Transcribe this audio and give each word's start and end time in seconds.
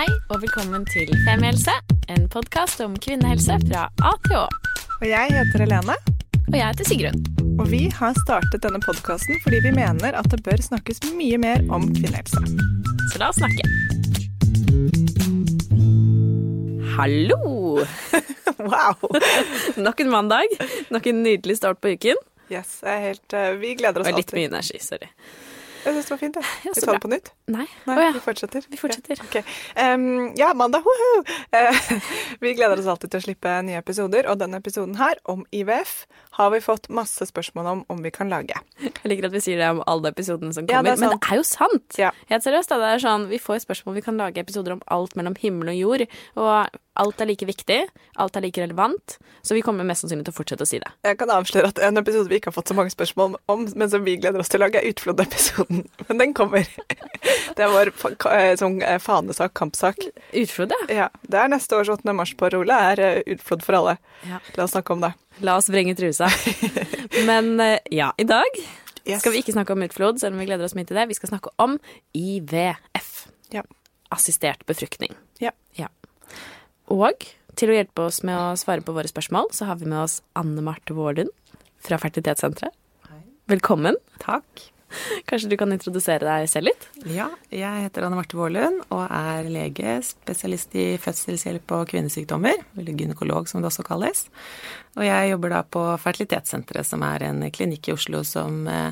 Hei 0.00 0.08
og 0.32 0.38
velkommen 0.40 0.86
til 0.88 1.10
Femihelse, 1.26 1.74
en 2.08 2.22
podkast 2.32 2.80
om 2.80 2.94
kvinnehelse 3.04 3.58
fra 3.66 3.82
A 4.00 4.12
til 4.24 4.38
Å. 4.38 4.46
Og 4.94 5.02
jeg 5.04 5.34
heter 5.34 5.60
Helene, 5.60 5.96
Og 6.46 6.56
jeg 6.56 6.62
heter 6.64 6.88
Sigrun. 6.88 7.18
og 7.60 7.68
vi 7.68 7.82
har 7.92 8.14
startet 8.16 8.62
denne 8.64 8.80
podkasten 8.80 9.36
fordi 9.44 9.58
vi 9.66 9.74
mener 9.76 10.16
at 10.16 10.30
det 10.32 10.40
bør 10.46 10.56
snakkes 10.64 11.02
mye 11.18 11.36
mer 11.42 11.60
om 11.68 11.84
kvinnehelse. 11.92 12.40
Så 13.12 13.20
la 13.20 13.28
oss 13.28 13.42
snakke. 13.42 13.68
Hallo! 16.96 17.84
Wow! 18.70 19.04
Nok 19.86 20.00
en 20.00 20.10
mandag. 20.16 20.48
Nok 20.88 21.12
en 21.12 21.22
nydelig 21.28 21.60
start 21.60 21.80
på 21.84 21.92
uken. 21.92 22.16
Yes, 22.48 22.78
jeg 22.80 22.96
er 22.96 23.06
helt, 23.10 23.36
uh, 23.36 23.52
vi 23.60 23.76
gleder 23.76 24.00
oss 24.00 24.08
Og 24.08 24.16
litt 24.16 24.32
mye 24.32 24.48
energi, 24.48 24.80
sorry. 24.80 25.12
Jeg 25.80 25.94
syns 25.96 26.08
det 26.08 26.12
var 26.12 26.20
fint. 26.20 26.36
jeg. 26.36 26.44
Ja, 26.64 26.72
Vi 26.74 26.82
tar 26.84 26.96
det 26.96 27.02
på 27.02 27.10
nytt. 27.10 27.30
Nei. 27.50 27.66
Nei, 27.88 27.94
oh, 27.94 28.02
ja. 28.02 28.10
vi 28.12 28.22
fortsetter. 28.24 28.66
Vi 28.68 28.80
fortsetter. 28.80 29.20
Ja, 29.20 29.26
okay. 29.26 29.42
um, 29.80 30.32
ja 30.38 30.50
mandag, 30.56 30.84
woho! 30.84 31.22
Uh, 31.54 32.02
vi 32.44 32.52
gleder 32.58 32.80
oss 32.80 32.90
alltid 32.90 33.14
til 33.14 33.22
å 33.22 33.26
slippe 33.28 33.54
nye 33.66 33.80
episoder, 33.80 34.28
og 34.30 34.40
denne 34.42 34.60
episoden 34.60 34.98
her, 35.00 35.20
om 35.30 35.46
IVF, 35.56 36.04
har 36.36 36.52
vi 36.54 36.60
fått 36.64 36.90
masse 36.92 37.26
spørsmål 37.30 37.72
om 37.72 37.82
om 37.90 38.04
vi 38.04 38.12
kan 38.14 38.30
lage. 38.32 38.58
Jeg 38.80 39.08
liker 39.08 39.30
at 39.30 39.34
vi 39.34 39.42
sier 39.44 39.60
det 39.60 39.70
om 39.72 39.82
alle 39.90 40.12
episodene 40.12 40.54
som 40.56 40.68
kommer, 40.68 40.92
det 40.92 41.00
men 41.00 41.16
det 41.16 41.32
er 41.32 41.40
jo 41.40 41.46
sant. 41.48 41.98
Ja. 42.00 42.12
Helt 42.30 42.46
seriøst, 42.46 42.72
da. 42.72 42.80
Det 42.82 42.92
er 42.94 43.04
sånn, 43.06 43.26
vi 43.32 43.40
får 43.40 43.64
spørsmål, 43.64 43.96
vi 43.98 44.04
kan 44.04 44.20
lage 44.20 44.44
episoder 44.44 44.76
om 44.76 44.84
alt 44.92 45.16
mellom 45.18 45.38
himmel 45.40 45.72
og 45.72 45.80
jord, 45.80 46.06
og 46.36 46.80
alt 47.00 47.20
er 47.24 47.28
like 47.30 47.46
viktig, 47.48 47.78
alt 48.20 48.36
er 48.36 48.44
like 48.44 48.60
relevant, 48.60 49.16
så 49.42 49.56
vi 49.56 49.62
kommer 49.64 49.86
mest 49.88 50.04
sannsynlig 50.04 50.26
til 50.28 50.34
å 50.34 50.36
fortsette 50.36 50.66
å 50.66 50.68
si 50.68 50.80
det. 50.82 50.90
Jeg 51.06 51.16
kan 51.20 51.32
avsløre 51.32 51.70
at 51.72 51.80
en 51.86 52.00
episode 52.00 52.28
vi 52.30 52.38
ikke 52.40 52.50
har 52.52 52.56
fått 52.58 52.70
så 52.72 52.76
mange 52.76 52.92
spørsmål 52.92 53.38
om, 53.52 53.64
men 53.80 53.92
som 53.92 54.04
vi 54.04 54.18
gleder 54.20 54.42
oss 54.42 54.52
til 54.52 54.60
å 54.60 54.66
lage, 54.66 54.82
er 54.82 54.90
Utflod-episoden. 54.92 55.86
Men 56.10 56.20
den 56.20 56.34
kommer. 56.36 56.68
Det 57.56 57.64
er 57.66 57.72
vår 57.72 57.90
eh, 58.30 58.52
sånn 58.60 58.78
eh, 58.86 58.98
fanesak, 59.02 59.52
kampsak. 59.58 60.04
Utflod, 60.36 60.72
ja. 60.76 60.86
Ja, 61.00 61.08
Det 61.26 61.40
er 61.40 61.50
neste 61.52 61.76
års 61.80 61.90
8. 61.92 62.12
mars-parole, 62.16 62.76
er 62.92 63.02
eh, 63.04 63.22
utflod 63.34 63.64
for 63.66 63.80
alle. 63.80 63.96
Ja. 64.28 64.38
La 64.56 64.66
oss 64.68 64.76
snakke 64.76 64.94
om 64.94 65.02
det. 65.04 65.12
La 65.44 65.56
oss 65.60 65.70
vrenge 65.72 65.96
trusa. 65.98 66.28
Men 67.28 67.56
ja, 67.90 68.12
i 68.20 68.28
dag 68.28 68.60
Yes. 69.08 69.22
skal 69.22 69.32
vi 69.32 69.40
ikke 69.40 69.54
snakke 69.54 69.72
om 69.72 69.82
utflod, 69.82 70.20
selv 70.20 70.36
om 70.36 70.42
vi 70.42 70.46
gleder 70.50 70.66
oss 70.68 70.74
mye 70.76 70.86
til 70.86 70.98
det. 71.00 71.06
Vi 71.10 71.16
skal 71.16 71.32
snakke 71.32 71.50
om 71.62 71.78
IVF. 72.16 73.10
Ja. 73.54 73.64
Assistert 74.12 74.66
befruktning. 74.68 75.14
Ja. 75.40 75.50
Ja. 75.78 75.88
Og 76.90 77.28
til 77.58 77.70
å 77.70 77.76
hjelpe 77.76 78.08
oss 78.08 78.20
med 78.26 78.34
å 78.34 78.58
svare 78.58 78.84
på 78.84 78.94
våre 78.96 79.10
spørsmål, 79.10 79.52
så 79.54 79.68
har 79.68 79.78
vi 79.80 79.88
med 79.90 80.02
oss 80.02 80.20
Anne 80.38 80.62
Marte 80.64 80.96
Vårlund 80.96 81.30
fra 81.80 81.98
Fertilitetssenteret. 82.00 82.74
Velkommen. 83.50 83.96
Takk. 84.22 84.70
Kanskje 85.26 85.52
du 85.52 85.56
kan 85.58 85.70
introdusere 85.70 86.26
deg 86.26 86.48
selv 86.50 86.70
litt? 86.70 86.86
Ja, 87.06 87.28
jeg 87.54 87.84
heter 87.84 88.06
Anne 88.06 88.18
Marte 88.18 88.38
Vårlund 88.38 88.82
og 88.88 89.04
er 89.06 89.46
lege, 89.50 89.96
spesialist 90.06 90.74
i 90.78 90.86
fødselshjelp 91.02 91.74
og 91.76 91.90
kvinnesykdommer, 91.92 92.62
eller 92.78 92.98
gynekolog 92.98 93.50
som 93.50 93.62
det 93.62 93.70
også 93.70 93.86
kalles. 93.86 94.26
Og 94.98 95.06
jeg 95.06 95.32
jobber 95.32 95.54
da 95.54 95.64
på 95.66 95.84
Fertilitetssenteret, 96.02 96.86
som 96.86 97.06
er 97.06 97.28
en 97.30 97.44
klinikk 97.54 97.90
i 97.90 97.94
Oslo 97.94 98.24
som 98.26 98.64
eh, 98.70 98.90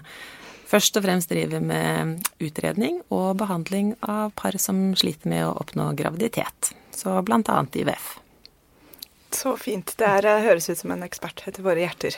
først 0.71 0.99
og 1.01 1.07
fremst 1.07 1.35
driver 1.35 1.63
med 1.65 2.19
utredning 2.47 3.03
og 3.15 3.33
behandling 3.43 3.97
av 4.07 4.35
par 4.39 4.59
som 4.63 4.93
sliter 4.99 5.35
med 5.35 5.49
å 5.49 5.57
oppnå 5.65 5.91
graviditet. 5.99 6.75
Så 6.99 7.13
annet 7.15 7.77
IVF. 7.77 8.19
Så 9.31 9.57
fint. 9.61 9.93
Det 9.97 10.07
er, 10.07 10.27
eh, 10.27 10.43
høres 10.43 10.69
ut 10.71 10.79
som 10.79 10.91
en 10.91 11.05
ekspert 11.07 11.45
etter 11.47 11.63
våre 11.63 11.85
hjerter. 11.85 12.17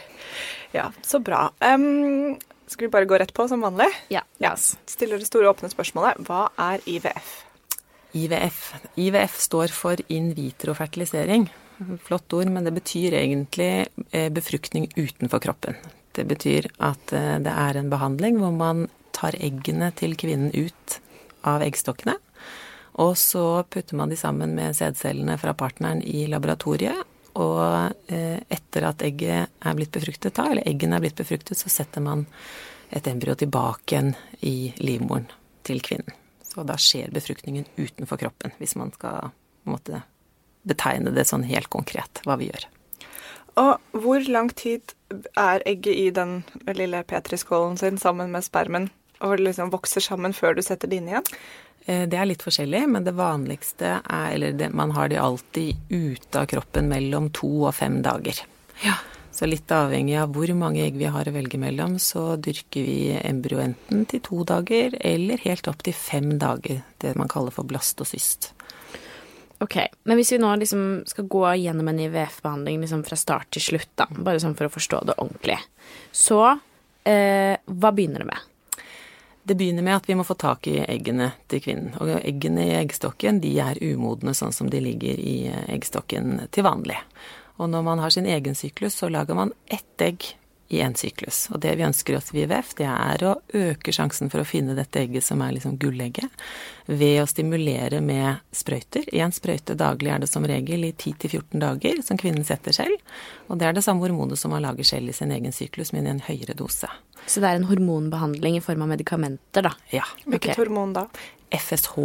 Ja, 0.72 0.90
så 1.02 1.20
bra. 1.20 1.50
Um, 1.60 2.38
skal 2.70 2.86
vi 2.86 2.92
bare 2.94 3.04
gå 3.04 3.18
rett 3.18 3.34
på 3.34 3.48
som 3.48 3.60
vanlig? 3.60 3.90
Ja. 4.08 4.22
Ja. 4.38 4.54
Stiller 4.56 5.18
det 5.18 5.26
store 5.28 5.50
åpne 5.50 5.68
spørsmålet 5.72 6.22
hva 6.24 6.48
er 6.56 6.80
IVF? 6.86 7.32
IVF. 8.14 8.60
IVF 8.96 9.36
står 9.42 9.74
for 9.74 10.00
in 10.08 10.32
vitro 10.34 10.74
fertilisering. 10.74 11.48
Flott 12.04 12.32
ord, 12.36 12.48
men 12.52 12.64
det 12.64 12.72
betyr 12.76 13.16
egentlig 13.16 13.88
eh, 14.12 14.28
befruktning 14.32 14.88
utenfor 14.96 15.40
kroppen. 15.40 15.76
Det 16.12 16.26
betyr 16.28 16.68
at 16.78 17.12
eh, 17.16 17.36
det 17.42 17.52
er 17.52 17.78
en 17.80 17.92
behandling 17.92 18.40
hvor 18.40 18.52
man 18.52 18.86
tar 19.16 19.36
eggene 19.40 19.90
til 19.96 20.16
kvinnen 20.20 20.52
ut 20.54 21.00
av 21.48 21.64
eggstokkene. 21.64 22.16
Og 22.98 23.14
så 23.18 23.62
putter 23.70 23.96
man 23.96 24.10
de 24.10 24.18
sammen 24.18 24.54
med 24.56 24.76
sædcellene 24.76 25.38
fra 25.38 25.54
partneren 25.54 26.02
i 26.02 26.26
laboratoriet. 26.30 27.06
Og 27.38 28.10
eh, 28.10 28.40
etter 28.50 28.88
at 28.88 29.04
egget 29.06 29.52
er 29.62 29.76
blitt 29.78 29.92
befruktet, 29.94 30.34
da, 30.34 30.48
eller 30.50 30.66
eggene 30.66 30.98
er 30.98 31.04
blitt 31.04 31.20
befruktet, 31.20 31.58
så 31.58 31.70
setter 31.70 32.02
man 32.02 32.26
et 32.90 33.06
embryo 33.06 33.36
tilbake 33.38 33.94
igjen 33.94 34.14
i 34.42 34.72
livmoren 34.82 35.28
til 35.66 35.78
kvinnen. 35.84 36.16
Så 36.42 36.64
da 36.66 36.74
skjer 36.80 37.12
befruktningen 37.14 37.68
utenfor 37.76 38.18
kroppen, 38.18 38.50
hvis 38.58 38.74
man 38.74 38.90
skal 38.96 39.30
måte, 39.68 40.02
betegne 40.66 41.14
det 41.14 41.28
sånn 41.28 41.46
helt 41.46 41.70
konkret 41.70 42.22
hva 42.26 42.34
vi 42.40 42.50
gjør. 42.50 42.66
Og 43.60 44.00
hvor 44.02 44.26
lang 44.30 44.50
tid 44.58 44.94
er 45.38 45.62
egget 45.66 45.94
i 45.94 46.08
den 46.14 46.40
lille 46.74 47.02
petriskålen 47.06 47.78
sin 47.78 47.98
sammen 47.98 48.34
med 48.34 48.46
spermen 48.46 48.90
og 49.20 49.40
liksom 49.42 49.72
vokser 49.72 50.02
sammen 50.04 50.34
før 50.36 50.56
du 50.56 50.62
setter 50.64 50.90
det 50.90 51.00
inn 51.00 51.10
igjen? 51.10 51.26
Eh, 51.90 52.06
Det 52.06 52.18
er 52.18 52.28
litt 52.30 52.44
forskjellig, 52.46 52.84
men 52.88 53.04
det 53.06 53.16
vanligste 53.18 53.96
er 54.04 54.34
Eller 54.34 54.52
det, 54.52 54.70
man 54.72 54.92
har 54.94 55.08
de 55.10 55.18
alltid 55.18 55.76
ute 55.90 56.40
av 56.40 56.46
kroppen 56.46 56.88
mellom 56.88 57.30
to 57.34 57.50
og 57.66 57.74
fem 57.74 58.00
dager. 58.02 58.38
Så 59.32 59.46
litt 59.46 59.70
avhengig 59.72 60.16
av 60.20 60.32
hvor 60.34 60.50
mange 60.58 60.82
egg 60.84 60.96
vi 60.98 61.08
har 61.08 61.24
å 61.24 61.32
velge 61.32 61.58
mellom, 61.58 61.94
så 62.02 62.36
dyrker 62.36 62.82
vi 62.84 62.96
embryo 63.24 63.60
enten 63.62 64.04
til 64.10 64.20
to 64.26 64.42
dager 64.44 64.96
eller 65.00 65.40
helt 65.44 65.68
opp 65.70 65.82
til 65.86 65.94
fem 65.96 66.34
dager. 66.38 66.82
Det 66.98 67.14
man 67.16 67.30
kaller 67.30 67.54
for 67.54 67.64
blastocyst. 67.64 68.50
Ok, 69.60 69.76
men 70.04 70.16
hvis 70.18 70.32
vi 70.32 70.40
nå 70.40 70.50
liksom 70.56 70.84
skal 71.06 71.28
gå 71.28 71.44
gjennom 71.62 71.88
en 71.88 72.00
IVF-behandling 72.00 72.80
liksom 72.80 73.04
fra 73.04 73.16
start 73.16 73.50
til 73.52 73.62
slutt, 73.62 73.90
da, 73.96 74.06
bare 74.10 74.40
sånn 74.40 74.56
for 74.58 74.68
å 74.68 74.72
forstå 74.72 75.02
det 75.06 75.18
ordentlig, 75.20 75.58
så 76.12 76.42
eh, 77.04 77.56
hva 77.64 77.92
begynner 77.92 78.24
det 78.24 78.30
med? 78.32 78.49
Det 79.42 79.56
begynner 79.56 79.82
med 79.82 79.96
at 79.96 80.08
vi 80.08 80.14
må 80.14 80.24
få 80.26 80.36
tak 80.38 80.66
i 80.68 80.78
eggene 80.84 81.30
til 81.50 81.62
kvinnen. 81.64 81.94
Og 82.00 82.12
eggene 82.20 82.66
i 82.68 82.76
eggstokken 82.78 83.40
de 83.42 83.54
er 83.62 83.80
umodne 83.82 84.34
sånn 84.36 84.52
som 84.52 84.68
de 84.70 84.82
ligger 84.84 85.20
i 85.20 85.36
eggstokken 85.72 86.46
til 86.52 86.66
vanlig. 86.66 86.98
Og 87.60 87.70
når 87.72 87.84
man 87.84 88.02
har 88.04 88.12
sin 88.12 88.28
egen 88.28 88.54
syklus, 88.56 88.98
så 89.00 89.08
lager 89.12 89.36
man 89.36 89.52
ett 89.66 90.04
egg 90.04 90.28
i 90.70 90.78
én 90.84 90.94
syklus. 90.94 91.48
Og 91.50 91.58
det 91.64 91.72
vi 91.78 91.82
ønsker 91.82 92.14
oss 92.14 92.30
ved 92.30 92.44
IVF, 92.46 92.76
det 92.78 92.86
er 92.86 93.24
å 93.26 93.32
øke 93.58 93.92
sjansen 93.94 94.30
for 94.30 94.42
å 94.42 94.46
finne 94.46 94.76
dette 94.78 95.02
egget 95.02 95.26
som 95.26 95.42
er 95.42 95.56
liksom 95.56 95.74
gullegget, 95.82 96.30
ved 96.86 97.18
å 97.22 97.26
stimulere 97.26 97.98
med 98.04 98.38
sprøyter. 98.54 99.08
Én 99.10 99.34
sprøyte 99.34 99.74
daglig 99.78 100.12
er 100.14 100.22
det 100.22 100.30
som 100.30 100.46
regel 100.46 100.86
i 100.86 100.92
10-14 100.92 101.58
dager, 101.64 102.02
som 102.06 102.20
kvinnen 102.20 102.46
setter 102.46 102.76
selv. 102.76 103.02
Og 103.50 103.58
det 103.58 103.66
er 103.66 103.74
det 103.74 103.82
samme 103.86 104.06
hormonet 104.06 104.38
som 104.38 104.54
man 104.54 104.62
lager 104.62 104.86
selv 104.86 105.10
i 105.10 105.16
sin 105.16 105.34
egen 105.34 105.54
syklus, 105.54 105.90
men 105.96 106.06
i 106.06 106.14
en 106.14 106.22
høyere 106.30 106.54
dose. 106.54 106.90
Så 107.26 107.42
det 107.42 107.50
er 107.50 107.58
en 107.58 107.66
hormonbehandling 107.66 108.60
i 108.60 108.64
form 108.64 108.86
av 108.86 108.94
medikamenter, 108.94 109.66
da. 109.66 109.74
Ja. 109.90 110.06
Hvilket 110.22 110.54
okay. 110.54 110.60
hormon 110.62 110.94
da? 110.94 111.08
FSH, 111.50 111.98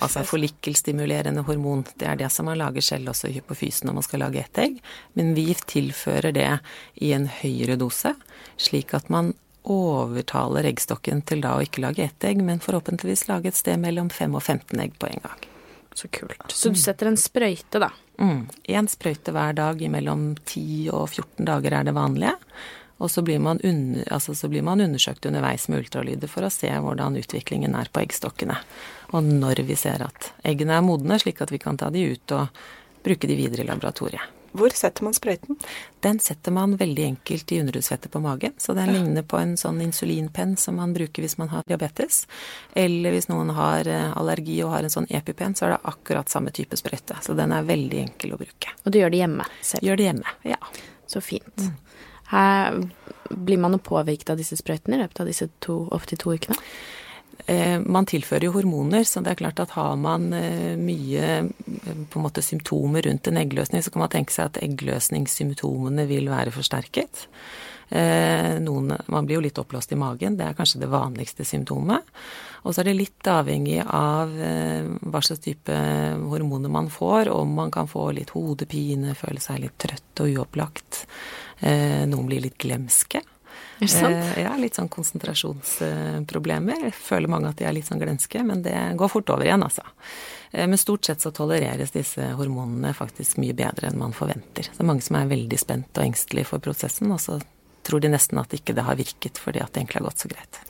altså 0.00 0.24
forlikkelstimulerende 0.26 1.44
hormon. 1.46 1.84
Det 2.00 2.08
er 2.08 2.18
det 2.20 2.30
som 2.32 2.48
man 2.48 2.60
lager 2.60 2.84
selv 2.84 3.12
også 3.12 3.28
i 3.28 3.36
hypofysen 3.36 3.88
når 3.88 3.98
man 3.98 4.06
skal 4.06 4.24
lage 4.24 4.42
ett 4.42 4.60
egg. 4.62 4.80
Men 5.18 5.34
vi 5.36 5.50
tilfører 5.54 6.32
det 6.36 6.50
i 6.94 7.12
en 7.16 7.28
høyere 7.42 7.76
dose, 7.80 8.14
slik 8.56 8.94
at 8.96 9.10
man 9.12 9.34
overtaler 9.62 10.66
eggstokken 10.66 11.22
til 11.28 11.42
da 11.44 11.54
å 11.56 11.62
ikke 11.62 11.84
lage 11.84 12.04
ett 12.04 12.26
egg, 12.26 12.42
men 12.42 12.62
forhåpentligvis 12.62 13.28
lage 13.28 13.52
et 13.52 13.58
sted 13.58 13.78
mellom 13.78 14.10
5 14.10 14.38
og 14.38 14.42
15 14.42 14.82
egg 14.82 14.96
på 14.98 15.10
en 15.10 15.22
gang. 15.22 15.48
Så 15.94 16.08
kult. 16.08 16.48
Så 16.48 16.72
du 16.72 16.80
setter 16.80 17.10
en 17.10 17.20
sprøyte, 17.20 17.78
da. 17.82 17.90
Mm. 18.18 18.46
Én 18.64 18.88
sprøyte 18.88 19.34
hver 19.34 19.52
dag 19.56 19.82
i 19.82 19.90
mellom 19.92 20.32
10 20.40 20.88
og 20.94 21.10
14 21.10 21.44
dager 21.46 21.76
er 21.78 21.88
det 21.88 21.94
vanlige. 21.96 22.38
Og 23.02 23.10
så 23.10 23.22
blir, 23.26 23.40
man 23.42 23.58
under, 23.66 24.04
altså 24.14 24.34
så 24.34 24.48
blir 24.48 24.62
man 24.62 24.80
undersøkt 24.80 25.26
underveis 25.26 25.66
med 25.68 25.82
ultralyder 25.82 26.30
for 26.30 26.46
å 26.46 26.52
se 26.54 26.70
hvordan 26.70 27.18
utviklingen 27.18 27.74
er 27.74 27.90
på 27.90 28.04
eggstokkene. 28.04 28.54
Og 29.12 29.24
når 29.24 29.64
vi 29.68 29.76
ser 29.78 30.04
at 30.06 30.32
eggene 30.46 30.78
er 30.78 30.84
modne, 30.86 31.18
slik 31.20 31.42
at 31.44 31.52
vi 31.52 31.60
kan 31.62 31.78
ta 31.80 31.90
de 31.92 32.04
ut 32.14 32.36
og 32.36 32.62
bruke 33.04 33.28
de 33.28 33.36
videre 33.36 33.64
i 33.64 33.68
laboratoriet. 33.68 34.38
Hvor 34.52 34.68
setter 34.76 35.04
man 35.06 35.14
sprøyten? 35.16 35.56
Den 36.04 36.18
setter 36.20 36.52
man 36.52 36.74
veldig 36.76 37.04
enkelt 37.06 37.52
i 37.52 37.60
underhudsfettet 37.62 38.12
på 38.12 38.20
magen, 38.20 38.52
så 38.60 38.74
den 38.76 38.90
ligner 38.92 39.24
på 39.24 39.38
en 39.40 39.54
sånn 39.56 39.80
insulinpenn 39.80 40.58
som 40.60 40.76
man 40.76 40.92
bruker 40.92 41.24
hvis 41.24 41.38
man 41.40 41.48
har 41.48 41.64
diabetes. 41.68 42.26
Eller 42.76 43.16
hvis 43.16 43.30
noen 43.30 43.54
har 43.56 43.88
eh, 43.88 44.10
allergi 44.12 44.58
og 44.60 44.74
har 44.74 44.84
en 44.84 44.92
sånn 44.92 45.08
epipenn, 45.08 45.56
så 45.56 45.66
er 45.66 45.74
det 45.74 45.80
akkurat 45.94 46.28
samme 46.28 46.52
type 46.52 46.76
sprøyte. 46.76 47.16
Så 47.24 47.36
den 47.38 47.54
er 47.56 47.64
veldig 47.64 48.02
enkel 48.04 48.36
å 48.36 48.40
bruke. 48.42 48.76
Og 48.84 48.92
du 48.92 49.00
gjør 49.00 49.14
det 49.14 49.22
hjemme 49.22 49.48
selv. 49.62 49.88
Gjør 49.88 50.02
det 50.02 50.08
hjemme. 50.10 50.36
Ja. 50.52 50.60
Så 51.08 51.24
fint. 51.24 51.68
Her 52.32 52.76
blir 53.30 53.60
man 53.60 53.80
påvirket 53.80 54.34
av 54.34 54.40
disse 54.40 54.60
sprøytene 54.60 54.98
i 54.98 55.06
løpet 55.06 55.24
av 55.24 55.32
disse 55.32 55.48
to, 55.64 55.86
opptil 55.96 56.20
to 56.20 56.36
ukene. 56.36 56.60
Man 57.82 58.06
tilfører 58.06 58.46
jo 58.46 58.52
hormoner, 58.54 59.02
så 59.08 59.20
det 59.24 59.32
er 59.32 59.40
klart 59.40 59.60
at 59.62 59.74
har 59.74 59.96
man 59.98 60.28
eh, 60.36 60.78
mye 60.78 61.24
eh, 61.40 62.04
på 62.08 62.20
en 62.20 62.24
måte 62.24 62.44
symptomer 62.44 63.02
rundt 63.08 63.28
en 63.28 63.40
eggløsning, 63.40 63.82
så 63.82 63.90
kan 63.90 64.04
man 64.04 64.12
tenke 64.12 64.34
seg 64.34 64.50
at 64.50 64.60
eggløsningssymptomene 64.62 66.06
vil 66.10 66.30
være 66.30 66.54
forsterket. 66.54 67.26
Eh, 67.92 68.56
noen, 68.62 68.94
man 69.12 69.26
blir 69.26 69.36
jo 69.36 69.44
litt 69.44 69.58
oppblåst 69.60 69.92
i 69.92 69.98
magen, 70.00 70.38
det 70.38 70.46
er 70.46 70.56
kanskje 70.56 70.80
det 70.84 70.92
vanligste 70.92 71.44
symptomet. 71.44 72.06
Og 72.62 72.72
så 72.72 72.80
er 72.80 72.88
det 72.88 72.96
litt 73.00 73.28
avhengig 73.28 73.80
av 73.82 74.32
eh, 74.38 74.86
hva 75.02 75.20
slags 75.20 75.42
type 75.44 75.76
hormoner 76.30 76.72
man 76.72 76.88
får, 76.94 77.28
om 77.34 77.52
man 77.58 77.74
kan 77.74 77.90
få 77.90 78.06
litt 78.16 78.32
hodepine, 78.36 79.16
føle 79.18 79.42
seg 79.42 79.64
litt 79.64 79.76
trøtt 79.82 80.24
og 80.24 80.38
uopplagt. 80.38 81.02
Eh, 81.60 82.04
noen 82.08 82.30
blir 82.30 82.44
litt 82.46 82.60
glemske. 82.62 83.20
Eh, 83.82 84.42
ja, 84.42 84.52
litt 84.56 84.76
sånn 84.78 84.88
konsentrasjonsproblemer. 84.92 86.84
Jeg 86.88 86.94
føler 86.94 87.28
mange 87.32 87.50
at 87.50 87.58
de 87.58 87.66
er 87.66 87.74
litt 87.76 87.88
sånn 87.88 88.00
glenske, 88.02 88.42
men 88.46 88.62
det 88.62 88.76
går 88.98 89.10
fort 89.10 89.30
over 89.34 89.44
igjen, 89.46 89.62
altså. 89.66 89.82
Eh, 90.52 90.66
Men 90.66 90.78
stort 90.78 91.04
sett 91.04 91.20
så 91.20 91.32
tolereres 91.34 91.90
disse 91.94 92.32
hormonene 92.38 92.94
faktisk 92.94 93.38
mye 93.42 93.54
bedre 93.54 93.88
enn 93.90 93.98
man 93.98 94.12
forventer. 94.16 94.68
Det 94.70 94.80
er 94.80 94.88
mange 94.88 95.02
som 95.02 95.16
er 95.16 95.26
veldig 95.30 95.58
spent 95.58 95.98
og 95.98 96.04
engstelige 96.04 96.46
for 96.46 96.58
prosessen, 96.62 97.10
og 97.12 97.20
så 97.20 97.40
tror 97.82 98.00
de 98.00 98.08
nesten 98.12 98.38
at 98.38 98.52
ikke 98.54 98.74
det 98.74 98.84
har 98.86 98.96
virket 98.96 99.38
fordi 99.42 99.60
at 99.62 99.72
det 99.72 99.82
egentlig 99.82 100.00
har 100.02 100.08
gått 100.10 100.22
så 100.22 100.28
greit. 100.30 100.60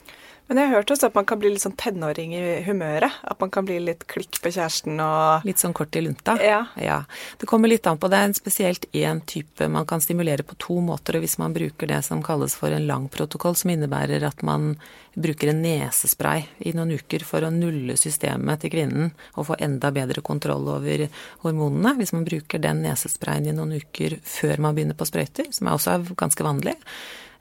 Men 0.53 0.59
jeg 0.61 0.69
har 0.69 0.83
hørt 0.83 0.91
også 0.93 1.07
at 1.09 1.15
man 1.17 1.25
kan 1.25 1.39
bli 1.41 1.49
litt 1.49 1.63
sånn 1.63 1.73
tenåring 1.81 2.35
i 2.37 2.41
humøret. 2.67 3.15
At 3.25 3.39
man 3.41 3.49
kan 3.49 3.65
bli 3.65 3.79
litt 3.81 4.03
klikk 4.05 4.37
på 4.37 4.51
kjæresten 4.53 4.99
og 5.01 5.47
Litt 5.47 5.63
sånn 5.63 5.73
kort 5.73 5.97
i 5.97 6.03
lunta? 6.05 6.35
Ja. 6.45 6.59
ja. 6.77 6.99
Det 7.41 7.49
kommer 7.49 7.71
litt 7.71 7.89
an 7.89 7.97
på. 7.97 8.05
Det 8.05 8.19
er 8.19 8.27
en 8.27 8.37
spesielt 8.37 8.85
én 8.93 9.23
type 9.25 9.65
man 9.65 9.87
kan 9.89 10.03
stimulere 10.03 10.45
på 10.45 10.53
to 10.61 10.77
måter. 10.85 11.17
Og 11.17 11.25
hvis 11.25 11.39
man 11.41 11.55
bruker 11.57 11.89
det 11.89 12.03
som 12.05 12.21
kalles 12.21 12.53
for 12.53 12.69
en 12.69 12.85
lang 12.85 13.07
protokoll, 13.09 13.57
som 13.57 13.73
innebærer 13.73 14.27
at 14.29 14.45
man 14.45 14.75
bruker 15.17 15.49
en 15.49 15.65
nesespray 15.65 16.45
i 16.69 16.75
noen 16.77 16.93
uker 17.01 17.25
for 17.25 17.41
å 17.41 17.49
nulle 17.53 17.97
systemet 17.97 18.61
til 18.61 18.75
kvinnen 18.75 19.09
og 19.33 19.49
få 19.49 19.57
enda 19.57 19.89
bedre 19.93 20.21
kontroll 20.21 20.69
over 20.75 21.07
hormonene, 21.47 21.97
hvis 21.97 22.13
man 22.13 22.29
bruker 22.29 22.61
den 22.61 22.85
nesesprayen 22.85 23.49
i 23.49 23.57
noen 23.57 23.73
uker 23.81 24.19
før 24.21 24.61
man 24.67 24.77
begynner 24.77 25.01
på 25.01 25.09
sprøyter, 25.09 25.49
som 25.49 25.69
er 25.69 25.81
også 25.81 25.97
er 25.97 26.17
ganske 26.21 26.45
vanlig, 26.45 26.77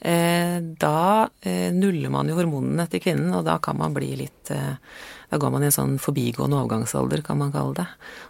da 0.02 1.28
eh, 1.46 1.70
nuller 1.72 2.10
man 2.10 2.30
jo 2.30 2.34
hormonene 2.34 2.88
til 2.90 3.02
kvinnen, 3.04 3.30
og 3.38 3.44
da 3.46 3.58
kan 3.62 3.78
man 3.78 3.94
bli 3.94 4.16
litt 4.18 4.50
eh, 4.50 4.74
Da 5.30 5.38
går 5.38 5.52
man 5.54 5.62
i 5.62 5.68
en 5.70 5.74
sånn 5.74 5.94
forbigående 6.02 6.58
overgangsalder, 6.58 7.22
kan 7.24 7.38
man 7.38 7.52
kalle 7.54 7.76
det. 7.78 7.86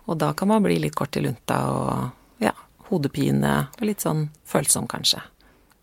Og 0.06 0.19
da 0.20 0.34
kan 0.36 0.52
man 0.52 0.62
bli 0.62 0.76
litt 0.84 0.94
kort 0.94 1.16
i 1.16 1.24
lunta 1.24 1.56
og 1.72 2.44
ja, 2.44 2.52
hodepine 2.90 3.54
og 3.80 3.86
litt 3.88 4.04
sånn 4.04 4.28
følsom, 4.46 4.86
kanskje. 4.86 5.22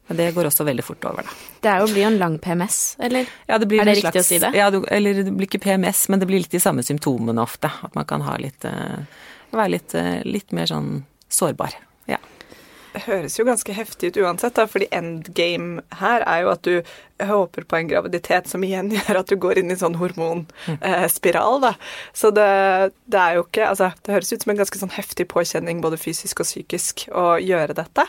Men 0.10 0.18
det 0.18 0.32
går 0.34 0.48
også 0.50 0.66
veldig 0.66 0.84
fort 0.86 1.06
over, 1.06 1.28
da. 1.28 1.34
Det 1.62 1.70
er 1.70 1.84
jo 1.84 1.90
blir 1.92 2.02
jo 2.02 2.10
en 2.10 2.16
lang 2.18 2.38
PMS, 2.42 2.78
eller? 3.06 3.28
Ja, 3.46 3.60
det 3.62 3.68
blir 3.70 3.84
Er 3.84 3.92
det 3.92 4.00
riktig 4.00 4.24
å 4.24 4.26
si 4.26 4.40
det? 4.42 4.50
Ja, 4.58 4.72
det, 4.74 4.80
eller 4.96 5.20
det 5.22 5.34
blir 5.36 5.46
ikke 5.46 5.62
PMS, 5.62 6.08
men 6.10 6.22
det 6.22 6.26
blir 6.30 6.42
litt 6.42 6.56
de 6.56 6.62
samme 6.64 6.82
symptomene 6.86 7.44
ofte. 7.44 7.70
At 7.86 7.94
man 7.94 8.08
kan 8.10 8.26
ha 8.26 8.34
litt 8.42 8.66
eh, 8.66 9.06
Være 9.54 9.74
litt, 9.74 9.94
eh, 9.98 10.22
litt 10.26 10.54
mer 10.54 10.70
sånn 10.70 11.04
sårbar. 11.30 11.78
Ja. 12.10 12.18
Høres 13.06 13.36
jo 13.38 13.46
ganske 13.46 13.74
heftig 13.76 14.10
ut 14.10 14.20
uansett, 14.24 14.56
da, 14.58 14.66
fordi 14.70 14.88
endgame 14.96 15.84
her 16.00 16.24
er 16.26 16.44
jo 16.44 16.52
at 16.54 16.66
du 16.66 17.28
håper 17.30 17.66
på 17.70 17.78
en 17.78 17.90
graviditet 17.92 18.50
som 18.50 18.64
igjen 18.66 18.92
gjør 18.96 19.22
at 19.22 19.30
du 19.30 19.38
går 19.42 19.62
inn 19.62 19.74
i 19.74 19.78
sånn 19.80 20.00
hormonspiral, 20.00 21.60
da. 21.68 21.74
Så 22.18 22.34
det, 22.36 22.50
det 23.06 23.24
er 23.24 23.40
jo 23.40 23.46
ikke 23.46 23.68
Altså, 23.70 23.92
det 24.06 24.16
høres 24.16 24.32
ut 24.34 24.46
som 24.46 24.54
en 24.54 24.62
ganske 24.62 24.80
sånn 24.82 24.96
heftig 24.96 25.28
påkjenning 25.30 25.84
både 25.84 26.00
fysisk 26.02 26.42
og 26.42 26.50
psykisk 26.50 27.06
å 27.14 27.36
gjøre 27.44 27.76
dette. 27.78 28.08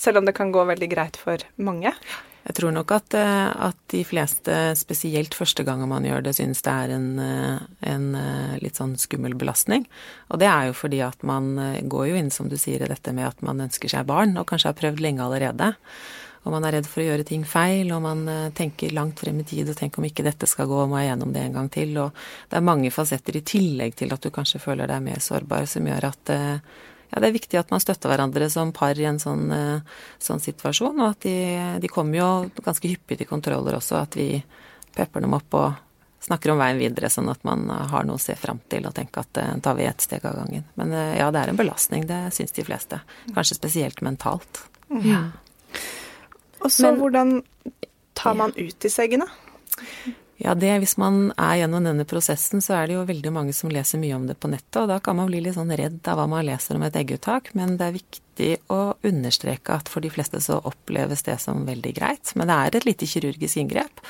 Selv 0.00 0.20
om 0.20 0.28
det 0.28 0.36
kan 0.36 0.52
gå 0.54 0.64
veldig 0.66 0.88
greit 0.90 1.18
for 1.20 1.42
mange. 1.60 1.92
Jeg 2.44 2.58
tror 2.58 2.74
nok 2.76 2.92
at, 2.92 3.14
eh, 3.16 3.50
at 3.68 3.78
de 3.88 4.02
fleste, 4.04 4.54
spesielt 4.76 5.36
første 5.36 5.64
gangen 5.64 5.88
man 5.88 6.04
gjør 6.04 6.26
det, 6.26 6.34
synes 6.36 6.60
det 6.64 6.72
er 6.72 6.92
en, 6.92 7.06
eh, 7.18 7.62
en 7.88 8.04
eh, 8.14 8.58
litt 8.60 8.76
sånn 8.76 8.98
skummel 9.00 9.32
belastning. 9.40 9.86
Og 10.28 10.42
det 10.42 10.50
er 10.50 10.68
jo 10.68 10.74
fordi 10.76 11.00
at 11.06 11.22
man 11.24 11.56
går 11.88 12.10
jo 12.10 12.18
inn, 12.20 12.30
som 12.30 12.50
du 12.52 12.58
sier, 12.60 12.84
i 12.84 12.90
dette 12.90 13.16
med 13.16 13.30
at 13.30 13.40
man 13.42 13.64
ønsker 13.64 13.88
seg 13.88 14.04
barn, 14.06 14.36
og 14.36 14.46
kanskje 14.46 14.72
har 14.72 14.76
prøvd 14.76 15.00
lenge 15.00 15.24
allerede. 15.24 15.72
Og 16.44 16.52
man 16.52 16.64
er 16.68 16.76
redd 16.76 16.86
for 16.86 17.00
å 17.00 17.08
gjøre 17.08 17.24
ting 17.24 17.46
feil, 17.48 17.88
og 17.96 18.02
man 18.04 18.52
tenker 18.52 18.92
langt 18.92 19.22
frem 19.24 19.40
i 19.40 19.46
tid 19.48 19.70
og 19.70 19.78
tenker 19.78 20.02
om 20.02 20.04
ikke 20.04 20.26
dette 20.26 20.44
skal 20.44 20.68
gå, 20.68 20.82
må 20.84 21.00
jeg 21.00 21.14
gjennom 21.14 21.32
det 21.32 21.40
en 21.46 21.56
gang 21.56 21.70
til. 21.72 21.96
Og 21.96 22.12
det 22.50 22.58
er 22.58 22.66
mange 22.68 22.92
fasetter 22.92 23.38
i 23.40 23.40
tillegg 23.40 23.96
til 23.96 24.12
at 24.12 24.20
du 24.20 24.28
kanskje 24.28 24.60
føler 24.60 24.90
deg 24.90 25.00
mer 25.00 25.24
sårbar, 25.24 25.64
som 25.64 25.88
gjør 25.88 26.10
at 26.10 26.34
ja, 27.14 27.20
det 27.22 27.28
er 27.28 27.36
viktig 27.36 27.58
at 27.60 27.70
man 27.70 27.82
støtter 27.82 28.10
hverandre 28.10 28.48
som 28.50 28.72
par 28.74 28.98
i 28.98 29.06
en 29.06 29.20
sånn, 29.22 29.46
eh, 29.54 29.98
sånn 30.18 30.42
situasjon, 30.42 30.98
og 30.98 31.12
at 31.12 31.22
de, 31.22 31.36
de 31.78 31.90
kommer 31.92 32.18
jo 32.18 32.30
ganske 32.58 32.90
hyppig 32.90 33.20
til 33.20 33.28
kontroller 33.30 33.78
også, 33.78 34.00
at 34.02 34.18
vi 34.18 34.28
pepper 34.96 35.22
dem 35.22 35.36
opp 35.38 35.54
og 35.54 35.68
snakker 36.24 36.50
om 36.50 36.58
veien 36.58 36.80
videre, 36.80 37.10
sånn 37.12 37.28
at 37.30 37.44
man 37.46 37.68
har 37.70 38.06
noe 38.08 38.18
å 38.18 38.22
se 38.22 38.34
fram 38.38 38.58
til 38.72 38.88
og 38.88 38.96
tenke 38.96 39.22
at 39.22 39.38
eh, 39.38 39.54
tar 39.62 39.78
vi 39.78 39.86
ett 39.86 40.02
steg 40.02 40.26
av 40.26 40.40
gangen. 40.40 40.66
Men 40.80 40.94
eh, 40.96 41.14
ja, 41.20 41.30
det 41.30 41.44
er 41.44 41.52
en 41.52 41.60
belastning, 41.60 42.08
det 42.10 42.20
syns 42.34 42.56
de 42.56 42.66
fleste. 42.66 43.00
Kanskje 43.30 43.60
spesielt 43.60 44.02
mentalt. 44.02 44.64
Ja. 45.04 45.22
Og 46.64 46.72
så 46.72 46.94
hvordan 46.98 47.42
tar 48.16 48.38
man 48.40 48.54
ut 48.56 48.78
disse 48.82 49.06
eggene? 49.06 49.28
Ja, 50.42 50.54
det, 50.58 50.72
hvis 50.82 50.96
man 50.98 51.28
er 51.38 51.60
gjennom 51.60 51.84
denne 51.86 52.06
prosessen, 52.08 52.62
så 52.64 52.74
er 52.74 52.88
det 52.88 52.96
jo 52.96 53.04
veldig 53.06 53.30
mange 53.34 53.52
som 53.54 53.70
leser 53.70 54.00
mye 54.02 54.16
om 54.16 54.24
det 54.26 54.34
på 54.42 54.50
nettet, 54.50 54.80
og 54.82 54.88
da 54.90 54.98
kan 55.02 55.18
man 55.20 55.30
bli 55.30 55.44
litt 55.44 55.54
sånn 55.54 55.70
redd 55.70 56.00
av 56.10 56.18
hva 56.18 56.26
man 56.30 56.46
leser 56.48 56.74
om 56.74 56.82
et 56.86 56.98
egguttak, 56.98 57.52
men 57.54 57.76
det 57.78 57.86
er 57.86 57.98
viktig 58.00 58.48
å 58.74 58.80
understreke 59.06 59.76
at 59.78 59.90
for 59.92 60.02
de 60.02 60.10
fleste 60.10 60.40
så 60.42 60.58
oppleves 60.66 61.22
det 61.28 61.38
som 61.42 61.62
veldig 61.68 61.94
greit. 61.94 62.34
Men 62.34 62.50
det 62.50 62.56
er 62.56 62.78
et 62.80 62.88
lite 62.88 63.06
kirurgisk 63.06 63.62
inngrep. 63.62 64.02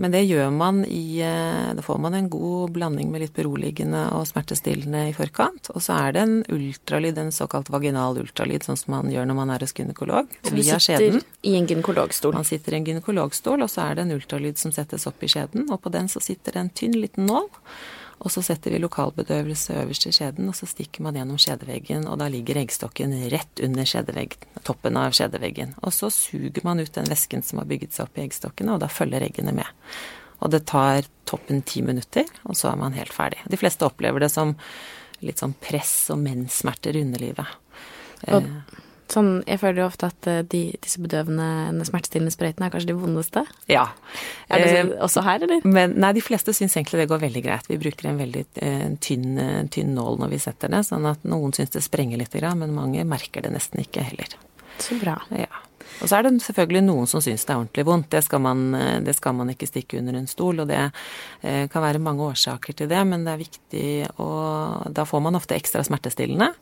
Men 0.00 0.14
det 0.14 0.22
gjør 0.24 0.48
man 0.54 0.82
i 0.88 1.20
eh, 1.20 1.74
Da 1.76 1.82
får 1.84 1.98
man 2.00 2.14
en 2.16 2.28
god 2.32 2.72
blanding 2.72 3.10
med 3.12 3.24
litt 3.24 3.34
beroligende 3.36 4.06
og 4.16 4.24
smertestillende 4.30 5.04
i 5.10 5.14
forkant. 5.16 5.70
Og 5.74 5.84
så 5.84 5.98
er 6.08 6.16
det 6.16 6.22
en 6.24 6.36
ultralyd, 6.52 7.18
en 7.20 7.32
såkalt 7.34 7.70
vaginal 7.72 8.18
ultralyd, 8.22 8.64
sånn 8.66 8.80
som 8.80 8.96
man 8.96 9.12
gjør 9.12 9.28
når 9.28 9.38
man 9.38 9.54
er 9.54 9.66
hos 9.66 9.76
gynekolog, 9.76 10.32
Så 10.42 10.54
du 10.54 10.62
sitter 10.62 10.86
skjeden. 10.86 11.22
i 11.44 11.56
en 11.58 11.68
gynekologstol. 11.68 12.34
Man 12.34 12.48
sitter 12.48 12.74
i 12.74 12.80
en 12.80 12.88
gynekologstol, 12.88 13.62
og 13.62 13.70
så 13.70 13.88
er 13.90 13.98
det 13.98 14.06
en 14.06 14.16
ultralyd 14.16 14.58
som 14.58 14.72
settes 14.74 15.06
opp 15.10 15.22
i 15.22 15.30
skjeden, 15.30 15.68
og 15.70 15.82
på 15.84 15.92
den 15.92 16.08
så 16.08 16.22
sitter 16.24 16.56
det 16.56 16.64
en 16.64 16.70
tynn 16.70 16.96
liten 16.98 17.28
nål. 17.28 17.50
Og 18.22 18.30
så 18.30 18.42
setter 18.46 18.70
vi 18.70 18.78
lokalbedøvelse 18.78 19.74
øverst 19.80 20.06
i 20.06 20.12
skjeden, 20.14 20.46
og 20.50 20.54
så 20.54 20.68
stikker 20.70 21.02
man 21.02 21.16
gjennom 21.18 21.40
skjedeveggen, 21.42 22.06
og 22.06 22.20
da 22.20 22.28
ligger 22.30 22.60
eggstokken 22.60 23.14
rett 23.32 23.62
under 23.66 23.86
toppen 24.62 24.98
av 25.00 25.16
skjedeveggen. 25.16 25.74
Og 25.82 25.94
så 25.96 26.10
suger 26.14 26.62
man 26.66 26.78
ut 26.78 26.92
den 26.94 27.10
væsken 27.10 27.42
som 27.42 27.58
har 27.58 27.66
bygget 27.70 27.96
seg 27.96 28.06
opp 28.06 28.20
i 28.20 28.26
eggstokkene, 28.28 28.76
og 28.76 28.84
da 28.84 28.90
følger 28.92 29.26
eggene 29.26 29.56
med. 29.56 29.66
Og 30.42 30.54
det 30.54 30.64
tar 30.70 31.08
toppen 31.26 31.64
ti 31.66 31.82
minutter, 31.82 32.30
og 32.46 32.58
så 32.58 32.70
er 32.70 32.78
man 32.78 32.94
helt 32.94 33.14
ferdig. 33.14 33.42
De 33.50 33.58
fleste 33.58 33.86
opplever 33.86 34.22
det 34.22 34.30
som 34.30 34.54
litt 35.22 35.42
sånn 35.42 35.54
press 35.62 36.10
og 36.14 36.22
menssmerter 36.22 36.98
i 36.98 37.02
underlivet. 37.02 37.58
Og 38.30 38.46
sånn, 39.12 39.30
jeg 39.46 39.60
føler 39.60 39.82
jo 39.82 39.86
ofte 39.90 40.08
at 40.08 40.26
eh, 40.30 40.40
de, 40.48 40.60
disse 40.82 41.00
bedøvende, 41.02 41.84
smertestillende 41.88 42.32
sprøytene 42.34 42.66
er 42.68 42.72
kanskje 42.74 42.90
de 42.92 42.96
vondeste. 42.98 43.42
Ja. 43.70 43.86
Er 44.48 44.62
det 44.64 44.70
Eh, 44.72 44.84
så- 44.86 44.98
også 45.06 45.22
her, 45.26 45.42
eller? 45.44 45.60
Men 45.68 45.94
nei, 46.00 46.12
de 46.16 46.20
fleste 46.24 46.54
syns 46.56 46.74
egentlig 46.76 47.02
det 47.02 47.08
går 47.12 47.20
veldig 47.26 47.42
greit. 47.44 47.68
Vi 47.68 47.78
bruker 47.78 48.08
en 48.10 48.18
veldig 48.18 48.44
en 48.62 48.96
tynn, 48.98 49.38
eh, 49.38 49.62
tynn 49.68 49.94
nål 49.94 50.18
når 50.18 50.30
vi 50.30 50.38
setter 50.38 50.68
det, 50.72 50.82
sånn 50.88 51.06
at 51.10 51.22
noen 51.24 51.52
syns 51.52 51.70
det 51.70 51.82
sprenger 51.84 52.18
litt, 52.18 52.32
men 52.56 52.74
mange 52.74 53.04
merker 53.04 53.42
det 53.42 53.52
nesten 53.52 53.80
ikke 53.84 54.02
heller. 54.02 54.26
Så 54.78 54.98
bra. 54.98 55.20
Ja. 55.30 55.46
Og 56.00 56.08
så 56.08 56.16
er 56.18 56.22
det 56.24 56.40
selvfølgelig 56.42 56.82
noen 56.86 57.06
som 57.06 57.20
syns 57.20 57.44
det 57.44 57.50
er 57.52 57.60
ordentlig 57.60 57.84
vondt. 57.84 58.08
Det 58.10 58.24
skal, 58.24 58.40
man, 58.40 58.72
det 59.04 59.14
skal 59.14 59.34
man 59.34 59.48
ikke 59.52 59.68
stikke 59.68 59.98
under 59.98 60.16
en 60.16 60.26
stol, 60.26 60.58
og 60.60 60.68
det 60.68 60.90
kan 61.42 61.82
være 61.82 62.00
mange 62.00 62.24
årsaker 62.32 62.74
til 62.74 62.88
det, 62.88 63.06
men 63.06 63.24
det 63.24 63.34
er 63.34 63.44
viktig 63.44 64.08
å 64.18 64.92
Da 64.92 65.04
får 65.04 65.22
man 65.22 65.34
ofte 65.36 65.54
ekstra 65.54 65.84
smertestillende. 65.84 66.54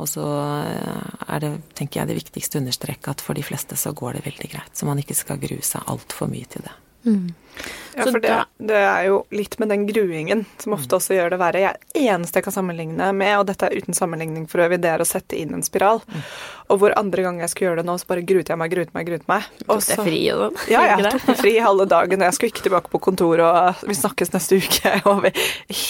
Og 0.00 0.06
så 0.08 0.22
eh, 0.24 1.26
er 1.28 1.42
det, 1.44 1.50
tenker 1.76 2.00
jeg, 2.00 2.08
det 2.12 2.20
viktigste 2.22 2.58
å 2.58 2.62
understreke 2.64 3.12
at 3.12 3.20
for 3.20 3.36
de 3.36 3.44
fleste 3.44 3.76
så 3.76 3.92
går 3.92 4.18
det 4.20 4.26
veldig 4.30 4.52
greit. 4.54 4.72
Så 4.78 4.88
man 4.88 4.98
ikke 5.02 5.16
skal 5.18 5.40
grue 5.42 5.60
seg 5.66 5.84
altfor 5.92 6.30
mye 6.32 6.48
til 6.48 6.64
det. 6.64 6.72
Ja, 7.02 8.04
for 8.06 8.20
det, 8.22 8.34
det 8.62 8.76
er 8.78 9.08
jo 9.08 9.16
litt 9.34 9.56
med 9.58 9.72
den 9.72 9.88
gruingen 9.88 10.44
som 10.62 10.76
ofte 10.76 10.94
også 11.00 11.16
gjør 11.16 11.32
det 11.34 11.38
verre. 11.40 11.62
Jeg, 11.64 11.80
eneste 11.98 12.38
jeg 12.38 12.44
kan 12.46 12.54
sammenligne 12.54 13.08
med, 13.18 13.32
og 13.40 13.48
dette 13.48 13.66
er 13.66 13.74
uten 13.74 13.96
sammenligning 13.98 14.44
for 14.48 14.62
øvrig, 14.62 14.78
det 14.84 14.92
er 14.92 15.02
å 15.02 15.06
sette 15.10 15.34
inn 15.36 15.50
en 15.58 15.64
spiral. 15.66 15.98
Og 16.70 16.78
hvor 16.78 16.94
andre 16.96 17.24
gang 17.26 17.40
jeg 17.42 17.50
skulle 17.50 17.72
gjøre 17.72 17.82
det 17.82 17.88
nå, 17.90 17.96
så 17.98 18.06
bare 18.12 18.22
gruet 18.24 18.48
jeg 18.54 18.60
meg, 18.62 18.70
gruet 18.72 18.94
meg, 18.94 19.08
gruet 19.10 19.26
meg. 19.28 19.50
Og 19.66 19.82
Tok 19.82 19.88
deg 19.90 19.98
så- 19.98 20.06
fri 20.06 20.20
og 20.30 20.44
sånn? 20.44 20.62
Ja, 20.70 20.84
jeg 20.94 21.10
tok 21.10 21.26
meg 21.32 21.40
fri 21.42 21.56
halve 21.66 21.88
dagen, 21.90 22.22
og 22.22 22.28
jeg 22.30 22.38
skulle 22.38 22.54
ikke 22.54 22.66
tilbake 22.70 22.94
på 22.94 23.02
kontor, 23.10 23.42
og 23.50 23.82
vi 23.90 23.98
snakkes 23.98 24.32
neste 24.38 24.62
uke. 24.62 24.94
Og 25.10 25.24
vi- 25.26 25.34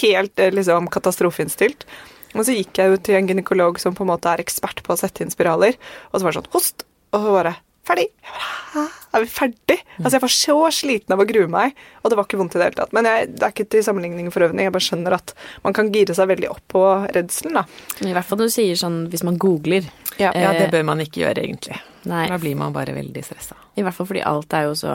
helt 0.00 0.40
eh, 0.40 0.50
liksom 0.56 0.88
katastrofeinnstilt. 0.96 1.84
Og 2.34 2.44
så 2.46 2.54
gikk 2.56 2.78
jeg 2.80 2.90
jo 2.94 2.96
til 3.04 3.18
en 3.18 3.28
gynekolog 3.28 3.78
som 3.82 3.94
på 3.94 4.04
en 4.06 4.12
måte 4.14 4.30
er 4.32 4.40
ekspert 4.44 4.82
på 4.86 4.94
å 4.94 4.98
sette 5.00 5.22
inn 5.24 5.30
spiraler, 5.34 5.76
og 6.12 6.16
så 6.18 6.24
var 6.24 6.32
det 6.32 6.40
sånn 6.42 6.52
host, 6.54 6.84
og 7.12 7.20
så 7.26 7.34
bare 7.36 7.54
ferdig. 7.82 8.08
Jeg 8.22 8.74
bare, 8.78 8.88
Er 9.12 9.20
vi 9.20 9.26
ferdig? 9.28 9.76
Altså, 9.98 10.12
jeg 10.16 10.22
var 10.22 10.32
så 10.32 10.54
sliten 10.72 11.12
av 11.12 11.20
å 11.20 11.26
grue 11.28 11.48
meg, 11.50 11.74
og 12.00 12.08
det 12.08 12.16
var 12.16 12.24
ikke 12.24 12.38
vondt 12.40 12.54
i 12.54 12.60
det 12.60 12.68
hele 12.70 12.78
tatt. 12.78 12.92
Men 12.96 13.04
jeg, 13.04 13.26
det 13.34 13.42
er 13.44 13.52
ikke 13.52 13.66
til 13.74 13.82
sammenligning 13.84 14.30
for 14.32 14.46
øvrig, 14.46 14.62
jeg 14.64 14.72
bare 14.72 14.86
skjønner 14.86 15.16
at 15.18 15.34
man 15.66 15.74
kan 15.76 15.90
gire 15.92 16.14
seg 16.16 16.30
veldig 16.30 16.48
opp 16.54 16.62
på 16.72 16.84
redselen, 17.12 17.58
da. 17.58 17.64
I 18.06 18.14
hvert 18.14 18.24
fall 18.30 18.40
når 18.40 18.48
du 18.48 18.54
sier 18.54 18.78
sånn 18.80 19.00
hvis 19.12 19.24
man 19.28 19.36
googler. 19.42 19.90
Ja. 20.16 20.30
Ja, 20.32 20.52
det 20.56 20.68
Eh, 20.68 20.72
bør 20.72 20.86
man 20.88 21.02
ikke 21.04 21.20
gjøre, 21.26 21.42
egentlig. 21.44 21.76
Nei, 22.08 22.28
Da 22.32 22.38
blir 22.40 22.56
man 22.56 22.72
bare 22.72 22.94
veldig 22.96 23.24
stressa. 23.26 23.58
i 23.76 23.82
hvert 23.84 23.94
fall 23.94 24.06
fordi 24.08 24.22
alt 24.24 24.52
er 24.54 24.70
jo 24.70 24.72
så 24.78 24.94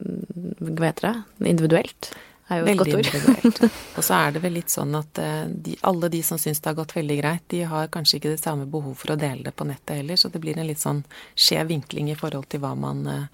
mm, 0.00 0.74
Hva 0.78 0.88
heter 0.92 1.08
det? 1.10 1.48
Individuelt. 1.52 2.10
Er 2.48 2.60
jo 2.60 2.66
et 2.66 2.70
Veldig 2.70 2.94
godt 2.96 3.44
ord. 3.44 3.70
Og 3.98 4.04
så 4.06 4.18
er 4.18 4.34
det 4.34 4.42
vel 4.44 4.54
litt 4.56 4.72
sånn 4.72 4.94
at 4.98 5.20
eh, 5.22 5.44
de, 5.48 5.76
alle 5.88 6.10
de 6.12 6.22
som 6.26 6.40
syns 6.40 6.62
det 6.62 6.70
har 6.70 6.78
gått 6.78 6.94
veldig 6.96 7.18
greit, 7.20 7.44
de 7.52 7.62
har 7.70 7.90
kanskje 7.92 8.18
ikke 8.18 8.34
det 8.34 8.42
samme 8.42 8.68
behov 8.70 8.94
for 9.00 9.14
å 9.14 9.18
dele 9.20 9.46
det 9.46 9.54
på 9.58 9.66
nettet 9.68 10.00
heller, 10.00 10.20
så 10.20 10.30
det 10.32 10.42
blir 10.42 10.58
en 10.58 10.68
litt 10.68 10.82
sånn 10.82 11.02
skjev 11.34 11.68
vinkling 11.72 12.12
i 12.12 12.18
forhold 12.18 12.48
til 12.52 12.62
hva 12.64 12.74
man 12.78 13.04
eh, 13.10 13.26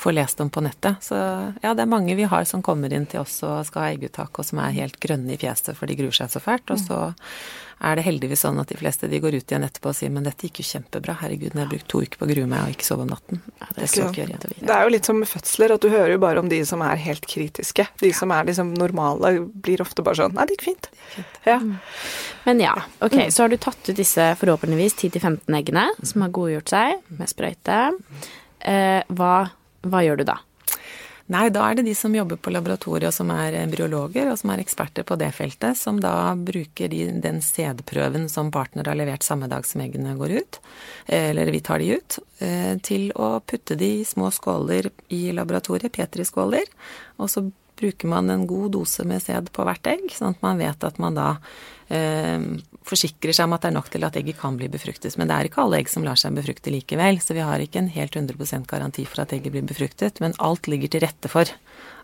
får 0.00 0.16
lest 0.16 0.44
om 0.44 0.50
på 0.52 0.62
nettet. 0.64 1.02
Så 1.04 1.16
ja, 1.16 1.74
det 1.74 1.84
er 1.84 1.90
mange 1.90 2.16
vi 2.18 2.28
har 2.30 2.46
som 2.48 2.62
kommer 2.64 2.92
inn 2.94 3.08
til 3.10 3.24
oss 3.24 3.40
og 3.46 3.66
skal 3.68 3.86
ha 3.86 3.90
egguttak, 3.94 4.32
og 4.38 4.46
som 4.46 4.62
er 4.62 4.78
helt 4.78 5.00
grønne 5.02 5.34
i 5.34 5.40
fjeset 5.40 5.76
for 5.78 5.90
de 5.90 5.98
gruer 5.98 6.16
seg 6.16 6.32
så 6.32 6.42
fælt. 6.42 6.70
Og 6.72 6.80
så 6.80 7.00
er 7.80 7.96
det 7.96 8.04
heldigvis 8.04 8.42
sånn 8.44 8.60
at 8.60 8.68
de 8.68 8.76
fleste 8.76 9.08
de 9.08 9.20
går 9.22 9.38
ut 9.38 9.52
igjen 9.52 9.64
etterpå 9.64 9.90
og 9.92 9.96
sier 9.96 10.12
men 10.12 10.26
dette 10.26 10.46
gikk 10.46 10.60
jo 10.60 10.66
kjempebra, 10.68 11.14
herregud, 11.22 11.54
jeg 11.54 11.62
har 11.62 11.70
brukt 11.70 11.88
to 11.88 12.02
uker 12.04 12.20
på 12.20 12.26
å 12.26 12.30
grue 12.30 12.48
meg 12.50 12.64
og 12.66 12.74
ikke 12.74 12.86
sove 12.86 13.06
om 13.06 13.12
natten. 13.14 13.40
det 13.76 13.88
så 13.88 14.08
ikke 14.08 14.26
sant. 14.28 14.44
Det 14.60 14.74
er 14.74 14.84
jo 14.84 14.92
litt 14.92 15.08
som 15.08 15.20
med 15.20 15.30
fødsler, 15.30 15.74
at 15.76 15.84
du 15.84 15.88
hører 15.92 16.12
jo 16.14 16.20
bare 16.22 16.42
om 16.42 16.50
de 16.52 16.60
som 16.68 16.84
er 16.84 17.00
helt 17.00 17.24
kritiske. 17.30 17.86
De 18.02 18.12
som 18.16 18.34
er 18.36 18.50
liksom 18.50 18.74
normale, 18.76 19.32
blir 19.64 19.80
ofte 19.84 20.04
bare 20.04 20.20
sånn 20.20 20.36
Nei, 20.36 20.44
det 20.46 20.58
gikk 20.58 20.66
fint. 20.68 20.90
Ja. 21.48 21.56
Men 22.44 22.60
ja, 22.62 22.74
ok, 23.04 23.16
så 23.32 23.44
har 23.44 23.52
du 23.52 23.56
tatt 23.60 23.88
ut 23.88 23.96
disse 23.96 24.28
forhåpentligvis 24.40 24.98
10-15 25.00 25.56
eggene 25.58 25.88
som 26.04 26.26
har 26.26 26.36
godgjort 26.36 26.70
seg 26.72 27.16
med 27.16 27.32
sprøyte. 27.32 27.80
Eh, 28.60 29.00
hva, 29.16 29.34
hva 29.88 30.04
gjør 30.04 30.20
du 30.20 30.28
da? 30.28 30.36
Nei, 31.30 31.44
da 31.54 31.62
er 31.68 31.76
det 31.78 31.84
de 31.86 31.92
som 31.94 32.14
jobber 32.14 32.40
på 32.42 32.50
laboratoriet 32.50 33.12
og 33.12 33.14
som 33.14 33.28
er 33.30 33.54
embryologer 33.60 34.32
og 34.32 34.38
som 34.40 34.50
er 34.50 34.62
eksperter 34.64 35.04
på 35.06 35.14
det 35.20 35.28
feltet, 35.36 35.78
som 35.78 36.00
da 36.02 36.32
bruker 36.34 36.90
de, 36.90 37.04
den 37.22 37.38
sædprøven 37.44 38.26
som 38.32 38.50
partner 38.50 38.90
har 38.90 38.98
levert 38.98 39.22
samme 39.22 39.46
dag 39.50 39.68
som 39.68 39.84
eggene 39.84 40.16
går 40.18 40.34
ut, 40.40 40.58
eller 41.06 41.52
vi 41.54 41.62
tar 41.62 41.78
de 41.78 41.92
ut, 42.00 42.18
eh, 42.42 42.74
til 42.82 43.12
å 43.14 43.36
putte 43.46 43.78
de 43.78 43.92
i 44.00 44.08
små 44.08 44.32
skåler 44.34 44.90
i 45.14 45.28
laboratoriet, 45.36 45.94
Petri-skåler, 45.94 46.66
og 47.22 47.30
så 47.30 47.46
bruker 47.80 48.10
man 48.12 48.30
en 48.30 48.46
god 48.50 48.74
dose 48.76 49.04
med 49.08 49.22
sæd 49.24 49.50
på 49.56 49.66
hvert 49.66 49.90
egg, 49.90 50.08
sånn 50.14 50.36
at 50.36 50.44
man 50.44 50.60
vet 50.60 50.84
at 50.86 51.00
man 51.02 51.16
da 51.16 51.28
eh, 51.88 52.38
forsikrer 52.86 53.34
seg 53.36 53.48
om 53.48 53.56
at 53.56 53.64
det 53.64 53.70
er 53.70 53.76
nok 53.76 53.90
til 53.92 54.06
at 54.06 54.16
egget 54.20 54.40
kan 54.40 54.56
bli 54.58 54.70
befruktet. 54.72 55.16
Men 55.20 55.30
det 55.30 55.36
er 55.36 55.50
ikke 55.50 55.64
alle 55.64 55.80
egg 55.80 55.92
som 55.92 56.06
lar 56.06 56.20
seg 56.20 56.36
befrukte 56.36 56.72
likevel, 56.74 57.20
så 57.22 57.36
vi 57.36 57.44
har 57.44 57.62
ikke 57.62 57.82
en 57.82 57.92
helt 57.92 58.16
100% 58.18 58.68
garanti 58.70 59.06
for 59.08 59.24
at 59.24 59.34
egget 59.36 59.54
blir 59.54 59.66
befruktet, 59.66 60.20
men 60.24 60.36
alt 60.38 60.70
ligger 60.70 60.92
til 60.92 61.04
rette 61.06 61.32
for 61.32 61.50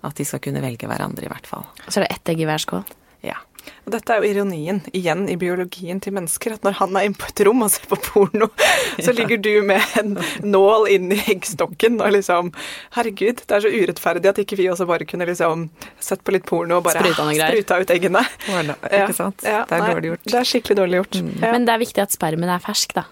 at 0.06 0.16
de 0.18 0.26
skal 0.28 0.42
kunne 0.44 0.62
velge 0.64 0.88
hverandre, 0.88 1.26
i 1.26 1.32
hvert 1.32 1.48
fall. 1.48 1.66
Så 1.88 2.00
det 2.00 2.08
er 2.08 2.16
ett 2.18 2.32
egg 2.34 2.42
i 2.44 2.48
hver 2.48 2.62
skål. 2.62 2.86
Ja. 3.26 3.38
Og 3.86 3.92
dette 3.94 4.12
er 4.12 4.22
jo 4.22 4.30
ironien 4.30 4.80
igjen 4.96 5.24
i 5.30 5.36
biologien 5.40 6.00
til 6.02 6.14
mennesker, 6.16 6.56
at 6.56 6.66
når 6.66 6.78
han 6.80 6.98
er 6.98 7.08
inne 7.08 7.18
på 7.18 7.28
et 7.30 7.42
rom 7.46 7.64
og 7.66 7.72
ser 7.72 7.86
på 7.90 7.98
porno, 8.02 8.48
så 9.04 9.14
ligger 9.16 9.40
du 9.42 9.52
med 9.66 9.82
en 10.00 10.16
nål 10.44 10.88
inn 10.94 11.12
i 11.14 11.20
eggstokken 11.34 12.00
og 12.00 12.14
liksom 12.16 12.52
Herregud, 12.96 13.42
det 13.46 13.56
er 13.56 13.64
så 13.64 13.72
urettferdig 13.72 14.30
at 14.30 14.40
ikke 14.42 14.58
vi 14.58 14.68
også 14.72 14.88
bare 14.88 15.06
kunne 15.08 15.28
liksom 15.28 15.68
sett 16.02 16.24
på 16.26 16.34
litt 16.34 16.46
porno 16.48 16.80
og 16.80 16.86
bare 16.86 17.02
Spruta 17.02 17.28
spruta 17.36 17.80
ut 17.82 17.92
eggene. 17.94 18.22
Ikke 18.46 19.16
sant? 19.16 19.44
Ja, 19.46 19.64
det 19.68 19.78
er 19.78 19.84
nei, 19.84 19.92
dårlig 19.94 20.12
gjort. 20.12 20.24
Det 20.30 20.40
er 20.40 20.50
skikkelig 20.50 20.78
dårlig 20.80 21.02
gjort. 21.02 21.20
Ja. 21.22 21.52
Men 21.52 21.68
det 21.68 21.74
er 21.74 21.82
viktig 21.82 22.04
at 22.06 22.14
spermen 22.14 22.52
er 22.52 22.62
fersk, 22.62 22.96
da. 22.96 23.06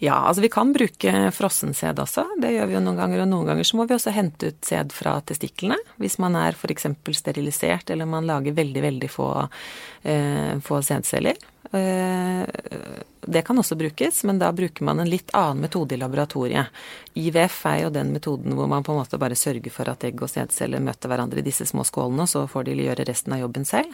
Ja, 0.00 0.16
altså 0.26 0.42
vi 0.44 0.50
kan 0.52 0.72
bruke 0.72 1.12
frossensæd 1.36 2.00
også. 2.00 2.24
Det 2.40 2.54
gjør 2.54 2.70
vi 2.70 2.76
jo 2.78 2.82
noen 2.84 3.00
ganger. 3.00 3.24
Og 3.24 3.30
noen 3.30 3.50
ganger 3.50 3.68
så 3.68 3.76
må 3.76 3.86
vi 3.88 3.96
også 3.96 4.14
hente 4.16 4.52
ut 4.52 4.64
sæd 4.64 4.94
fra 4.96 5.18
testiklene. 5.28 5.76
Hvis 6.00 6.16
man 6.22 6.38
er 6.40 6.56
f.eks. 6.56 6.88
sterilisert, 7.18 7.92
eller 7.92 8.08
man 8.08 8.28
lager 8.28 8.56
veldig, 8.56 8.84
veldig 8.86 9.10
få, 9.12 9.30
eh, 10.08 10.54
få 10.64 10.80
sædceller. 10.86 11.36
Eh, 11.76 12.44
det 13.26 13.42
kan 13.42 13.58
også 13.58 13.76
brukes, 13.76 14.24
men 14.24 14.38
da 14.40 14.52
bruker 14.52 14.84
man 14.84 15.00
en 15.00 15.10
litt 15.10 15.30
annen 15.36 15.60
metode 15.66 15.94
i 15.94 15.98
laboratoriet. 16.00 16.66
IVF 17.14 17.66
er 17.66 17.82
jo 17.84 17.90
den 17.92 18.12
metoden 18.14 18.54
hvor 18.56 18.66
man 18.70 18.84
på 18.86 18.92
en 18.94 18.98
måte 19.02 19.18
bare 19.20 19.36
sørger 19.36 19.70
for 19.74 19.88
at 19.92 20.04
egg 20.08 20.22
og 20.24 20.30
sædceller 20.32 20.80
møter 20.80 21.08
hverandre 21.10 21.38
i 21.42 21.44
disse 21.44 21.66
små 21.68 21.84
skålene, 21.84 22.22
og 22.24 22.30
så 22.32 22.40
får 22.48 22.62
de 22.70 22.84
gjøre 22.86 23.08
resten 23.08 23.32
av 23.36 23.42
jobben 23.42 23.64
selv. 23.68 23.90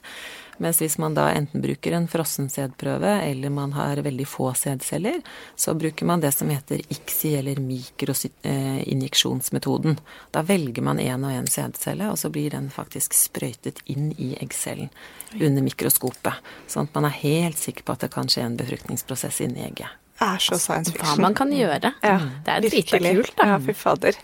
Mens 0.63 0.79
hvis 0.81 0.99
man 1.03 1.15
da 1.17 1.25
enten 1.37 1.61
bruker 1.61 1.93
en 1.93 2.09
frossen 2.09 2.49
sædprøve, 2.49 3.13
eller 3.27 3.51
man 3.53 3.73
har 3.77 4.05
veldig 4.05 4.27
få 4.31 4.55
sædceller, 4.57 5.21
så 5.57 5.75
bruker 5.77 6.07
man 6.09 6.21
det 6.23 6.33
som 6.33 6.49
heter 6.49 6.81
ICSI, 6.87 7.35
eller 7.43 7.61
mikroinjeksjonsmetoden. 7.61 9.99
Da 10.33 10.43
velger 10.47 10.83
man 10.87 11.01
én 11.03 11.25
og 11.27 11.33
én 11.35 11.51
sædcelle, 11.51 12.09
og 12.09 12.19
så 12.23 12.29
blir 12.33 12.51
den 12.55 12.71
faktisk 12.73 13.13
sprøytet 13.13 13.83
inn 13.91 14.15
i 14.17 14.37
eggcellen 14.41 14.89
under 15.37 15.63
mikroskopet. 15.67 16.35
Sånn 16.71 16.87
at 16.89 16.95
man 16.97 17.05
er 17.11 17.21
helt 17.21 17.59
sikker 17.61 17.83
på 17.85 17.93
at 17.93 18.01
det 18.07 18.15
kan 18.15 18.29
skje 18.31 18.43
en 18.47 18.57
befruktningsprosess 18.57 19.16
inni 19.45 19.65
egget. 19.67 19.89
Det 20.17 20.27
er 20.27 20.39
så 20.41 20.57
science 20.59 20.93
fiction. 20.93 21.17
Hva 21.19 21.23
man 21.27 21.35
kan 21.37 21.51
gjøre. 21.53 21.93
Ja, 22.03 22.19
det 22.45 22.53
er 22.53 22.65
dritkult, 22.65 23.35
da. 23.37 23.49
Ja, 23.53 23.59
fy 23.61 23.75
fader. 23.77 24.17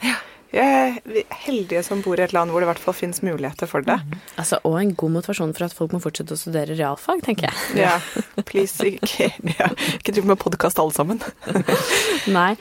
Vi 0.52 0.61
er 0.61 0.99
heldige 1.46 1.80
som 1.84 2.02
bor 2.04 2.20
i 2.20 2.25
et 2.26 2.32
land 2.37 2.52
hvor 2.52 2.61
det 2.61 2.66
i 2.66 2.70
hvert 2.70 2.80
fall 2.80 2.96
finnes 2.96 3.22
muligheter 3.25 3.68
for 3.68 3.84
det. 3.84 3.96
Altså, 4.40 4.58
og 4.68 4.76
en 4.80 4.92
god 4.96 5.14
motivasjon 5.14 5.54
for 5.56 5.64
at 5.64 5.76
folk 5.76 5.94
må 5.96 6.00
fortsette 6.04 6.37
å 6.37 6.40
studere 6.40 6.76
realfag, 6.76 7.22
tenker 7.25 7.49
jeg. 7.49 7.87
Ja, 7.87 7.94
please, 8.49 8.84
ikke, 8.84 9.30
ja, 9.49 9.70
ikke 9.96 10.16
driv 10.16 10.28
med 10.28 10.40
podkast 10.40 10.80
alle 10.80 10.96
sammen. 10.96 11.22
Nei. 12.37 12.52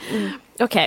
Ok, 0.64 0.78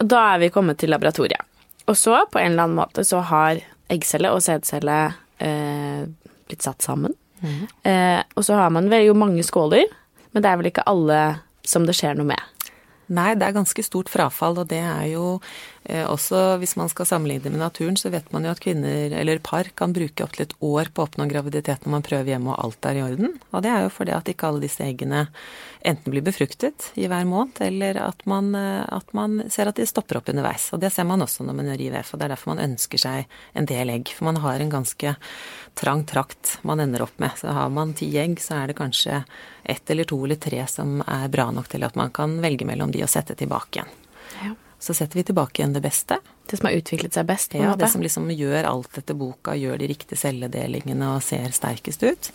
da 0.00 0.22
er 0.32 0.44
vi 0.44 0.52
kommet 0.52 0.80
til 0.80 0.92
laboratoriet. 0.92 1.44
Og 1.86 1.96
så, 1.96 2.18
på 2.32 2.40
en 2.40 2.54
eller 2.54 2.66
annen 2.66 2.80
måte, 2.80 3.04
så 3.06 3.20
har 3.28 3.60
eggcelle 3.92 4.32
og 4.32 4.40
sædcelle 4.44 4.96
eh, 5.44 6.08
blitt 6.48 6.64
satt 6.64 6.84
sammen. 6.84 7.14
Eh, 7.84 8.20
og 8.34 8.44
så 8.48 8.56
har 8.58 8.72
man 8.72 8.88
vel 8.90 9.10
jo 9.10 9.18
mange 9.18 9.44
skåler, 9.46 9.84
men 10.36 10.44
det 10.44 10.50
er 10.52 10.60
vel 10.60 10.68
ikke 10.68 10.84
alle 10.84 11.20
som 11.64 11.86
det 11.88 11.94
skjer 11.96 12.18
noe 12.18 12.28
med. 12.28 12.70
Nei, 13.16 13.30
det 13.38 13.46
er 13.46 13.54
ganske 13.56 13.80
stort 13.86 14.10
frafall, 14.12 14.58
og 14.60 14.68
det 14.68 14.82
er 14.84 15.06
jo 15.14 15.38
også 15.86 16.58
Hvis 16.58 16.74
man 16.78 16.88
skal 16.90 17.06
sammenligne 17.06 17.52
med 17.52 17.60
naturen, 17.62 17.96
så 17.96 18.10
vet 18.10 18.32
man 18.34 18.44
jo 18.44 18.50
at 18.50 18.62
kvinner 18.62 19.12
eller 19.14 19.38
par 19.38 19.68
kan 19.78 19.94
bruke 19.94 20.24
opptil 20.24 20.46
et 20.46 20.56
år 20.64 20.90
på 20.90 21.02
å 21.02 21.06
oppnå 21.06 21.28
graviditet 21.30 21.84
når 21.84 21.94
man 21.94 22.06
prøver 22.06 22.32
hjemme 22.32 22.50
og 22.54 22.64
alt 22.64 22.88
er 22.90 22.98
i 22.98 23.04
orden. 23.06 23.36
Og 23.52 23.62
det 23.62 23.70
er 23.70 23.86
jo 23.86 23.92
fordi 23.94 24.14
at 24.16 24.30
ikke 24.32 24.50
alle 24.50 24.64
disse 24.64 24.82
eggene 24.82 25.26
enten 25.86 26.10
blir 26.10 26.24
befruktet 26.26 26.90
i 26.98 27.06
hver 27.06 27.26
måned, 27.28 27.60
eller 27.62 28.00
at 28.02 28.24
man, 28.26 28.50
eh, 28.58 28.82
at 28.82 29.12
man 29.14 29.44
ser 29.52 29.70
at 29.70 29.78
de 29.78 29.86
stopper 29.86 30.18
opp 30.18 30.30
underveis. 30.32 30.68
Og 30.74 30.82
det 30.82 30.90
ser 30.94 31.06
man 31.06 31.22
også 31.22 31.46
når 31.46 31.58
man 31.60 31.70
gjør 31.70 31.84
IVF, 31.86 32.12
og 32.12 32.18
det 32.18 32.26
er 32.26 32.34
derfor 32.34 32.54
man 32.54 32.64
ønsker 32.64 33.02
seg 33.02 33.38
en 33.54 33.70
del 33.70 33.94
egg. 33.94 34.10
For 34.10 34.26
man 34.26 34.42
har 34.42 34.60
en 34.60 34.72
ganske 34.72 35.14
trang 35.78 36.04
trakt 36.08 36.58
man 36.66 36.82
ender 36.82 37.06
opp 37.06 37.18
med. 37.22 37.38
Så 37.38 37.54
har 37.54 37.70
man 37.70 37.94
ti 37.94 38.10
egg, 38.18 38.40
så 38.42 38.62
er 38.62 38.72
det 38.72 38.80
kanskje 38.80 39.22
ett 39.62 39.90
eller 39.90 40.08
to 40.08 40.18
eller 40.24 40.40
tre 40.42 40.66
som 40.70 41.00
er 41.06 41.28
bra 41.30 41.50
nok 41.54 41.70
til 41.70 41.86
at 41.86 41.96
man 41.98 42.10
kan 42.10 42.40
velge 42.42 42.66
mellom 42.66 42.90
de 42.94 43.06
og 43.06 43.12
sette 43.12 43.38
tilbake 43.38 43.82
igjen. 43.82 43.98
Ja. 44.42 44.54
Så 44.86 44.94
setter 44.94 45.18
vi 45.18 45.26
tilbake 45.26 45.58
igjen 45.58 45.74
det 45.74 45.82
beste. 45.82 46.20
Det 46.46 46.60
som 46.60 46.68
har 46.68 46.76
utviklet 46.78 47.16
seg 47.16 47.26
best, 47.26 47.50
på 47.50 47.58
Ja, 47.58 47.72
det 47.74 47.88
som 47.90 48.04
liksom 48.04 48.28
gjør 48.30 48.68
alt 48.68 48.98
etter 49.00 49.16
boka, 49.18 49.56
gjør 49.58 49.80
de 49.82 49.88
riktige 49.90 50.20
celledelingene 50.20 51.08
og 51.16 51.24
ser 51.26 51.50
sterkest 51.50 52.04
ut. 52.06 52.28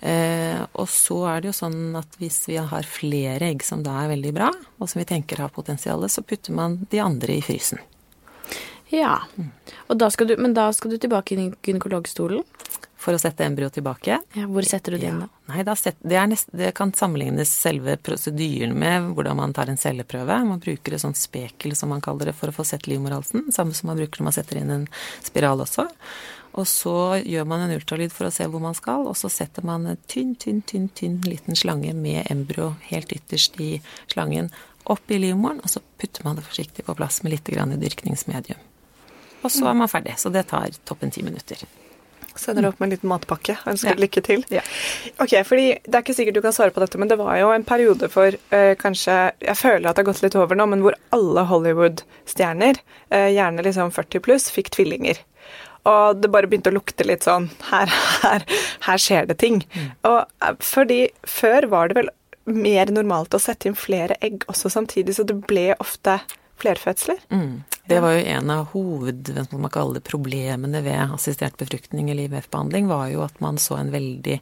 Eh, 0.00 0.62
og 0.72 0.88
så 0.88 1.18
er 1.28 1.42
det 1.42 1.50
jo 1.50 1.56
sånn 1.56 1.98
at 2.00 2.16
hvis 2.20 2.38
vi 2.48 2.56
har 2.56 2.88
flere 2.88 3.50
egg 3.52 3.66
som 3.68 3.84
da 3.84 3.98
er 4.02 4.14
veldig 4.14 4.32
bra, 4.36 4.48
og 4.80 4.88
som 4.88 5.02
vi 5.02 5.08
tenker 5.12 5.44
har 5.44 5.52
potensial, 5.52 6.08
så 6.08 6.24
putter 6.24 6.56
man 6.56 6.80
de 6.88 7.04
andre 7.04 7.36
i 7.36 7.44
frysen. 7.44 7.84
Ja. 8.92 9.18
Og 9.88 10.00
da 10.00 10.08
du, 10.08 10.36
men 10.40 10.56
da 10.56 10.70
skal 10.72 10.94
du 10.94 10.98
tilbake 11.00 11.36
i 11.36 11.50
gynekologstolen. 11.52 12.44
For 13.04 13.12
å 13.12 13.20
sette 13.20 13.44
embryoet 13.44 13.74
tilbake. 13.76 14.16
Ja, 14.32 14.46
hvor 14.48 14.64
setter 14.64 14.94
du 14.94 15.00
det 15.00 15.10
inn, 15.10 15.18
da? 15.20 15.28
Nei, 15.50 15.64
da 15.66 15.74
set, 15.76 15.98
det, 16.00 16.16
er 16.16 16.28
nest, 16.30 16.48
det 16.56 16.70
kan 16.78 16.92
sammenlignes 16.96 17.50
selve 17.52 17.98
prosedyren 18.00 18.72
med 18.80 19.10
hvordan 19.12 19.36
man 19.42 19.52
tar 19.56 19.68
en 19.68 19.80
celleprøve. 19.80 20.38
Man 20.48 20.62
bruker 20.62 20.96
et 20.96 21.02
sånt 21.02 21.20
spekel, 21.20 21.76
som 21.76 21.92
man 21.92 22.00
kaller 22.04 22.30
det, 22.30 22.36
for 22.38 22.48
å 22.48 22.56
få 22.56 22.64
sett 22.64 22.88
livmorhalsen. 22.88 23.50
Samme 23.52 23.76
som 23.76 23.92
man 23.92 24.00
bruker 24.00 24.22
når 24.22 24.30
man 24.30 24.36
setter 24.38 24.62
inn 24.62 24.72
en 24.72 24.88
spiral 25.20 25.60
også. 25.66 25.84
Og 26.54 26.68
så 26.70 26.96
gjør 27.20 27.48
man 27.50 27.64
en 27.64 27.74
ultralyd 27.74 28.12
for 28.14 28.28
å 28.28 28.32
se 28.32 28.46
hvor 28.48 28.62
man 28.62 28.76
skal, 28.78 29.08
og 29.10 29.18
så 29.18 29.28
setter 29.32 29.66
man 29.66 29.88
en 29.90 30.00
tynn, 30.08 30.36
tynn, 30.40 30.62
tynn, 30.64 30.86
tynn 30.94 31.18
liten 31.26 31.58
slange 31.58 31.90
med 31.98 32.30
embryo 32.30 32.70
helt 32.88 33.12
ytterst 33.12 33.58
i 33.60 33.72
slangen 34.12 34.52
opp 34.88 35.10
i 35.10 35.18
livmoren, 35.18 35.60
og 35.64 35.72
så 35.72 35.82
putter 35.98 36.24
man 36.24 36.38
det 36.38 36.46
forsiktig 36.46 36.86
på 36.86 36.94
plass 36.96 37.22
med 37.24 37.34
litt 37.34 37.50
grann 37.50 37.74
dyrkningsmedium. 37.80 38.60
Og 39.44 39.52
så 39.52 39.66
er 39.68 39.76
man 39.76 39.90
ferdig. 39.92 40.14
Så 40.20 40.30
det 40.32 40.46
tar 40.48 40.72
toppen 40.88 41.12
ti 41.12 41.24
minutter. 41.26 41.60
Sender 42.34 42.68
opp 42.68 42.80
med 42.80 42.86
en 42.88 42.94
liten 42.96 43.10
matpakke. 43.10 43.56
Ønsker 43.70 43.94
Ja. 43.94 44.00
lykke 44.00 44.22
til. 44.24 44.44
Ja. 44.50 44.62
Ok, 45.22 45.34
fordi 45.46 45.78
Det 45.84 45.94
er 45.94 46.02
ikke 46.02 46.14
sikkert 46.16 46.34
du 46.34 46.42
kan 46.42 46.52
svare 46.52 46.70
på 46.74 46.80
dette, 46.80 46.98
men 46.98 47.08
det 47.08 47.18
var 47.18 47.36
jo 47.38 47.50
en 47.52 47.64
periode 47.64 48.08
for 48.10 48.26
uh, 48.52 48.74
kanskje 48.80 49.32
Jeg 49.40 49.56
føler 49.56 49.88
at 49.88 49.96
det 49.96 50.04
har 50.04 50.12
gått 50.12 50.22
litt 50.22 50.36
over 50.36 50.56
nå, 50.56 50.66
men 50.66 50.82
hvor 50.82 50.94
alle 51.12 51.44
Hollywood-stjerner, 51.50 52.80
uh, 53.12 53.28
gjerne 53.30 53.62
liksom 53.62 53.92
40 53.92 54.20
pluss, 54.24 54.50
fikk 54.50 54.70
tvillinger. 54.74 55.18
Og 55.84 56.16
det 56.20 56.30
bare 56.32 56.48
begynte 56.48 56.72
å 56.72 56.78
lukte 56.78 57.04
litt 57.04 57.26
sånn 57.26 57.50
Her, 57.70 57.90
her, 58.24 58.44
her 58.86 58.98
skjer 58.98 59.26
det 59.28 59.38
ting. 59.42 59.62
Og 60.02 60.22
uh, 60.42 60.54
fordi 60.60 61.08
før 61.28 61.68
var 61.68 61.88
det 61.88 61.98
vel 62.00 62.10
mer 62.44 62.90
normalt 62.92 63.34
å 63.34 63.40
sette 63.40 63.68
inn 63.70 63.76
flere 63.78 64.16
egg 64.20 64.44
også 64.52 64.68
samtidig, 64.72 65.14
så 65.16 65.24
det 65.24 65.38
ble 65.48 65.70
ofte 65.80 66.18
flerfødsler. 66.60 67.22
Mm. 67.32 67.62
Det 67.86 68.00
var 68.00 68.14
jo 68.16 68.22
en 68.32 68.50
av 68.50 68.70
hoved, 68.72 69.28
man 69.52 69.70
kaller 69.70 69.98
det, 69.98 70.06
problemene 70.08 70.80
ved 70.86 71.12
assistert 71.14 71.58
befruktning 71.60 72.08
eller 72.10 72.30
IVF-behandling, 72.30 72.88
var 72.88 73.10
jo 73.12 73.20
at 73.26 73.36
man 73.44 73.60
så 73.60 73.76
en 73.76 73.92
veldig 73.92 74.38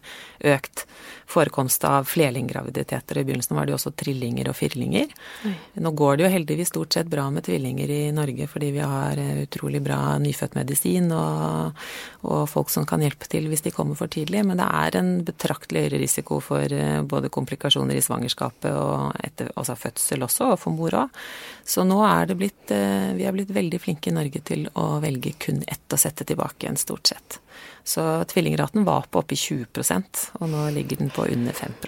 økt 0.52 0.84
forekomst 1.32 1.84
av 1.88 2.08
flerlinggraviditeter. 2.10 3.18
I 3.18 3.24
begynnelsen 3.28 3.56
var 3.56 3.66
det 3.66 3.74
jo 3.74 3.78
også 3.78 3.92
trillinger 3.98 4.50
og 4.50 4.56
firlinger. 4.58 5.12
Oi. 5.48 5.54
Nå 5.84 5.92
går 5.98 6.18
det 6.18 6.26
jo 6.26 6.32
heldigvis 6.34 6.72
stort 6.72 6.96
sett 6.96 7.10
bra 7.12 7.28
med 7.32 7.46
tvillinger 7.46 7.90
i 7.92 8.00
Norge 8.14 8.48
fordi 8.50 8.72
vi 8.76 8.84
har 8.84 9.20
eh, 9.20 9.42
utrolig 9.44 9.82
bra 9.84 10.16
nyfødtmedisin 10.22 11.10
og, 11.16 11.84
og 12.28 12.42
folk 12.50 12.72
som 12.72 12.86
kan 12.88 13.04
hjelpe 13.04 13.28
til 13.32 13.48
hvis 13.50 13.64
de 13.66 13.74
kommer 13.74 13.98
for 13.98 14.12
tidlig. 14.12 14.44
Men 14.48 14.60
det 14.60 14.68
er 14.68 15.00
en 15.00 15.12
betraktelig 15.26 15.86
høyere 15.86 16.02
risiko 16.02 16.40
for 16.44 16.72
eh, 16.76 17.00
både 17.02 17.32
komplikasjoner 17.32 17.98
i 17.98 18.04
svangerskapet 18.04 18.70
og 18.72 19.18
etter, 19.24 19.52
altså 19.56 19.76
fødsel 19.78 20.26
også, 20.28 20.52
og 20.54 20.60
for 20.62 20.76
mor 20.76 20.98
òg. 21.04 21.22
Så 21.64 21.86
nå 21.86 22.00
er 22.06 22.28
det 22.28 22.38
blitt 22.40 22.74
eh, 22.74 23.12
Vi 23.16 23.26
er 23.26 23.34
blitt 23.34 23.52
veldig 23.54 23.80
flinke 23.82 24.10
i 24.10 24.16
Norge 24.16 24.42
til 24.44 24.68
å 24.78 24.98
velge 25.02 25.34
kun 25.40 25.62
ett 25.66 25.92
og 25.92 26.00
sette 26.00 26.26
tilbake 26.28 26.66
igjen, 26.66 26.80
stort 26.80 27.12
sett. 27.12 27.40
Så 27.84 28.24
tvillingraten 28.30 28.86
var 28.88 29.08
på 29.10 29.22
oppi 29.22 29.38
20% 29.38 30.24
og 30.40 30.52
nå 30.52 30.68
ligger 30.76 31.02
den 31.02 31.12
på 31.14 31.26
under 31.30 31.56
5 31.56 31.78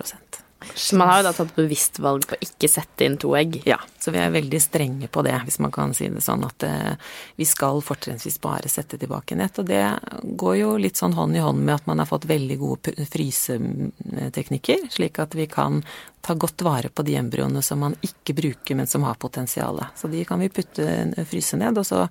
så 0.75 0.97
man 0.97 1.11
har 1.11 1.21
jo 1.21 1.26
da 1.28 1.33
tatt 1.37 1.54
bevisst 1.56 1.99
valg 2.02 2.26
på 2.28 2.37
å 2.37 2.44
ikke 2.44 2.71
sette 2.71 3.06
inn 3.06 3.18
to 3.21 3.35
egg? 3.38 3.61
Ja, 3.68 3.78
så 4.00 4.14
vi 4.14 4.21
er 4.23 4.33
veldig 4.35 4.61
strenge 4.62 5.09
på 5.12 5.23
det, 5.26 5.35
hvis 5.47 5.61
man 5.62 5.73
kan 5.75 5.94
si 5.97 6.09
det 6.12 6.23
sånn. 6.25 6.44
At 6.47 6.64
eh, 6.66 6.94
vi 7.37 7.47
skal 7.49 7.83
fortrinnsvis 7.85 8.40
bare 8.44 8.71
sette 8.73 8.99
tilbake 9.00 9.37
nett. 9.38 9.59
Og 9.61 9.68
det 9.68 9.83
går 10.25 10.56
jo 10.61 10.73
litt 10.80 11.00
sånn 11.00 11.16
hånd 11.18 11.37
i 11.37 11.44
hånd 11.44 11.62
med 11.64 11.76
at 11.76 11.87
man 11.90 12.02
har 12.02 12.11
fått 12.11 12.28
veldig 12.30 12.59
gode 12.61 12.97
fryseteknikker, 13.12 14.88
slik 14.94 15.23
at 15.23 15.37
vi 15.38 15.49
kan 15.50 15.83
ta 16.25 16.35
godt 16.35 16.62
vare 16.64 16.88
på 16.88 17.04
de 17.04 17.18
embryoene 17.21 17.61
som 17.62 17.83
man 17.85 17.97
ikke 18.02 18.35
bruker, 18.37 18.78
men 18.78 18.88
som 18.88 19.04
har 19.04 19.18
potensial. 19.21 19.83
Så 19.97 20.09
de 20.09 20.25
kan 20.25 20.40
vi 20.40 20.49
putte, 20.49 20.87
fryse 21.28 21.59
ned, 21.61 21.76
og 21.78 21.85
så 21.85 22.06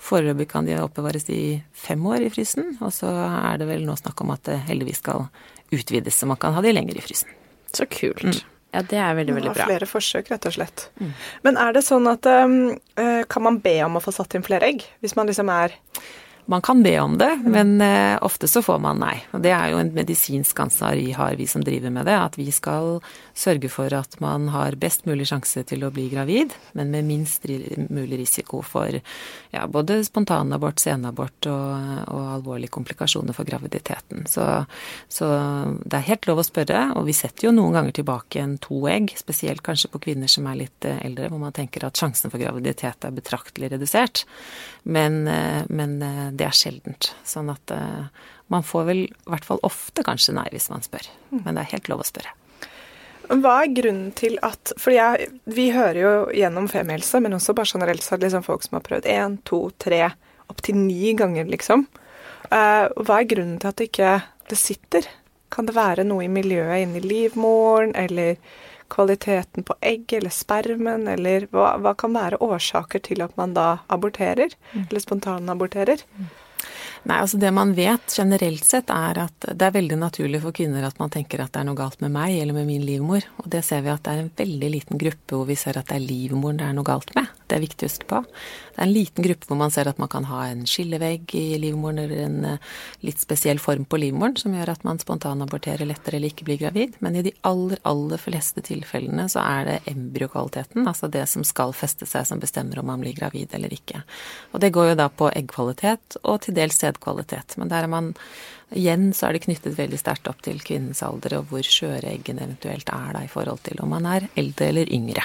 foreløpig 0.00 0.48
kan 0.48 0.68
de 0.68 0.78
oppbevares 0.80 1.28
i 1.34 1.58
fem 1.76 2.06
år 2.08 2.24
i 2.24 2.32
frysen. 2.32 2.78
Og 2.80 2.94
så 2.96 3.12
er 3.12 3.60
det 3.60 3.68
vel 3.68 3.84
nå 3.84 3.96
snakk 4.00 4.24
om 4.24 4.32
at 4.32 4.46
det 4.48 4.62
heldigvis 4.70 5.02
skal 5.04 5.28
utvides, 5.68 6.16
så 6.16 6.30
man 6.30 6.40
kan 6.40 6.56
ha 6.56 6.64
de 6.64 6.72
lenger 6.72 6.96
i 6.96 7.04
frysen. 7.04 7.34
Så 7.74 7.86
kult. 7.90 8.24
Mm. 8.24 8.38
Ja, 8.76 8.82
det 8.84 8.98
er 9.00 9.14
veldig, 9.16 9.34
veldig 9.38 9.52
bra. 9.56 9.66
Flere 9.70 9.88
forsøk, 9.88 10.28
rett 10.32 10.46
og 10.48 10.54
slett. 10.58 10.88
Mm. 11.00 11.12
Men 11.46 11.60
er 11.60 11.76
det 11.76 11.82
sånn 11.86 12.08
at 12.10 12.26
um, 12.28 12.76
Kan 13.32 13.44
man 13.46 13.60
be 13.64 13.78
om 13.86 13.96
å 13.96 14.02
få 14.04 14.12
satt 14.12 14.36
inn 14.36 14.44
flere 14.44 14.68
egg? 14.68 14.84
Hvis 15.04 15.16
man 15.16 15.30
liksom 15.30 15.48
er 15.52 15.76
man 16.48 16.62
kan 16.64 16.82
be 16.82 16.94
om 17.00 17.18
det, 17.20 17.42
men 17.44 17.76
uh, 17.80 18.16
ofte 18.24 18.48
så 18.48 18.62
får 18.64 18.78
man 18.80 19.02
nei. 19.02 19.18
Og 19.36 19.42
det 19.44 19.50
er 19.52 19.74
jo 19.74 19.80
en 19.82 19.90
medisinsk 19.92 20.56
ansvar 20.64 20.96
vi 20.96 21.10
har, 21.12 21.36
vi 21.36 21.44
som 21.50 21.60
driver 21.64 21.92
med 21.92 22.08
det, 22.08 22.14
at 22.16 22.38
vi 22.40 22.48
skal 22.54 23.02
sørge 23.36 23.68
for 23.68 23.92
at 23.92 24.16
man 24.24 24.48
har 24.54 24.78
best 24.80 25.04
mulig 25.04 25.26
sjanse 25.28 25.60
til 25.68 25.84
å 25.84 25.90
bli 25.92 26.06
gravid, 26.08 26.54
men 26.78 26.94
med 26.94 27.04
minst 27.04 27.44
mulig 27.44 28.22
risiko 28.22 28.62
for 28.64 28.96
ja, 28.96 29.66
både 29.68 30.00
spontanabort, 30.06 30.80
senabort 30.80 31.50
og, 31.52 31.68
og, 32.08 32.24
alvorlige 32.38 32.72
komplikasjoner 32.72 33.36
for 33.36 33.48
graviditeten. 33.48 34.24
Så, 34.30 34.46
så, 35.12 35.28
det 35.84 36.00
er 36.00 36.08
helt 36.08 36.30
lov 36.30 36.40
å 36.40 36.46
spørre, 36.48 36.86
og 36.96 37.10
vi 37.10 37.16
setter 37.16 37.50
jo 37.50 37.54
noen 37.58 37.76
ganger 37.76 37.98
tilbake 38.00 38.40
en 38.40 38.56
to 38.64 38.80
egg, 38.88 39.12
spesielt 39.20 39.60
kanskje 39.66 39.92
på 39.92 40.00
kvinner 40.08 40.32
som 40.32 40.48
er 40.48 40.62
litt 40.64 40.88
uh, 40.88 40.96
eldre, 41.04 41.28
hvor 41.28 41.44
man 41.44 41.56
tenker 41.56 41.84
at 41.84 42.00
sjansen 42.00 42.32
for 42.32 42.40
graviditet 42.40 43.04
er 43.04 43.20
betraktelig 43.20 43.74
redusert. 43.76 44.24
Men, 44.88 45.26
uh, 45.28 45.68
men 45.68 45.98
det 46.38 46.48
er 46.48 46.56
sjeldent. 46.56 47.12
Sånn 47.26 47.50
at 47.52 47.74
uh, 47.74 48.08
man 48.52 48.66
får 48.66 48.88
vel 48.88 49.04
i 49.06 49.30
hvert 49.30 49.46
fall 49.46 49.60
ofte 49.66 50.04
kanskje 50.06 50.36
nei 50.38 50.46
hvis 50.54 50.70
man 50.72 50.84
spør. 50.84 51.08
Mm. 51.30 51.42
Men 51.44 51.54
det 51.54 51.64
er 51.64 51.74
helt 51.76 51.90
lov 51.92 52.04
å 52.04 52.08
spørre. 52.08 52.34
Hva 53.28 53.58
er 53.60 53.74
grunnen 53.76 54.12
til 54.16 54.38
at 54.46 54.72
For 54.80 54.94
jeg, 54.94 55.28
vi 55.52 55.68
hører 55.74 56.00
jo 56.00 56.12
gjennom 56.32 56.68
Femihelse, 56.72 57.20
men 57.20 57.36
også 57.36 57.52
bare 57.56 57.68
generelt 57.68 58.04
sett 58.04 58.22
liksom 58.24 58.46
folk 58.46 58.64
som 58.64 58.78
har 58.78 58.86
prøvd 58.86 59.08
én, 59.12 59.36
to, 59.48 59.66
tre, 59.76 60.06
opptil 60.48 60.78
ni 60.80 61.12
ganger, 61.18 61.48
liksom. 61.50 61.84
Uh, 62.48 62.88
hva 63.04 63.18
er 63.18 63.28
grunnen 63.28 63.58
til 63.60 63.68
at 63.68 63.80
det 63.80 63.90
ikke 63.90 64.14
det 64.48 64.56
sitter? 64.56 65.10
Kan 65.52 65.68
det 65.68 65.76
være 65.76 66.06
noe 66.08 66.24
i 66.24 66.32
miljøet 66.32 66.86
inni 66.86 67.04
livmoren, 67.04 67.92
eller 67.96 68.40
kvaliteten 68.90 69.66
på 69.68 69.76
egg 69.80 70.12
eller 70.16 70.32
spermen, 70.34 71.08
eller 71.08 71.48
hva, 71.54 71.76
hva 71.82 71.94
kan 71.98 72.16
være 72.16 72.40
årsaker 72.44 73.02
til 73.08 73.22
at 73.24 73.36
man 73.40 73.54
da 73.56 73.78
aborterer, 73.92 74.54
mm. 74.72 74.88
eller 74.88 75.04
spontanaborterer? 75.04 76.04
Mm. 76.16 76.28
Nei, 77.06 77.20
altså 77.22 77.38
Det 77.38 77.50
man 77.54 77.74
vet 77.76 78.14
generelt 78.16 78.64
sett, 78.66 78.90
er 78.90 79.22
at 79.22 79.48
det 79.48 79.64
er 79.64 79.74
veldig 79.76 79.98
naturlig 80.00 80.42
for 80.42 80.56
kvinner 80.56 80.86
at 80.86 80.98
man 80.98 81.12
tenker 81.14 81.42
at 81.42 81.52
det 81.54 81.62
er 81.62 81.68
noe 81.68 81.78
galt 81.78 82.00
med 82.02 82.12
meg 82.14 82.38
eller 82.40 82.56
med 82.56 82.68
min 82.68 82.86
livmor. 82.86 83.26
Og 83.42 83.50
det 83.52 83.62
ser 83.66 83.84
vi 83.84 83.92
at 83.92 84.02
det 84.04 84.14
er 84.14 84.24
en 84.24 84.32
veldig 84.38 84.70
liten 84.74 85.00
gruppe 85.00 85.36
hvor 85.36 85.48
vi 85.48 85.58
ser 85.58 85.78
at 85.78 85.90
det 85.90 85.98
er 85.98 86.06
livmoren 86.08 86.58
det 86.58 86.66
er 86.66 86.74
noe 86.76 86.88
galt 86.88 87.14
med. 87.16 87.28
Det 87.48 87.56
er 87.56 87.64
viktig 87.64 87.86
å 87.86 87.88
huske 87.88 88.08
på. 88.08 88.20
Det 88.24 88.82
er 88.82 88.86
en 88.86 88.94
liten 88.94 89.24
gruppe 89.24 89.48
hvor 89.48 89.58
man 89.58 89.72
ser 89.74 89.88
at 89.88 89.98
man 89.98 90.10
kan 90.12 90.26
ha 90.28 90.42
en 90.50 90.66
skillevegg 90.68 91.32
i 91.38 91.46
livmoren 91.62 92.02
eller 92.02 92.24
en 92.26 92.38
eh, 92.44 92.66
litt 93.06 93.22
spesiell 93.22 93.60
form 93.62 93.86
på 93.88 94.00
livmoren 94.00 94.36
som 94.38 94.54
gjør 94.54 94.74
at 94.74 94.84
man 94.86 95.00
spontanaborterer 95.00 95.88
lettere 95.88 96.18
eller 96.18 96.34
ikke 96.34 96.48
blir 96.48 96.60
gravid. 96.60 96.98
Men 97.04 97.16
i 97.16 97.24
de 97.24 97.32
aller, 97.48 97.80
aller 97.88 98.20
fleste 98.20 98.62
tilfellene 98.66 99.28
så 99.32 99.42
er 99.44 99.64
det 99.70 99.78
embryokvaliteten, 99.94 100.84
altså 100.86 101.08
det 101.12 101.24
som 101.30 101.46
skal 101.46 101.72
feste 101.76 102.06
seg, 102.08 102.26
som 102.28 102.42
bestemmer 102.42 102.82
om 102.82 102.90
man 102.92 103.02
blir 103.02 103.16
gravid 103.16 103.54
eller 103.56 103.72
ikke. 103.74 104.02
Og 104.52 104.62
det 104.62 104.74
går 104.76 104.92
jo 104.92 105.00
da 105.00 105.08
på 105.08 105.32
eggkvalitet 105.32 106.20
og 106.22 106.42
til 106.44 106.58
dels 106.58 106.78
sædkvalitet. 106.88 107.56
Men 107.60 107.70
der 107.72 107.86
er 107.86 107.92
man 107.92 108.14
Igjen 108.68 109.14
så 109.16 109.28
er 109.28 109.32
det 109.32 109.46
knyttet 109.46 109.78
veldig 109.78 109.96
sterkt 109.96 110.28
opp 110.28 110.42
til 110.44 110.58
kvinnens 110.60 111.00
alder 111.00 111.38
og 111.38 111.46
hvor 111.48 111.64
skjøre 111.64 112.10
eggene 112.10 112.42
eventuelt 112.44 112.90
er 112.92 113.14
da 113.16 113.22
i 113.24 113.30
forhold 113.32 113.62
til 113.64 113.80
om 113.80 113.94
man 113.94 114.04
er 114.10 114.26
eldre 114.36 114.68
eller 114.68 114.90
yngre. 114.92 115.24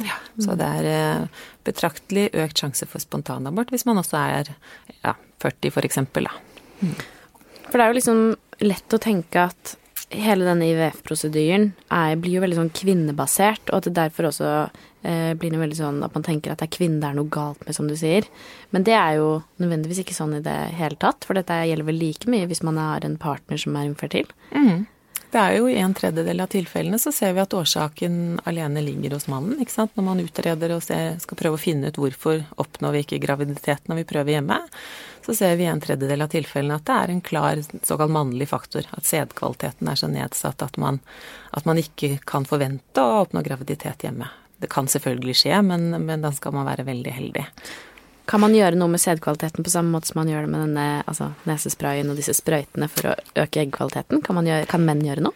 Ja, 0.00 0.18
så 0.40 0.56
det 0.60 0.68
er 0.80 0.88
eh, 0.90 1.40
betraktelig 1.64 2.26
økt 2.44 2.60
sjanse 2.60 2.88
for 2.88 3.00
spontanabort 3.00 3.72
hvis 3.72 3.86
man 3.88 4.00
også 4.00 4.20
er 4.20 4.52
ja, 5.00 5.14
40 5.40 5.72
f.eks. 5.72 6.02
Mm. 6.04 6.92
For 7.68 7.78
det 7.78 7.84
er 7.84 7.92
jo 7.92 7.98
liksom 7.98 8.22
lett 8.64 8.96
å 8.96 9.00
tenke 9.00 9.48
at 9.48 9.74
hele 10.12 10.44
denne 10.44 10.68
IVF-prosedyren 10.68 11.70
blir 12.20 12.36
jo 12.36 12.44
veldig 12.44 12.58
sånn 12.58 12.74
kvinnebasert, 12.76 13.70
og 13.70 13.78
at 13.78 13.88
det 13.88 13.96
derfor 13.96 14.28
også 14.28 14.50
eh, 15.02 15.32
blir 15.38 15.58
veldig 15.60 15.78
sånn 15.78 16.00
at 16.06 16.14
man 16.16 16.26
tenker 16.26 16.52
at 16.52 16.62
det 16.62 16.70
er 16.70 16.76
kvinnen 16.78 17.00
det 17.02 17.10
er 17.10 17.18
noe 17.18 17.30
galt 17.32 17.62
med, 17.66 17.76
som 17.76 17.90
du 17.90 17.96
sier. 17.98 18.26
Men 18.70 18.86
det 18.88 18.96
er 18.98 19.18
jo 19.20 19.28
nødvendigvis 19.62 20.02
ikke 20.04 20.16
sånn 20.16 20.38
i 20.38 20.44
det 20.44 20.58
hele 20.78 20.98
tatt, 21.02 21.26
for 21.28 21.38
dette 21.38 21.62
gjelder 21.68 21.88
vel 21.88 22.00
like 22.00 22.30
mye 22.30 22.48
hvis 22.50 22.64
man 22.66 22.80
har 22.80 23.06
en 23.06 23.18
partner 23.20 23.60
som 23.60 23.76
er 23.78 23.90
infertil. 23.90 24.30
Mm. 24.54 24.86
Det 25.32 25.40
er 25.40 25.54
jo 25.56 25.68
i 25.70 25.78
en 25.80 25.94
tredjedel 25.96 26.42
av 26.44 26.50
tilfellene 26.52 26.98
så 27.00 27.08
ser 27.14 27.30
vi 27.32 27.40
at 27.40 27.54
årsaken 27.56 28.42
alene 28.44 28.82
ligger 28.84 29.14
hos 29.16 29.30
mannen. 29.32 29.62
ikke 29.64 29.72
sant? 29.72 29.94
Når 29.96 30.04
man 30.04 30.20
utreder 30.20 30.74
og 30.74 30.82
ser, 30.84 31.14
skal 31.24 31.38
prøve 31.40 31.56
å 31.56 31.62
finne 31.62 31.88
ut 31.88 31.96
hvorfor 31.96 32.42
oppnår 32.60 32.92
vi 32.92 33.00
ikke 33.06 33.20
graviditet 33.22 33.88
når 33.88 34.02
vi 34.02 34.04
prøver 34.10 34.34
hjemme, 34.34 34.58
så 35.24 35.36
ser 35.38 35.56
vi 35.56 35.64
i 35.64 35.70
en 35.72 35.80
tredjedel 35.80 36.26
av 36.26 36.34
tilfellene 36.34 36.76
at 36.76 36.84
det 36.84 36.98
er 36.98 37.14
en 37.14 37.24
klar 37.24 37.62
såkalt 37.64 38.12
mannlig 38.12 38.50
faktor. 38.52 38.84
At 38.92 39.08
sædkvaliteten 39.08 39.88
er 39.88 40.02
så 40.02 40.12
nedsatt 40.12 40.66
at 40.68 40.76
man, 40.76 41.00
at 41.56 41.64
man, 41.64 41.80
ikke 41.80 42.18
kan 42.28 42.44
forvente 42.44 43.00
å 43.00 43.22
oppnå 43.22 43.40
graviditet 43.46 44.04
hjemme. 44.04 44.28
Det 44.62 44.70
kan 44.70 44.86
selvfølgelig 44.90 45.34
skje, 45.42 45.58
men, 45.66 45.90
men 46.06 46.22
da 46.22 46.30
skal 46.34 46.54
man 46.54 46.68
være 46.68 46.86
veldig 46.86 47.16
heldig. 47.16 47.46
Kan 48.30 48.40
man 48.44 48.54
gjøre 48.54 48.78
noe 48.78 48.92
med 48.92 49.02
sædkvaliteten 49.02 49.66
på 49.66 49.72
samme 49.72 49.90
måte 49.90 50.12
som 50.12 50.20
man 50.20 50.30
gjør 50.30 50.46
det 50.46 50.52
med 50.52 50.62
denne 50.68 50.86
altså, 51.10 51.32
nesesprayen 51.50 52.12
og 52.12 52.20
disse 52.20 52.36
sprøytene 52.38 52.86
for 52.92 53.10
å 53.10 53.16
øke 53.42 53.64
eggkvaliteten? 53.64 54.22
Kan, 54.22 54.38
gjøre, 54.46 54.68
kan 54.70 54.86
menn 54.86 55.02
gjøre 55.02 55.26
noe? 55.26 55.34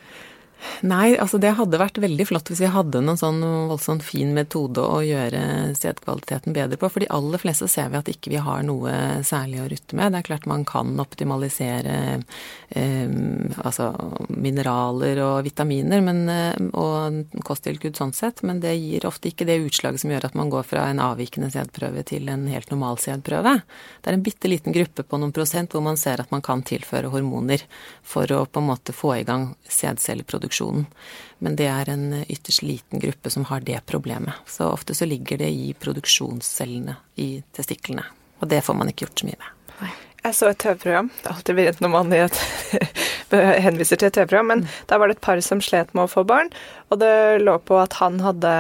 Nei, 0.85 1.15
altså 1.21 1.39
det 1.41 1.55
hadde 1.57 1.79
vært 1.81 1.99
veldig 2.01 2.27
flott 2.29 2.51
hvis 2.51 2.61
vi 2.65 2.71
hadde 2.73 3.01
noen 3.05 3.19
sånn 3.21 3.41
voldsomt 3.71 4.05
fin 4.05 4.33
metode 4.37 4.83
å 4.83 4.99
gjøre 5.05 5.73
sædkvaliteten 5.77 6.57
bedre 6.57 6.79
på. 6.81 6.91
For 6.93 7.05
de 7.05 7.11
aller 7.13 7.41
fleste 7.41 7.69
ser 7.71 7.91
vi 7.93 8.01
at 8.01 8.11
ikke 8.11 8.33
vi 8.33 8.41
har 8.43 8.65
noe 8.67 8.93
særlig 9.27 9.63
å 9.63 9.69
rutte 9.71 9.97
med. 9.99 10.13
Det 10.13 10.21
er 10.21 10.29
klart 10.29 10.49
man 10.49 10.67
kan 10.69 10.93
optimalisere 11.01 11.97
eh, 12.69 13.15
altså 13.63 13.91
mineraler 14.33 15.21
og 15.25 15.47
vitaminer 15.47 16.05
men, 16.05 16.25
eh, 16.33 16.59
og 16.77 17.41
kosttilskudd 17.47 17.97
sånn 17.99 18.15
sett, 18.17 18.43
men 18.47 18.61
det 18.65 18.75
gir 18.77 19.09
ofte 19.09 19.31
ikke 19.31 19.49
det 19.49 19.61
utslaget 19.65 20.05
som 20.05 20.13
gjør 20.13 20.29
at 20.31 20.39
man 20.39 20.53
går 20.53 20.67
fra 20.69 20.89
en 20.91 21.03
avvikende 21.05 21.53
sædprøve 21.55 22.05
til 22.09 22.29
en 22.33 22.49
helt 22.53 22.73
normal 22.73 23.01
sædprøve. 23.03 23.59
Det 24.03 24.13
er 24.13 24.19
en 24.19 24.27
bitte 24.27 24.51
liten 24.51 24.77
gruppe 24.77 25.07
på 25.07 25.21
noen 25.21 25.35
prosent 25.37 25.73
hvor 25.73 25.85
man 25.85 26.01
ser 26.01 26.21
at 26.21 26.33
man 26.35 26.45
kan 26.45 26.65
tilføre 26.67 27.13
hormoner 27.13 27.65
for 28.05 28.29
å 28.33 28.45
på 28.45 28.61
en 28.61 28.71
måte 28.73 28.97
få 28.97 29.17
i 29.21 29.27
gang 29.27 29.51
sædcelleproduksjon 29.69 30.46
reproduksjonen. 30.47 30.87
Men 31.39 31.57
det 31.57 31.67
er 31.69 31.91
en 31.91 32.25
ytterst 32.29 32.63
liten 32.63 33.01
gruppe 33.01 33.31
som 33.31 33.45
har 33.45 33.61
det 33.61 33.85
problemet. 33.87 34.35
Så 34.47 34.71
ofte 34.71 34.95
så 34.95 35.07
ligger 35.07 35.39
det 35.39 35.51
i 35.51 35.75
produksjonscellene 35.75 36.97
i 37.17 37.43
testiklene. 37.53 38.05
Og 38.41 38.49
det 38.49 38.65
får 38.65 38.75
man 38.75 38.89
ikke 38.89 39.07
gjort 39.07 39.21
så 39.21 39.27
mye 39.27 39.39
med. 39.39 39.53
Jeg 40.27 40.35
så 40.35 40.49
et 40.51 40.59
TV-program. 40.59 41.11
Det 41.23 41.29
er 41.29 41.35
alltid 41.37 41.55
vrient 41.55 41.81
når 41.81 41.91
man 41.93 42.13
henviser 43.63 43.97
til 43.97 44.09
et 44.09 44.15
TV-program, 44.17 44.47
men 44.47 44.65
mm. 44.65 44.73
da 44.89 44.99
var 44.99 45.07
det 45.07 45.19
et 45.19 45.23
par 45.23 45.39
som 45.41 45.61
slet 45.63 45.93
med 45.95 46.03
å 46.03 46.11
få 46.11 46.25
barn, 46.27 46.51
og 46.87 47.01
det 47.01 47.43
lå 47.43 47.57
på 47.67 47.79
at 47.81 47.97
han 47.99 48.21
hadde 48.23 48.53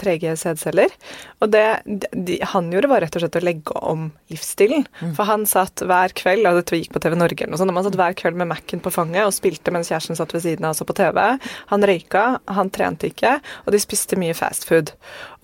trege 0.00 0.34
sædceller. 0.38 0.94
Og 1.38 1.52
det 1.52 1.64
de, 1.86 2.38
han 2.52 2.70
gjorde, 2.72 2.90
var 2.90 3.04
rett 3.04 3.14
og 3.14 3.22
slett 3.22 3.38
å 3.38 3.42
legge 3.44 3.74
om 3.86 4.08
livsstilen. 4.32 4.86
Mm. 4.98 5.12
For 5.14 5.28
han 5.28 5.46
satt 5.46 5.84
hver 5.86 6.14
kveld, 6.18 6.48
og 6.48 6.58
dette 6.58 6.80
gikk 6.80 6.90
på 6.96 7.02
TV 7.04 7.14
Norge 7.18 7.44
eller 7.44 7.54
noe 7.54 7.60
sånt, 7.60 7.74
han 7.76 7.86
satt 7.86 7.98
hver 8.00 8.16
kveld 8.18 8.40
med 8.40 8.50
Mac-en 8.50 8.82
på 8.82 8.92
fanget 8.94 9.28
og 9.28 9.34
spilte 9.36 9.74
mens 9.74 9.92
kjæresten 9.92 10.18
satt 10.18 10.34
ved 10.34 10.42
siden 10.44 10.66
av 10.66 10.74
og 10.74 10.80
så 10.80 10.88
på 10.88 10.96
TV. 10.98 11.22
Han 11.70 11.86
røyka, 11.86 12.24
han 12.58 12.72
trente 12.74 13.12
ikke, 13.12 13.36
og 13.64 13.74
de 13.74 13.82
spiste 13.82 14.18
mye 14.18 14.34
fast 14.36 14.66
food. 14.68 14.92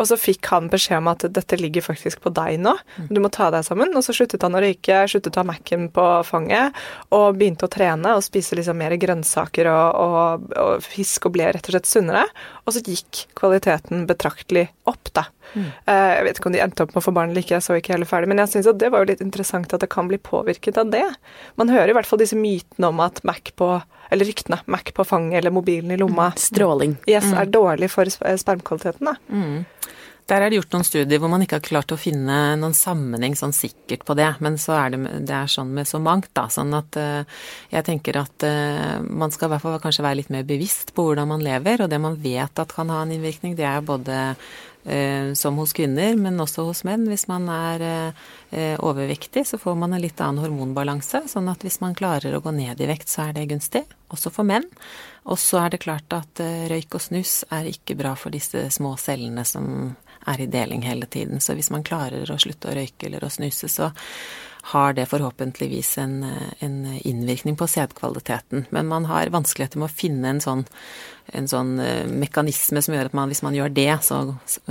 Og 0.01 0.11
så 0.11 0.19
fikk 0.19 0.51
han 0.51 0.67
beskjed 0.73 0.99
om 0.99 1.13
at 1.13 1.23
dette 1.37 1.59
ligger 1.61 1.87
faktisk 1.87 2.25
på 2.25 2.35
deg 2.35 2.59
nå, 2.65 2.75
du 3.15 3.23
må 3.23 3.31
ta 3.33 3.53
deg 3.55 3.63
sammen. 3.67 3.95
Og 3.95 4.03
så 4.03 4.17
sluttet 4.17 4.43
han 4.43 4.59
å 4.59 4.63
røyke, 4.65 5.05
sluttet 5.11 5.39
å 5.39 5.45
ha 5.45 5.49
Mac-en 5.53 5.87
på 5.95 6.09
fanget, 6.27 6.75
og 7.15 7.39
begynte 7.39 7.69
å 7.69 7.73
trene 7.73 8.17
og 8.19 8.27
spise 8.27 8.59
liksom 8.59 8.81
mer 8.83 8.97
grønnsaker 8.99 9.71
og, 9.71 10.03
og, 10.03 10.51
og 10.59 10.85
fisk, 10.85 11.29
og 11.29 11.39
ble 11.39 11.53
rett 11.55 11.71
og 11.71 11.77
slett 11.77 11.91
sunnere. 11.91 12.24
Og 12.65 12.75
så 12.75 12.83
gikk 12.85 13.25
kvaliteten 13.39 14.05
betraktelig 14.09 14.69
opp, 14.91 15.11
da. 15.17 15.27
Mm. 15.55 15.67
Eh, 15.91 16.11
jeg 16.19 16.27
vet 16.27 16.41
ikke 16.41 16.51
om 16.51 16.57
de 16.57 16.63
endte 16.65 16.87
opp 16.87 16.95
med 16.95 17.03
å 17.03 17.07
få 17.07 17.15
barn 17.17 17.33
eller 17.33 17.45
ikke, 17.45 17.57
jeg 17.57 17.67
så 17.67 17.79
ikke 17.79 17.95
heller 17.95 18.09
ferdig, 18.11 18.31
men 18.33 18.43
jeg 18.43 18.53
syns 18.55 18.71
det 18.81 18.91
var 18.93 19.05
jo 19.05 19.11
litt 19.13 19.25
interessant 19.25 19.75
at 19.75 19.85
det 19.85 19.91
kan 19.93 20.09
bli 20.11 20.19
påvirket 20.23 20.81
av 20.81 20.93
det. 20.95 21.07
Man 21.61 21.73
hører 21.73 21.93
i 21.93 21.97
hvert 21.99 22.09
fall 22.09 22.23
disse 22.23 22.39
mytene 22.39 22.91
om 22.91 23.03
at 23.05 23.23
Mac 23.29 23.53
på 23.59 23.77
eller 24.13 24.29
ryktene, 24.29 24.61
Mac 24.71 24.93
på 24.95 25.05
fanget 25.09 25.41
eller 25.41 25.55
mobilen 25.55 25.91
i 25.95 25.99
lomma 25.99 26.31
mm. 26.35 26.41
Stråling. 26.41 26.97
Yes, 27.09 27.27
er 27.33 27.49
mm. 27.49 27.55
dårlig 27.55 27.91
for 27.93 28.11
spermkvaliteten, 28.11 29.11
da. 29.11 29.17
Mm. 29.33 29.65
Der 30.25 30.41
er 30.41 30.49
det 30.49 30.57
gjort 30.57 30.73
noen 30.73 30.87
studier 30.89 31.21
hvor 31.21 31.29
man 31.29 31.43
ikke 31.45 31.59
har 31.59 31.67
klart 31.67 31.93
å 31.93 32.01
finne 32.01 32.55
noen 32.57 32.73
sammenheng 32.77 33.35
sånn 33.37 33.53
sikkert 33.53 34.07
på 34.09 34.17
det, 34.17 34.31
men 34.45 34.57
så 34.61 34.73
er 34.79 34.95
det, 34.95 35.01
det 35.29 35.35
er 35.37 35.51
sånn 35.53 35.75
med 35.77 35.89
så 35.89 36.01
mangt, 36.01 36.31
da. 36.33 36.47
Sånn 36.49 36.73
at 36.77 36.97
uh, 36.97 37.43
jeg 37.69 37.85
tenker 37.85 38.23
at 38.23 38.47
uh, 38.49 39.05
man 39.05 39.35
skal 39.35 39.51
i 39.51 39.55
hvert 39.55 39.65
fall 39.67 39.77
kanskje 39.83 40.07
være 40.07 40.23
litt 40.23 40.33
mer 40.33 40.47
bevisst 40.49 40.95
på 40.97 41.11
hvordan 41.11 41.29
man 41.35 41.45
lever, 41.45 41.85
og 41.85 41.93
det 41.93 42.01
man 42.01 42.17
vet 42.23 42.63
at 42.63 42.73
kan 42.73 42.93
ha 42.95 43.03
en 43.05 43.13
innvirkning, 43.13 43.53
det 43.59 43.69
er 43.69 43.85
både 43.85 44.23
uh, 44.33 45.29
som 45.37 45.61
hos 45.61 45.77
kvinner, 45.77 46.17
men 46.17 46.41
også 46.41 46.65
hos 46.71 46.87
menn. 46.89 47.05
Hvis 47.11 47.29
man 47.29 47.49
er 47.53 47.85
overvektig, 48.55 49.43
så 49.49 49.59
får 49.59 49.77
man 49.81 49.97
en 49.97 50.03
litt 50.05 50.21
annen 50.23 50.39
hormonbalanse. 50.45 51.25
Sånn 51.33 51.49
at 51.51 51.65
hvis 51.67 51.81
man 51.83 51.97
klarer 51.99 52.37
å 52.37 52.41
gå 52.45 52.53
ned 52.55 52.79
i 52.81 52.87
vekt, 52.87 53.11
så 53.11 53.27
er 53.27 53.37
det 53.37 53.49
gunstig. 53.51 53.83
Også 54.15 54.31
for 54.31 54.47
menn. 54.47 54.69
Og 55.25 55.39
så 55.41 55.63
er 55.65 55.73
det 55.73 55.83
klart 55.85 56.13
at 56.13 56.41
røyk 56.69 56.99
og 56.99 57.01
snus 57.01 57.43
er 57.55 57.71
ikke 57.71 57.97
bra 57.97 58.13
for 58.19 58.35
disse 58.35 58.67
små 58.75 58.95
cellene 59.01 59.45
som 59.49 59.95
er 60.29 60.41
i 60.41 60.47
deling 60.47 60.83
hele 60.85 61.07
tiden. 61.07 61.41
Så 61.41 61.57
hvis 61.57 61.71
man 61.73 61.85
klarer 61.85 62.29
å 62.31 62.41
slutte 62.41 62.71
å 62.71 62.75
røyke 62.77 63.09
eller 63.09 63.25
å 63.25 63.33
snuse, 63.33 63.69
så 63.73 63.91
har 64.73 64.95
det 64.97 65.05
forhåpentligvis 65.11 65.99
en, 65.99 66.15
en 66.65 66.77
innvirkning 67.05 67.57
på 67.57 67.67
sædkvaliteten. 67.69 68.65
Men 68.73 68.87
man 68.89 69.05
har 69.05 69.29
vanskeligheter 69.29 69.81
med 69.81 69.91
å 69.91 69.97
finne 69.97 70.31
en 70.33 70.41
sånn, 70.41 70.63
en 71.37 71.49
sånn 71.51 71.75
uh, 71.77 72.07
mekanisme 72.09 72.81
som 72.83 72.97
gjør 72.97 73.11
at 73.11 73.17
man, 73.19 73.29
hvis 73.29 73.45
man 73.45 73.57
gjør 73.59 73.75
det, 73.77 73.91
så 74.07 74.23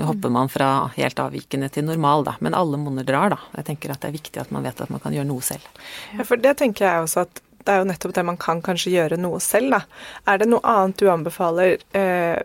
hopper 0.01 0.33
man 0.33 0.49
fra 0.49 0.89
helt 0.97 1.21
avvikende 1.21 1.69
til 1.69 1.85
normal, 1.85 2.25
da. 2.25 2.33
Men 2.41 2.57
alle 2.57 2.81
monner 2.81 3.05
drar, 3.05 3.35
da. 3.35 3.39
Jeg 3.59 3.69
tenker 3.69 3.93
at 3.93 4.01
det 4.01 4.09
er 4.09 4.17
viktig 4.17 4.41
at 4.41 4.53
man 4.55 4.65
vet 4.65 4.81
at 4.81 4.89
man 4.93 5.03
kan 5.03 5.13
gjøre 5.13 5.29
noe 5.29 5.45
selv. 5.45 5.69
Ja, 6.17 6.25
for 6.25 6.41
det 6.41 6.57
tenker 6.63 6.89
jeg 6.89 7.05
også 7.05 7.27
at 7.27 7.43
det 7.63 7.73
er 7.73 7.81
jo 7.81 7.87
nettopp 7.89 8.15
det 8.15 8.25
man 8.27 8.39
kan 8.41 8.61
kanskje 8.65 8.93
gjøre 8.93 9.19
noe 9.21 9.39
selv, 9.43 9.77
da. 9.77 9.81
Er 10.27 10.41
det 10.41 10.49
noe 10.51 10.63
annet 10.67 10.99
du 10.99 11.09
anbefaler 11.11 11.77
eh, 11.97 12.39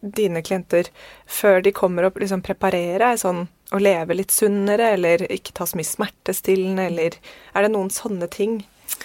dine 0.00 0.42
klienter 0.42 0.90
før 1.26 1.62
de 1.64 1.72
kommer 1.74 2.06
opp, 2.08 2.20
liksom 2.20 2.44
preparere 2.46 3.14
sånn 3.18 3.46
å 3.74 3.80
leve 3.82 4.14
litt 4.14 4.30
sunnere, 4.30 4.92
eller 4.94 5.26
ikke 5.32 5.56
ta 5.56 5.66
så 5.66 5.78
mye 5.78 5.88
smertestillende, 5.88 6.86
eller 6.90 7.18
er 7.52 7.66
det 7.66 7.72
noen 7.74 7.90
sånne 7.90 8.30
ting 8.30 8.60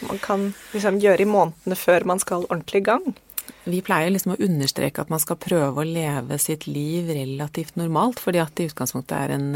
man 0.06 0.22
kan 0.22 0.52
liksom 0.76 1.00
gjøre 1.02 1.26
i 1.26 1.30
månedene 1.30 1.78
før 1.78 2.06
man 2.10 2.22
skal 2.22 2.46
ordentlig 2.50 2.84
i 2.84 2.90
gang? 2.92 3.08
Vi 3.64 3.78
pleier 3.86 4.10
liksom 4.10 4.32
å 4.34 4.40
understreke 4.42 5.04
at 5.04 5.12
man 5.14 5.22
skal 5.22 5.38
prøve 5.38 5.84
å 5.84 5.86
leve 5.86 6.40
sitt 6.42 6.64
liv 6.66 7.12
relativt 7.14 7.76
normalt, 7.78 8.18
fordi 8.18 8.40
at 8.42 8.58
i 8.58 8.66
utgangspunktet 8.72 9.14
er 9.14 9.34
en 9.36 9.50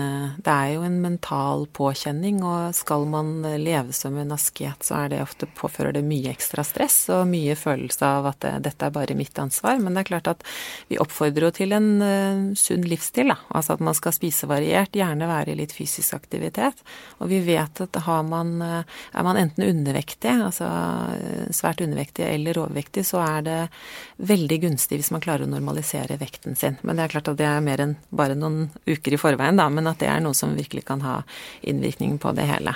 Det 0.46 0.52
er 0.52 0.76
jo 0.76 0.84
en 0.86 1.00
mental 1.02 1.66
påkjenning, 1.74 2.44
og 2.46 2.76
skal 2.78 3.08
man 3.10 3.42
leve 3.42 3.96
som 3.98 4.18
en 4.22 4.36
asket, 4.36 4.86
så 4.86 5.00
er 5.00 5.10
det 5.10 5.22
ofte 5.24 5.50
påfører 5.58 5.96
det 5.98 6.04
mye 6.06 6.30
ekstra 6.36 6.62
stress 6.68 7.00
og 7.10 7.26
mye 7.32 7.56
følelse 7.58 8.06
av 8.06 8.30
at 8.30 8.40
det, 8.46 8.54
dette 8.68 8.86
er 8.86 8.94
bare 8.94 9.18
mitt 9.18 9.40
ansvar. 9.42 9.80
Men 9.82 9.98
det 9.98 10.04
er 10.04 10.12
klart 10.12 10.30
at 10.36 10.46
vi 10.92 11.02
oppfordrer 11.02 11.48
jo 11.48 11.52
til 11.58 11.74
en 11.74 11.90
uh, 12.04 12.54
sunn 12.54 12.86
livsstil, 12.86 13.34
da. 13.34 13.40
Altså 13.58 13.74
at 13.74 13.84
man 13.90 13.98
skal 13.98 14.14
spise 14.14 14.50
variert, 14.52 14.94
gjerne 14.94 15.32
være 15.32 15.56
i 15.56 15.60
litt 15.64 15.74
fysisk 15.74 16.14
aktivitet. 16.20 16.86
Og 17.26 17.34
vi 17.34 17.42
vet 17.48 17.82
at 17.82 18.02
man, 18.30 18.54
er 18.62 19.26
man 19.26 19.42
enten 19.42 19.66
undervektig, 19.66 20.38
altså 20.46 20.70
svært 21.50 21.82
undervektig 21.82 22.28
eller 22.30 22.62
overvektig, 22.62 23.06
så 23.08 23.24
er 23.26 23.46
det 23.50 23.60
veldig 24.18 24.62
gunstig 24.64 25.00
hvis 25.02 25.12
man 25.14 25.24
klarer 25.24 25.46
å 25.46 25.52
normalisere 25.52 26.18
vekten 26.22 26.56
sin. 26.60 26.80
Men 26.82 26.98
det 26.98 27.06
er 27.06 27.14
klart 27.16 27.30
at 27.32 27.40
det 27.40 27.48
er 27.50 27.64
mer 27.66 27.84
enn 27.84 27.96
bare 28.10 28.38
noen 28.38 28.70
uker 28.86 29.16
i 29.16 29.22
forveien, 29.22 29.60
da, 29.60 29.68
men 29.70 29.92
at 29.92 30.02
det 30.02 30.10
er 30.12 30.24
noe 30.24 30.38
som 30.38 30.56
virkelig 30.58 30.86
kan 30.88 31.04
ha 31.06 31.20
innvirkning 31.62 32.18
på 32.22 32.34
det 32.38 32.48
hele. 32.50 32.76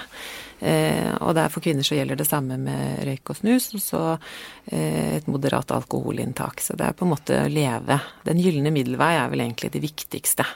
Eh, 0.60 1.14
og 1.24 1.36
der 1.38 1.52
for 1.52 1.64
kvinner 1.64 1.88
så 1.88 1.96
gjelder 1.96 2.20
det 2.20 2.28
samme 2.28 2.58
med 2.60 3.04
røyk 3.08 3.32
og 3.32 3.40
snus, 3.40 3.70
og 3.78 3.84
så 3.84 4.02
eh, 4.12 5.20
et 5.20 5.30
moderat 5.32 5.72
alkoholinntak. 5.72 6.64
Så 6.64 6.76
det 6.80 6.90
er 6.90 6.98
på 6.98 7.08
en 7.08 7.14
måte 7.14 7.44
å 7.46 7.52
leve. 7.52 8.00
Den 8.28 8.42
gylne 8.44 8.74
middelvei 8.76 9.14
er 9.18 9.32
vel 9.32 9.46
egentlig 9.46 9.72
det 9.76 9.84
viktigste. 9.86 10.48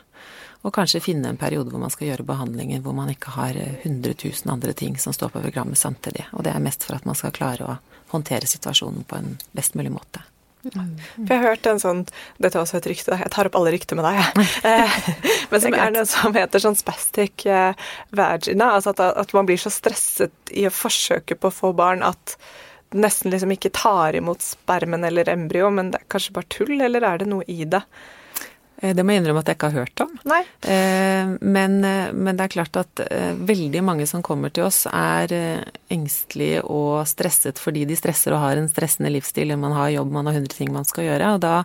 Og 0.63 0.71
kanskje 0.75 1.03
finne 1.03 1.27
en 1.27 1.39
periode 1.39 1.71
hvor 1.71 1.81
man 1.81 1.91
skal 1.91 2.07
gjøre 2.07 2.27
behandlinger 2.27 2.83
hvor 2.83 2.95
man 2.95 3.11
ikke 3.11 3.33
har 3.35 3.57
100 3.59 4.13
000 4.15 4.53
andre 4.53 4.75
ting 4.79 4.95
som 4.99 5.15
står 5.15 5.33
på 5.33 5.43
programmet 5.43 5.79
samtidig. 5.79 6.29
Og 6.31 6.45
det 6.47 6.53
er 6.53 6.63
mest 6.63 6.87
for 6.87 6.95
at 6.95 7.07
man 7.07 7.19
skal 7.19 7.35
klare 7.35 7.67
å 7.67 7.79
håndtere 8.13 8.47
situasjonen 8.47 9.03
på 9.07 9.19
en 9.19 9.35
best 9.51 9.75
mulig 9.75 9.91
måte. 9.91 10.23
For 10.63 11.27
jeg 11.27 11.41
har 11.41 11.49
hørt 11.49 11.67
en 11.67 11.81
sånn 11.81 12.01
Dette 12.39 12.55
er 12.55 12.61
også 12.61 12.79
et 12.79 12.87
rykte, 12.87 13.17
jeg 13.19 13.31
tar 13.33 13.49
opp 13.49 13.57
alle 13.59 13.73
rykter 13.75 13.99
med 13.99 14.07
deg, 14.07 14.19
jeg. 14.21 14.49
Eh, 14.73 14.97
men 15.51 15.61
som 15.61 15.75
er 15.75 15.91
noe 15.91 16.05
som 16.07 16.35
heter 16.35 16.61
sånn 16.63 16.77
spastic 16.79 17.45
eh, 17.49 17.75
vagina. 18.15 18.71
Altså 18.77 18.93
at, 18.93 19.01
at, 19.23 19.33
man 19.35 19.47
blir 19.49 19.59
så 19.59 19.71
stresset 19.73 20.53
i 20.55 20.65
å 20.69 20.73
forsøke 20.73 21.35
på 21.35 21.49
å 21.49 21.55
få 21.55 21.73
barn 21.75 22.05
at 22.05 22.37
nesten 22.95 23.33
liksom 23.33 23.51
ikke 23.55 23.73
tar 23.75 24.15
imot 24.15 24.43
spermen 24.45 25.03
eller 25.07 25.29
embryo, 25.33 25.71
men 25.73 25.91
det 25.91 26.01
er 26.01 26.11
kanskje 26.13 26.35
bare 26.37 26.51
tull, 26.53 26.75
eller 26.77 27.05
er 27.07 27.23
det 27.23 27.29
noe 27.29 27.45
i 27.49 27.65
det? 27.67 27.81
Eh, 28.83 28.91
det 28.95 29.05
må 29.05 29.13
jeg 29.13 29.23
innrømme 29.23 29.43
at 29.43 29.49
jeg 29.49 29.57
ikke 29.57 29.69
har 29.71 29.85
hørt 29.85 30.03
om. 30.03 30.11
Nei. 30.27 30.41
Eh, 30.67 31.33
men, 31.39 31.77
eh, 31.87 32.11
men, 32.11 32.35
det 32.35 32.45
er 32.45 32.55
klart 32.57 32.79
at 32.81 33.03
veldig 33.53 33.83
mange 33.85 34.07
som 34.09 34.23
kommer 34.25 34.51
til 34.53 34.67
oss, 34.67 34.83
er 34.91 35.31
engstelige 35.93 36.63
og 36.67 37.05
stresset 37.09 37.61
fordi 37.61 37.85
de 37.89 37.97
stresser 37.97 38.35
og 38.35 38.43
har 38.43 38.59
en 38.59 38.71
stressende 38.71 39.13
livsstil. 39.13 39.55
Man 39.59 39.75
har 39.77 39.93
jobb, 39.95 40.11
man 40.11 40.27
har 40.27 40.37
hundre 40.39 40.57
ting 40.57 40.73
man 40.73 40.87
skal 40.87 41.07
gjøre. 41.07 41.35
og 41.37 41.41
da 41.45 41.63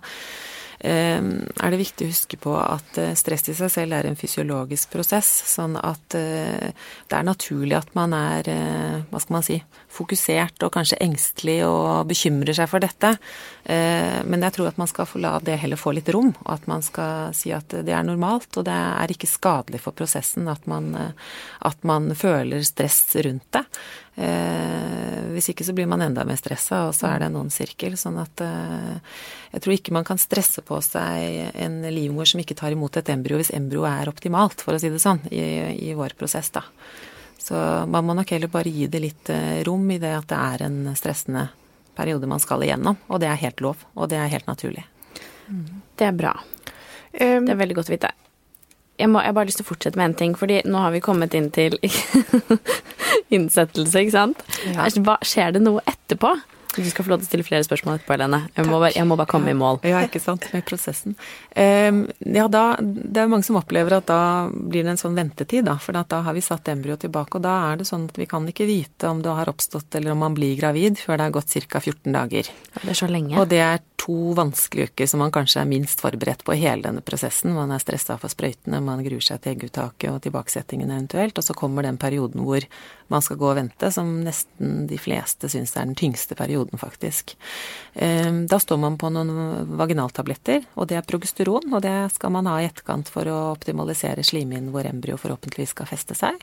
er 0.79 1.73
det 1.73 1.81
viktig 1.81 2.07
å 2.07 2.11
huske 2.13 2.39
på 2.39 2.53
at 2.59 2.99
stress 3.19 3.49
i 3.51 3.55
seg 3.59 3.71
selv 3.73 3.97
er 3.97 4.07
en 4.07 4.19
fysiologisk 4.19 4.93
prosess. 4.93 5.27
Sånn 5.51 5.75
at 5.81 6.15
det 6.15 7.17
er 7.17 7.27
naturlig 7.27 7.75
at 7.79 7.91
man 7.99 8.15
er, 8.15 8.47
hva 9.11 9.23
skal 9.23 9.39
man 9.39 9.47
si, 9.47 9.59
fokusert 9.91 10.63
og 10.63 10.73
kanskje 10.77 11.01
engstelig 11.03 11.59
og 11.67 12.07
bekymrer 12.11 12.57
seg 12.57 12.71
for 12.71 12.85
dette. 12.85 13.15
Eh, 13.69 14.19
men 14.25 14.45
jeg 14.47 14.57
tror 14.57 14.71
at 14.71 14.81
man 14.81 14.91
skal 14.91 15.09
få 15.09 15.21
la 15.23 15.35
det 15.45 15.59
heller 15.61 15.81
få 15.81 15.93
litt 15.97 16.09
rom, 16.15 16.33
og 16.45 16.51
at 16.55 16.69
man 16.71 16.85
skal 16.85 17.35
si 17.37 17.53
at 17.55 17.75
det 17.85 17.95
er 17.95 18.07
normalt, 18.07 18.51
og 18.57 18.65
det 18.69 18.75
er 18.75 19.13
ikke 19.13 19.31
skadelig 19.31 19.83
for 19.85 19.97
prosessen 19.97 20.49
at 20.49 20.65
man, 20.71 20.95
eh, 20.97 21.33
at 21.69 21.85
man 21.89 22.11
føler 22.17 22.65
stress 22.67 23.03
rundt 23.27 23.49
det. 23.57 23.65
Eh, 24.19 25.19
hvis 25.35 25.53
ikke 25.53 25.67
så 25.67 25.75
blir 25.77 25.87
man 25.87 26.03
enda 26.03 26.25
mer 26.27 26.39
stressa, 26.41 26.89
og 26.89 26.97
så 26.97 27.07
er 27.13 27.23
det 27.23 27.29
en 27.29 27.39
ond 27.45 27.55
sirkel. 27.55 27.95
Sånn 28.01 28.19
at 28.19 28.43
jeg 28.43 29.63
tror 29.63 29.77
ikke 29.77 29.95
man 29.95 30.07
kan 30.09 30.19
stresse 30.19 30.65
på 30.67 30.81
seg 30.83 31.55
en 31.55 31.81
livmor 31.95 32.27
som 32.27 32.43
ikke 32.43 32.57
tar 32.59 32.75
imot 32.75 32.99
et 32.99 33.13
embryo, 33.15 33.39
hvis 33.39 33.55
embryoet 33.55 34.03
er 34.03 34.11
optimalt, 34.11 34.65
for 34.65 34.75
å 34.75 34.83
si 34.83 34.91
det 34.91 35.03
sånn, 35.03 35.23
i, 35.31 35.45
i 35.91 35.95
vår 35.99 36.19
prosess, 36.19 36.51
da. 36.55 36.65
Så 37.39 37.55
man 37.87 38.05
må 38.05 38.17
nok 38.19 38.31
heller 38.35 38.51
bare 38.53 38.69
gi 38.69 38.89
det 38.91 39.01
litt 39.01 39.31
eh, 39.33 39.63
rom 39.65 39.87
i 39.95 40.01
det 40.03 40.11
at 40.19 40.29
det 40.29 40.39
er 40.39 40.67
en 40.67 40.81
stressende 40.99 41.47
periode 41.97 42.29
man 42.31 42.43
skal 42.43 42.63
igjennom. 42.67 42.99
Og 43.09 43.23
det 43.23 43.31
er 43.31 43.41
helt 43.41 43.63
lov, 43.65 43.85
og 43.95 44.11
det 44.13 44.19
er 44.21 44.33
helt 44.35 44.51
naturlig. 44.51 44.85
Det 45.97 46.11
er 46.11 46.17
bra. 46.17 46.35
Um, 47.19 47.47
det 47.47 47.55
er 47.55 47.61
veldig 47.63 47.79
godt 47.79 47.89
å 47.89 47.95
vite. 47.95 48.11
Jeg, 48.99 49.11
må, 49.13 49.23
jeg 49.23 49.31
har 49.31 49.37
bare 49.37 49.49
lyst 49.51 49.61
til 49.61 49.67
å 49.67 49.71
fortsette 49.71 49.99
med 50.01 50.11
en 50.11 50.19
ting, 50.19 50.33
fordi 50.39 50.61
nå 50.67 50.81
har 50.83 50.95
vi 50.95 51.03
kommet 51.05 51.35
inn 51.39 51.51
til 51.55 51.77
innsettelse, 53.37 54.03
ikke 54.03 54.15
sant? 54.15 54.43
Ja. 54.67 54.89
Hva, 55.07 55.19
skjer 55.23 55.55
det 55.55 55.63
noe 55.63 55.85
etterpå? 55.87 56.35
Du 56.79 56.91
skal 56.91 57.07
få 57.07 57.13
lov 57.13 57.23
til 57.23 57.27
å 57.27 57.31
stille 57.33 57.47
flere 57.47 57.67
spørsmål 57.67 57.99
etterpå, 57.99 58.15
Helene. 58.15 58.41
Jeg 58.55 58.69
må, 58.69 58.79
bare, 58.79 58.93
jeg 58.95 59.09
må 59.09 59.17
bare, 59.19 59.31
komme 59.31 59.51
i 59.53 59.57
mål. 59.59 59.81
Ja, 59.87 60.03
ikke 60.07 60.23
sant. 60.23 60.47
Med 60.55 60.65
prosessen. 60.69 61.17
Um, 61.55 62.05
ja, 62.23 62.47
da 62.53 62.65
Det 62.79 63.23
er 63.23 63.31
mange 63.31 63.47
som 63.47 63.59
opplever 63.59 63.99
at 63.99 64.07
da 64.11 64.21
blir 64.53 64.87
det 64.87 64.95
en 64.95 65.01
sånn 65.01 65.19
ventetid, 65.19 65.67
da. 65.67 65.79
For 65.83 65.97
da 65.97 66.23
har 66.25 66.37
vi 66.37 66.45
satt 66.45 66.71
embryoet 66.71 67.07
tilbake, 67.07 67.39
og 67.39 67.47
da 67.47 67.57
er 67.73 67.81
det 67.81 67.89
sånn 67.89 68.07
at 68.11 68.19
vi 68.21 68.29
kan 68.31 68.47
ikke 68.49 68.69
vite 68.69 69.11
om 69.11 69.23
det 69.25 69.35
har 69.41 69.51
oppstått 69.51 69.99
eller 69.99 70.15
om 70.15 70.23
man 70.23 70.37
blir 70.39 70.55
gravid 70.59 71.01
før 71.03 71.19
det 71.19 71.29
har 71.29 71.37
gått 71.41 71.57
ca. 71.69 71.81
14 71.83 72.15
dager. 72.15 72.51
Ja, 72.75 72.83
det 72.85 72.93
er 72.95 73.01
så 73.03 73.11
lenge. 73.11 73.39
Og 73.39 73.51
det 73.51 73.63
er 73.65 73.83
to 73.99 74.33
vanskelige 74.39 74.93
uker 74.93 75.09
som 75.11 75.21
man 75.21 75.33
kanskje 75.35 75.61
er 75.61 75.69
minst 75.69 76.01
forberedt 76.01 76.45
på 76.47 76.55
i 76.55 76.61
hele 76.63 76.87
denne 76.87 77.03
prosessen. 77.05 77.53
Man 77.57 77.73
er 77.75 77.83
stressa 77.83 78.17
for 78.21 78.33
sprøytene, 78.33 78.81
man 78.85 79.03
gruer 79.05 79.25
seg 79.25 79.43
til 79.43 79.57
egguttaket 79.57 80.13
og 80.13 80.23
tilbakesettingen 80.25 80.93
eventuelt. 80.95 81.39
Og 81.39 81.45
så 81.45 81.57
kommer 81.59 81.85
den 81.85 81.99
perioden 82.01 82.45
hvor 82.47 82.65
man 83.13 83.25
skal 83.25 83.41
gå 83.41 83.51
og 83.51 83.57
vente, 83.59 83.91
som 83.93 84.13
nesten 84.25 84.87
de 84.89 85.01
fleste 85.01 85.51
syns 85.51 85.75
er 85.77 85.89
den 85.89 85.99
tyngste 85.99 86.37
perioden 86.39 86.68
perioden, 86.69 86.79
faktisk. 86.79 87.37
Eh, 87.95 88.33
da 88.49 88.59
står 88.59 88.79
man 88.79 88.99
på 88.99 89.11
noen 89.11 89.77
vaginaltabletter, 89.77 90.65
og 90.77 90.89
det 90.89 90.97
er 90.97 91.03
progesteron, 91.03 91.73
og 91.73 91.83
det 91.83 92.13
skal 92.13 92.31
man 92.31 92.47
ha 92.47 92.61
i 92.61 92.69
etterkant 92.69 93.09
for 93.09 93.27
å 93.27 93.53
optimalisere 93.53 94.23
slimhinnen 94.23 94.73
hvor 94.73 94.87
embryo 94.87 95.17
forhåpentligvis 95.17 95.71
skal 95.75 95.87
feste 95.87 96.15
seg. 96.15 96.37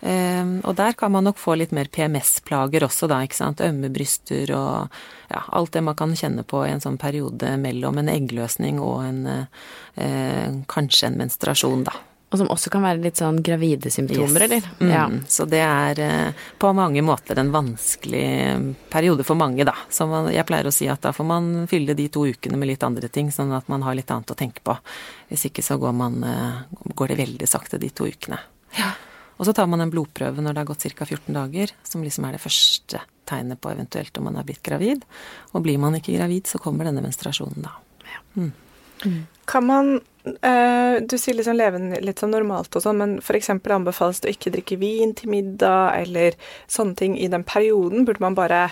Um, 0.00 0.60
og 0.62 0.76
der 0.78 0.92
kan 0.94 1.10
man 1.10 1.24
nok 1.24 1.40
få 1.42 1.56
litt 1.58 1.72
mer 1.74 1.88
PMS-plager 1.90 2.84
også, 2.86 3.08
da, 3.10 3.18
ikke 3.26 3.34
sant. 3.34 3.60
Ømme 3.60 3.90
bryster 3.90 4.46
og 4.54 4.86
ja, 5.26 5.40
alt 5.50 5.72
det 5.74 5.82
man 5.82 5.96
kan 5.98 6.14
kjenne 6.14 6.44
på 6.46 6.62
i 6.62 6.70
en 6.70 6.80
sånn 6.80 7.00
periode 7.02 7.56
mellom 7.58 7.98
en 7.98 8.08
eggløsning 8.12 8.78
og 8.78 9.02
en 9.02 9.26
uh, 9.26 10.62
kanskje 10.70 11.10
en 11.10 11.18
menstruasjon, 11.18 11.82
da. 11.90 11.96
Og 12.28 12.36
som 12.36 12.50
også 12.52 12.68
kan 12.68 12.84
være 12.84 13.00
litt 13.00 13.20
sånn 13.20 13.38
gravide 13.44 13.88
symptomer, 13.92 14.42
yes. 14.42 14.44
eller? 14.44 14.66
Mm, 14.82 14.90
ja. 14.92 15.04
Så 15.32 15.46
det 15.48 15.62
er 15.64 16.00
uh, 16.04 16.42
på 16.60 16.72
mange 16.76 17.00
måter 17.04 17.40
en 17.40 17.52
vanskelig 17.54 18.26
periode 18.92 19.24
for 19.24 19.40
mange, 19.40 19.64
da. 19.64 19.72
Så 19.88 20.04
man, 20.10 20.28
jeg 20.34 20.44
pleier 20.48 20.68
å 20.68 20.74
si 20.74 20.90
at 20.92 21.00
da 21.06 21.14
får 21.16 21.28
man 21.28 21.48
fylle 21.70 21.96
de 21.96 22.10
to 22.12 22.26
ukene 22.28 22.60
med 22.60 22.68
litt 22.74 22.84
andre 22.84 23.08
ting, 23.08 23.32
sånn 23.32 23.54
at 23.56 23.70
man 23.72 23.86
har 23.86 23.96
litt 23.96 24.12
annet 24.12 24.34
å 24.34 24.36
tenke 24.36 24.60
på. 24.60 24.76
Hvis 25.32 25.48
ikke 25.48 25.64
så 25.64 25.80
går, 25.80 25.96
man, 25.96 26.20
uh, 26.20 26.92
går 26.92 27.14
det 27.14 27.20
veldig 27.22 27.48
sakte 27.48 27.80
de 27.80 27.88
to 27.96 28.10
ukene. 28.12 28.42
Ja. 28.76 28.92
Og 29.38 29.48
så 29.48 29.54
tar 29.56 29.70
man 29.70 29.80
en 29.80 29.90
blodprøve 29.94 30.42
når 30.42 30.52
det 30.52 30.64
har 30.64 30.68
gått 30.68 30.84
ca. 30.98 31.06
14 31.06 31.32
dager, 31.32 31.72
som 31.86 32.04
liksom 32.04 32.26
er 32.28 32.36
det 32.36 32.44
første 32.44 33.00
tegnet 33.28 33.60
på 33.60 33.72
eventuelt 33.72 34.20
om 34.20 34.28
man 34.28 34.36
er 34.40 34.44
blitt 34.44 34.64
gravid. 34.66 35.04
Og 35.54 35.64
blir 35.64 35.80
man 35.80 35.96
ikke 35.96 36.16
gravid, 36.16 36.48
så 36.50 36.60
kommer 36.60 36.88
denne 36.88 37.04
menstruasjonen 37.04 37.64
da. 37.64 37.76
Ja. 38.04 38.22
Mm. 38.36 38.52
Mm. 39.06 39.20
Kan 39.48 39.66
man 39.68 40.00
eh, 40.42 40.98
Du 41.02 41.16
sier 41.18 41.36
liksom 41.36 41.56
leve 41.58 41.80
litt 42.04 42.22
sånn 42.22 42.34
normalt 42.34 42.76
og 42.76 42.84
sånn, 42.84 43.00
men 43.00 43.16
f.eks. 43.22 43.50
anbefales 43.54 44.20
det 44.20 44.30
å 44.30 44.36
ikke 44.36 44.54
drikke 44.54 44.78
vin 44.80 45.14
til 45.18 45.32
middag 45.32 45.98
eller 46.02 46.38
sånne 46.66 46.96
ting 46.98 47.18
i 47.18 47.28
den 47.32 47.46
perioden? 47.46 48.06
Burde 48.08 48.24
man 48.24 48.38
bare 48.38 48.68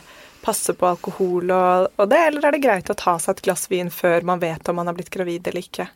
passe 0.46 0.76
på 0.78 0.86
alkohol 0.86 1.50
og, 1.50 1.88
og 1.98 2.10
det, 2.10 2.18
eller 2.28 2.46
er 2.46 2.54
det 2.54 2.62
greit 2.62 2.90
å 2.92 2.98
ta 2.98 3.16
seg 3.18 3.34
et 3.34 3.46
glass 3.48 3.66
vin 3.72 3.90
før 3.90 4.26
man 4.28 4.42
vet 4.42 4.68
om 4.68 4.78
man 4.78 4.86
har 4.86 4.94
blitt 4.94 5.10
gravid 5.10 5.48
eller 5.48 5.64
ikke? 5.64 5.88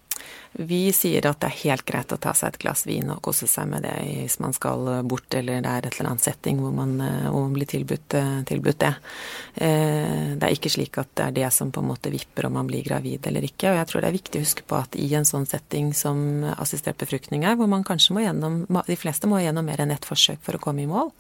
Vi 0.53 0.89
sier 0.91 1.29
at 1.29 1.39
det 1.43 1.47
er 1.47 1.59
helt 1.63 1.85
greit 1.87 2.11
å 2.11 2.19
ta 2.19 2.33
seg 2.35 2.51
et 2.51 2.63
glass 2.65 2.83
vin 2.89 3.13
og 3.13 3.21
kose 3.23 3.47
seg 3.47 3.69
med 3.71 3.85
det 3.87 3.93
hvis 4.03 4.41
man 4.43 4.55
skal 4.57 4.89
bort 5.07 5.31
eller 5.39 5.61
det 5.63 5.71
er 5.71 5.87
et 5.87 5.99
eller 5.99 6.11
annet 6.11 6.25
setting 6.25 6.59
hvor 6.59 6.73
man, 6.75 6.97
eh, 7.05 7.29
hvor 7.31 7.45
man 7.45 7.55
blir 7.55 7.69
tilbudt, 7.71 8.17
eh, 8.19 8.41
tilbudt, 8.49 8.81
det. 8.83 8.91
Eh, 9.55 10.35
det 10.35 10.49
er 10.49 10.57
ikke 10.57 10.73
slik 10.75 10.99
at 10.99 11.13
det 11.15 11.27
er 11.29 11.37
det 11.39 11.53
som 11.55 11.71
på 11.71 11.85
en 11.85 11.91
måte 11.93 12.11
vipper 12.11 12.49
om 12.49 12.59
man 12.59 12.67
blir 12.67 12.83
gravid 12.87 13.29
eller 13.31 13.47
ikke. 13.47 13.71
Og 13.71 13.79
jeg 13.79 13.91
tror 13.91 14.03
det 14.03 14.11
er 14.11 14.19
viktig 14.19 14.41
å 14.41 14.49
huske 14.49 14.67
på 14.67 14.81
at 14.81 14.99
i 14.99 15.07
en 15.15 15.29
sånn 15.29 15.47
setting 15.47 15.93
som 15.95 16.43
assistert 16.57 16.99
befruktning 16.99 17.47
er, 17.47 17.55
hvor 17.61 17.71
man 17.71 17.87
kanskje 17.87 18.17
må 18.17 18.27
gjennom 18.27 18.65
De 18.91 18.99
fleste 18.99 19.31
må 19.31 19.39
gjennom 19.39 19.67
mer 19.67 19.81
enn 19.83 19.95
ett 19.95 20.09
forsøk 20.09 20.43
for 20.43 20.59
å 20.59 20.63
komme 20.63 20.83
i 20.83 20.91
mål. 20.91 21.13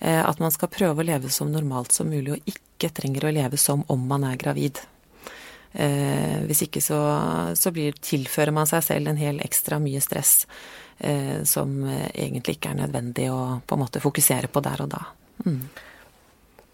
At 0.00 0.38
man 0.38 0.52
skal 0.54 0.70
prøve 0.70 1.02
å 1.02 1.06
leve 1.06 1.30
som 1.32 1.50
normalt 1.50 1.92
som 1.92 2.10
mulig 2.10 2.36
og 2.36 2.52
ikke 2.52 2.92
trenger 2.94 3.26
å 3.26 3.32
leve 3.34 3.58
som 3.58 3.82
om 3.90 4.04
man 4.06 4.26
er 4.28 4.38
gravid. 4.38 4.78
Eh, 5.72 6.38
hvis 6.48 6.64
ikke 6.64 6.80
så, 6.80 6.98
så 7.58 7.72
blir, 7.74 7.96
tilfører 8.00 8.54
man 8.56 8.68
seg 8.70 8.86
selv 8.86 9.10
en 9.10 9.20
hel 9.20 9.40
ekstra 9.44 9.80
mye 9.82 10.00
stress 10.00 10.46
eh, 10.98 11.44
som 11.44 11.82
egentlig 11.88 12.56
ikke 12.56 12.72
er 12.72 12.80
nødvendig 12.84 13.28
å 13.32 13.60
på 13.66 13.76
en 13.76 13.84
måte 13.84 14.02
fokusere 14.02 14.50
på 14.52 14.64
der 14.64 14.86
og 14.86 14.90
da. 14.96 15.04
Mm. 15.44 15.60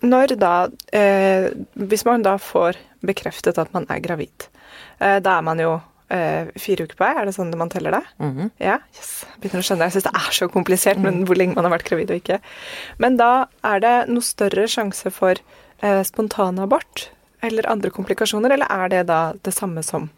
Når 0.05 0.37
da 0.41 0.55
eh, 0.93 1.51
Hvis 1.75 2.05
man 2.05 2.25
da 2.25 2.37
får 2.41 2.79
bekreftet 3.05 3.59
at 3.61 3.73
man 3.75 3.87
er 3.93 4.01
gravid, 4.05 4.47
eh, 4.99 5.19
da 5.21 5.39
er 5.39 5.45
man 5.45 5.61
jo 5.61 5.75
eh, 6.09 6.49
fire 6.61 6.87
uker 6.87 6.97
på 6.97 7.05
vei, 7.05 7.11
er 7.21 7.29
det 7.29 7.35
sånn 7.37 7.53
man 7.61 7.73
teller 7.73 7.99
det? 7.99 8.03
Mm 8.19 8.33
-hmm. 8.33 8.51
Ja, 8.59 8.79
yes. 8.97 9.27
Begynner 9.41 9.61
å 9.61 9.67
skjønne. 9.67 9.85
Jeg 9.85 9.93
syns 9.93 10.09
det 10.09 10.15
er 10.15 10.33
så 10.33 10.49
komplisert, 10.49 10.99
men 10.99 11.21
mm. 11.21 11.27
hvor 11.27 11.37
lenge 11.37 11.55
man 11.55 11.65
har 11.65 11.77
vært 11.77 11.89
gravid 11.89 12.11
og 12.11 12.17
ikke. 12.17 12.41
Men 12.99 13.17
da 13.17 13.47
er 13.63 13.81
det 13.81 14.09
noe 14.09 14.23
større 14.23 14.67
sjanse 14.69 15.11
for 15.11 15.35
eh, 15.83 16.03
spontanabort 16.03 17.11
eller 17.47 17.71
andre 17.71 17.91
komplikasjoner, 17.91 18.51
eller 18.57 18.71
er 18.71 18.93
det 18.93 19.03
da 19.11 19.21
det 19.43 19.55
samme 19.55 19.83
som 19.83 20.09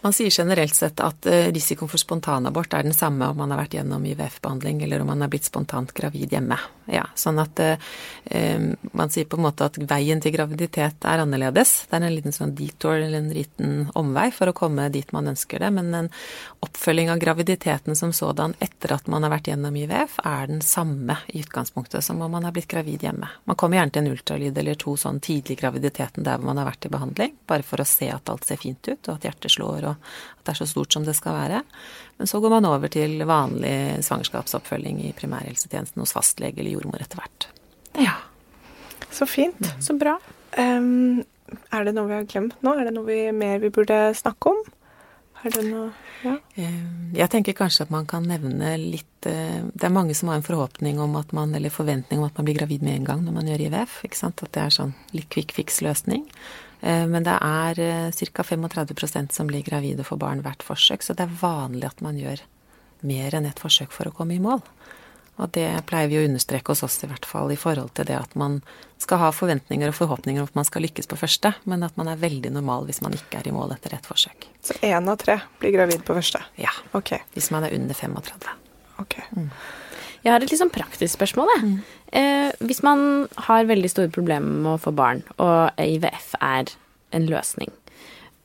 man 0.00 0.14
sier 0.16 0.30
generelt 0.30 0.74
sett 0.74 1.00
at 1.04 1.26
eh, 1.26 1.50
risikoen 1.52 1.90
for 1.90 2.00
spontanabort 2.00 2.74
er 2.74 2.86
den 2.86 2.96
samme 2.96 3.28
om 3.30 3.38
man 3.38 3.52
har 3.52 3.60
vært 3.62 3.76
gjennom 3.76 4.04
IVF-behandling 4.08 4.82
eller 4.86 5.04
om 5.04 5.10
man 5.12 5.22
er 5.22 5.30
blitt 5.32 5.48
spontant 5.48 5.92
gravid 5.96 6.32
hjemme. 6.32 6.58
Ja, 6.90 7.04
sånn 7.14 7.38
at 7.42 7.60
eh, 7.62 7.78
man 8.92 9.12
sier 9.12 9.28
på 9.30 9.38
en 9.38 9.46
måte 9.46 9.68
at 9.68 9.78
veien 9.78 10.22
til 10.22 10.34
graviditet 10.34 11.06
er 11.06 11.22
annerledes. 11.22 11.74
Det 11.90 11.98
er 11.98 12.08
en 12.08 12.16
liten 12.16 12.34
sånn 12.34 12.56
detour 12.58 12.96
eller 12.96 13.20
en 13.20 13.30
liten 13.34 13.86
omvei 13.98 14.30
for 14.34 14.50
å 14.50 14.56
komme 14.56 14.88
dit 14.94 15.12
man 15.14 15.30
ønsker 15.30 15.62
det. 15.62 15.70
Men 15.76 15.92
en 15.94 16.10
oppfølging 16.64 17.12
av 17.12 17.20
graviditeten 17.22 17.98
som 17.98 18.14
sådan 18.16 18.56
etter 18.62 18.96
at 18.96 19.06
man 19.12 19.22
har 19.26 19.34
vært 19.34 19.52
gjennom 19.52 19.76
IVF, 19.78 20.18
er 20.26 20.50
den 20.50 20.62
samme 20.64 21.20
i 21.28 21.42
utgangspunktet 21.44 22.04
som 22.04 22.20
om 22.22 22.32
man 22.32 22.48
har 22.48 22.54
blitt 22.56 22.70
gravid 22.70 23.04
hjemme. 23.06 23.28
Man 23.44 23.58
kommer 23.58 23.78
gjerne 23.78 23.94
til 23.94 24.04
en 24.04 24.12
ultralyd 24.16 24.58
eller 24.58 24.78
to 24.80 24.96
sånn 24.98 25.20
tidlig 25.22 25.56
i 25.56 25.60
graviditeten 25.60 26.26
der 26.26 26.38
hvor 26.38 26.50
man 26.50 26.60
har 26.60 26.70
vært 26.70 26.86
i 26.88 26.92
behandling, 26.92 27.36
bare 27.46 27.66
for 27.66 27.82
å 27.82 27.88
se 27.88 28.08
at 28.12 28.30
alt 28.32 28.46
ser 28.48 28.60
fint 28.60 28.88
ut 28.88 29.08
og 29.08 29.14
at 29.16 29.28
hjertet 29.28 29.54
slår 29.54 29.81
og 29.88 29.96
at 30.38 30.44
det 30.46 30.54
er 30.54 30.60
så 30.62 30.68
stort 30.70 30.94
som 30.94 31.06
det 31.06 31.14
skal 31.18 31.36
være. 31.36 31.62
Men 32.18 32.30
så 32.30 32.40
går 32.42 32.54
man 32.56 32.68
over 32.68 32.92
til 32.92 33.16
vanlig 33.28 34.04
svangerskapsoppfølging 34.06 35.02
i 35.08 35.14
primærhelsetjenesten 35.18 36.02
hos 36.02 36.14
fastlege 36.16 36.60
eller 36.60 36.76
jordmor 36.76 37.02
etter 37.02 37.22
hvert. 37.22 37.48
Ja. 38.00 38.16
Så 39.12 39.28
fint. 39.28 39.60
Mm. 39.60 39.82
Så 39.84 39.96
bra. 40.00 40.16
Um, 40.58 41.24
er 41.72 41.84
det 41.84 41.96
noe 41.96 42.08
vi 42.08 42.16
har 42.16 42.28
glemt 42.28 42.62
nå? 42.64 42.76
Er 42.76 42.88
det 42.88 42.94
noe 42.96 43.08
vi, 43.08 43.24
mer 43.36 43.60
vi 43.62 43.72
burde 43.74 43.98
snakke 44.16 44.54
om? 44.54 44.62
Det 45.42 45.64
noe 45.66 45.88
ja. 46.22 46.36
Jeg 46.54 47.28
tenker 47.32 47.56
kanskje 47.58 47.82
at 47.86 47.90
man 47.90 48.04
kan 48.06 48.22
nevne 48.30 48.76
litt 48.78 49.26
eh, 49.26 49.64
Det 49.74 49.88
er 49.88 49.94
mange 49.94 50.14
som 50.14 50.30
har 50.30 50.38
en 50.38 50.46
forhåpning 50.46 51.00
om 51.02 51.16
at 51.18 51.32
man, 51.34 51.54
eller 51.58 51.72
forventning 51.74 52.20
om 52.20 52.28
at 52.28 52.36
man 52.38 52.46
blir 52.46 52.60
gravid 52.60 52.84
med 52.86 53.00
en 53.00 53.08
gang 53.08 53.24
når 53.26 53.34
man 53.40 53.48
gjør 53.50 53.64
IVF. 53.66 53.96
ikke 54.06 54.20
sant? 54.20 54.44
At 54.46 54.52
det 54.54 54.62
er 54.62 54.76
sånn 54.76 54.94
litt 55.16 55.26
quick 55.34 55.54
fix-løsning. 55.56 56.28
Eh, 56.82 57.06
men 57.06 57.26
det 57.26 57.38
er 57.38 57.80
eh, 57.80 58.10
ca. 58.34 58.42
35% 58.42 59.32
som 59.32 59.50
blir 59.50 59.62
gravide 59.62 60.04
for 60.04 60.20
barn 60.20 60.42
hvert 60.42 60.64
forsøk, 60.66 61.02
så 61.02 61.14
det 61.14 61.28
er 61.28 61.40
vanlig 61.40 61.86
at 61.88 62.02
man 62.04 62.18
gjør 62.18 62.42
mer 63.06 63.34
enn 63.34 63.46
ett 63.46 63.62
forsøk 63.62 63.94
for 63.94 64.10
å 64.10 64.14
komme 64.14 64.36
i 64.36 64.42
mål. 64.42 64.62
Og 65.40 65.48
det 65.56 65.68
pleier 65.88 66.10
vi 66.10 66.18
å 66.20 66.24
understreke 66.26 66.74
hos 66.74 66.82
oss 66.84 66.98
i 67.02 67.08
hvert 67.08 67.26
fall 67.26 67.54
i 67.54 67.58
forhold 67.58 67.94
til 67.96 68.06
det 68.10 68.18
at 68.18 68.34
man 68.38 68.58
skal 69.00 69.18
ha 69.22 69.30
forventninger 69.34 69.88
og 69.88 69.96
forhåpninger 69.96 70.42
om 70.42 70.50
at 70.50 70.58
man 70.58 70.66
skal 70.68 70.84
lykkes 70.84 71.08
på 71.10 71.18
første, 71.18 71.54
men 71.64 71.86
at 71.86 71.96
man 71.98 72.10
er 72.12 72.20
veldig 72.20 72.52
normal 72.52 72.84
hvis 72.86 73.00
man 73.02 73.16
ikke 73.16 73.40
er 73.40 73.48
i 73.48 73.54
mål 73.54 73.72
etter 73.74 73.96
ett 73.96 74.06
forsøk. 74.06 74.46
Så 74.62 74.76
én 74.84 75.08
av 75.08 75.16
tre 75.22 75.38
blir 75.62 75.74
gravid 75.74 76.04
på 76.06 76.18
første? 76.18 76.42
Ja. 76.60 76.74
Okay. 76.98 77.24
Hvis 77.34 77.50
man 77.54 77.64
er 77.66 77.74
under 77.78 77.96
35. 77.96 78.52
Ok. 79.02 79.18
Mm. 79.32 79.48
Jeg 80.22 80.30
har 80.32 80.42
et 80.42 80.52
litt 80.52 80.60
sånn 80.60 80.72
praktisk 80.72 81.16
spørsmål. 81.16 81.50
Mm. 81.62 81.76
Eh, 82.18 82.50
hvis 82.62 82.82
man 82.86 83.26
har 83.48 83.68
veldig 83.70 83.90
store 83.90 84.12
problemer 84.14 84.60
med 84.64 84.74
å 84.76 84.82
få 84.82 84.94
barn, 84.94 85.24
og 85.42 85.72
IVF 85.82 86.36
er 86.40 86.70
en 87.12 87.26
løsning, 87.28 87.72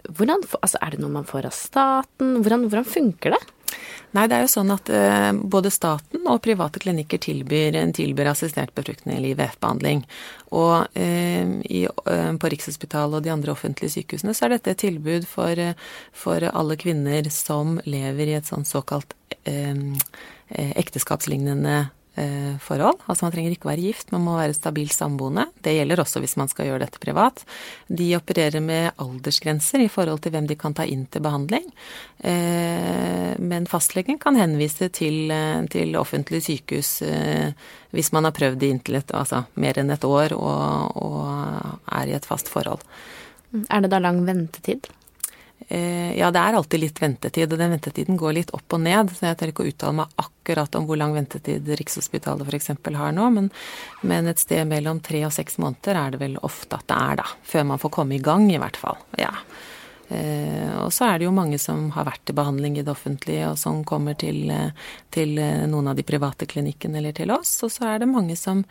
hvordan, 0.08 0.42
altså 0.62 0.80
er 0.82 0.96
det 0.96 1.04
noe 1.04 1.14
man 1.14 1.28
får 1.28 1.50
av 1.50 1.56
staten? 1.56 2.40
Hvordan, 2.42 2.68
hvordan 2.72 2.88
funker 2.88 3.36
det? 3.36 3.44
Nei, 4.16 4.24
det 4.30 4.38
er 4.38 4.46
jo 4.46 4.52
sånn 4.52 4.72
at 4.72 4.90
eh, 4.94 5.30
både 5.36 5.70
staten 5.74 6.24
og 6.32 6.40
private 6.46 6.80
klinikker 6.82 7.20
tilbyr, 7.22 7.76
tilbyr 7.94 8.32
assistert 8.32 8.72
befruktning 8.78 9.18
eller 9.18 9.36
IVF-behandling. 9.36 10.06
Og 10.56 10.88
eh, 10.98 11.44
i, 11.68 11.84
eh, 11.86 12.32
på 12.40 12.52
Rikshospitalet 12.54 13.20
og 13.20 13.26
de 13.26 13.34
andre 13.34 13.52
offentlige 13.54 13.98
sykehusene 13.98 14.34
så 14.38 14.48
er 14.48 14.56
dette 14.56 14.74
et 14.74 14.84
tilbud 14.86 15.28
for, 15.28 15.60
for 16.16 16.48
alle 16.48 16.80
kvinner 16.80 17.28
som 17.34 17.78
lever 17.86 18.32
i 18.32 18.38
et 18.40 18.48
sånn 18.48 18.66
såkalt 18.68 19.12
eh, 19.12 19.16
eh 19.27 19.27
ekteskapslignende 20.48 21.78
Eh, 22.18 22.58
forhold. 22.58 22.98
Altså 23.06 23.28
man 23.28 23.34
trenger 23.36 23.54
ikke 23.54 23.68
være 23.70 23.84
gift, 23.92 24.08
man 24.10 24.24
må 24.26 24.40
være 24.40 24.56
stabilt 24.58 24.96
samboende. 24.96 25.44
Det 25.62 25.76
gjelder 25.76 26.00
også 26.02 26.18
hvis 26.24 26.34
man 26.42 26.50
skal 26.50 26.66
gjøre 26.66 26.82
dette 26.82 26.98
privat. 26.98 27.44
De 27.94 28.08
opererer 28.18 28.58
med 28.58 28.88
aldersgrenser 28.98 29.84
i 29.84 29.90
forhold 29.94 30.24
til 30.24 30.34
hvem 30.34 30.48
de 30.50 30.58
kan 30.58 30.74
ta 30.74 30.88
inn 30.90 31.04
til 31.14 31.22
behandling. 31.22 31.68
Eh, 32.26 33.38
men 33.38 33.70
fastlegen 33.70 34.18
kan 34.18 34.40
henvise 34.42 34.90
til, 34.90 35.30
eh, 35.30 35.62
til 35.70 35.94
offentlig 36.02 36.42
sykehus 36.48 37.04
hvis 37.94 38.12
man 38.12 38.26
har 38.26 38.34
prøvd 38.34 38.58
det 38.66 38.72
inntil 38.74 38.98
et, 38.98 39.14
altså 39.14 39.44
mer 39.54 39.78
enn 39.78 39.94
et 39.94 40.10
år 40.10 40.34
og, 40.34 40.98
og 40.98 41.94
er 42.02 42.10
i 42.10 42.18
et 42.18 42.26
fast 42.26 42.50
forhold. 42.50 42.82
Er 43.70 43.86
det 43.86 43.94
da 43.94 44.02
lang 44.02 44.26
ventetid? 44.26 44.90
Eh, 45.68 46.16
ja, 46.16 46.30
det 46.32 46.40
er 46.40 46.56
alltid 46.56 46.80
litt 46.80 47.00
ventetid, 47.02 47.52
og 47.52 47.60
den 47.60 47.74
ventetiden 47.76 48.20
går 48.20 48.36
litt 48.38 48.52
opp 48.56 48.78
og 48.78 48.84
ned. 48.86 49.12
Så 49.16 49.28
jeg 49.28 49.40
tør 49.40 49.52
ikke 49.52 49.66
å 49.66 49.72
uttale 49.72 49.98
meg 50.00 50.22
akkurat 50.24 50.78
om 50.80 50.88
hvor 50.88 51.00
lang 51.00 51.16
ventetid 51.16 51.68
Rikshospitalet 51.82 52.48
f.eks. 52.48 52.72
har 53.02 53.16
nå, 53.16 53.30
men, 53.36 53.50
men, 54.08 54.30
et 54.32 54.40
sted 54.40 54.64
mellom 54.70 55.02
tre 55.04 55.26
og 55.28 55.36
seks 55.36 55.60
måneder 55.60 56.00
er 56.00 56.16
det 56.16 56.22
vel 56.24 56.38
ofte 56.48 56.80
at 56.80 56.88
det 56.88 57.00
er, 57.00 57.20
da. 57.24 57.28
Før 57.48 57.68
man 57.74 57.84
får 57.84 57.96
komme 58.00 58.16
i 58.16 58.24
gang, 58.24 58.48
i 58.52 58.62
hvert 58.62 58.80
fall. 58.80 59.02
Ja. 59.20 59.34
Eh, 60.10 60.72
og 60.80 60.94
så 60.96 61.10
er 61.10 61.20
det 61.20 61.26
jo 61.28 61.34
mange 61.36 61.58
som 61.60 61.90
har 61.92 62.06
vært 62.08 62.22
til 62.28 62.38
behandling 62.38 62.78
i 62.80 62.84
det 62.86 62.94
offentlige, 62.94 63.50
og 63.52 63.58
som 63.60 63.82
kommer 63.88 64.16
til, 64.20 64.46
eh, 64.54 64.70
til 65.12 65.36
eh, 65.42 65.66
noen 65.68 65.92
av 65.92 65.98
de 65.98 66.06
private 66.08 66.48
klinikkene 66.48 67.02
eller 67.02 67.16
til 67.18 67.34
oss. 67.36 67.52
Og 67.68 67.74
så 67.74 67.90
er 67.90 68.00
det 68.04 68.10
mange 68.12 68.38
som, 68.40 68.64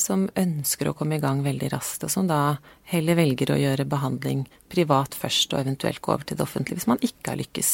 som 0.00 0.24
ønsker 0.38 0.88
å 0.88 0.94
komme 0.96 1.18
i 1.18 1.22
gang 1.22 1.42
veldig 1.44 1.68
raskt, 1.74 2.06
og 2.06 2.10
som 2.12 2.28
da 2.30 2.56
heller 2.88 3.18
velger 3.18 3.52
å 3.52 3.58
gjøre 3.60 3.84
behandling 3.90 4.46
privat 4.72 5.14
først, 5.18 5.52
og 5.52 5.60
eventuelt 5.60 6.00
gå 6.00 6.14
over 6.14 6.24
til 6.24 6.38
det 6.38 6.46
offentlige 6.46 6.80
hvis 6.80 6.88
man 6.88 7.02
ikke 7.04 7.34
har 7.34 7.40
lykkes. 7.40 7.72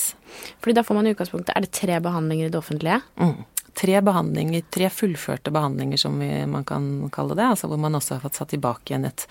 Fordi 0.59 0.75
da 0.75 0.83
får 0.83 0.99
man 0.99 1.07
i 1.07 1.13
utgangspunktet 1.15 1.55
Er 1.55 1.63
det 1.63 1.77
tre 1.77 2.01
behandlinger 2.03 2.49
i 2.49 2.55
det 2.55 2.59
offentlige? 2.59 3.01
Mm. 3.21 3.45
tre 3.75 4.01
behandlinger, 4.07 4.63
tre 4.71 4.89
fullførte 4.91 5.51
behandlinger 5.51 5.99
som 5.99 6.19
vi, 6.19 6.29
man 6.47 6.65
kan 6.65 7.09
kalle 7.11 7.35
det, 7.35 7.47
altså 7.55 7.67
hvor 7.67 7.81
man 7.83 7.95
også 7.99 8.15
har 8.15 8.23
fått 8.23 8.39
satt 8.39 8.53
tilbake 8.55 8.93
igjen 8.93 9.09
et 9.09 9.27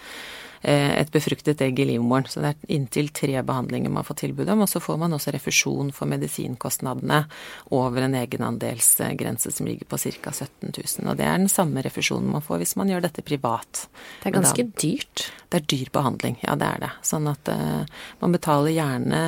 et 0.63 1.11
befruktet 1.11 1.61
egg 1.61 1.79
i 1.83 1.85
livmoren. 1.89 2.27
Så 2.29 2.43
det 2.43 2.53
er 2.53 2.73
inntil 2.77 3.09
tre 3.15 3.41
behandlinger 3.43 3.91
man 3.91 4.07
får 4.07 4.21
tilbud 4.23 4.49
om. 4.53 4.63
Og 4.65 4.71
så 4.71 4.81
får 4.83 4.99
man 5.01 5.15
også 5.15 5.33
refusjon 5.35 5.91
for 5.95 6.09
medisinkostnadene 6.11 7.23
over 7.75 8.05
en 8.05 8.17
egenandelsgrense 8.19 9.51
som 9.51 9.67
ligger 9.67 9.89
på 9.89 9.99
ca. 9.99 10.31
17 10.31 10.71
000. 10.71 11.09
Og 11.09 11.17
det 11.19 11.27
er 11.27 11.37
den 11.37 11.51
samme 11.51 11.83
refusjonen 11.83 12.31
man 12.31 12.45
får 12.45 12.63
hvis 12.63 12.75
man 12.79 12.91
gjør 12.91 13.07
dette 13.07 13.25
privat. 13.25 13.87
Det 14.21 14.31
er 14.31 14.37
ganske 14.37 14.67
da, 14.67 14.75
dyrt? 14.83 15.27
Det 15.49 15.59
er 15.59 15.69
dyr 15.69 15.89
behandling, 15.93 16.39
ja 16.41 16.55
det 16.57 16.69
er 16.69 16.83
det. 16.85 16.91
Sånn 17.05 17.27
at 17.29 17.49
uh, 17.51 17.83
man 18.23 18.33
betaler 18.33 18.73
gjerne 18.73 19.19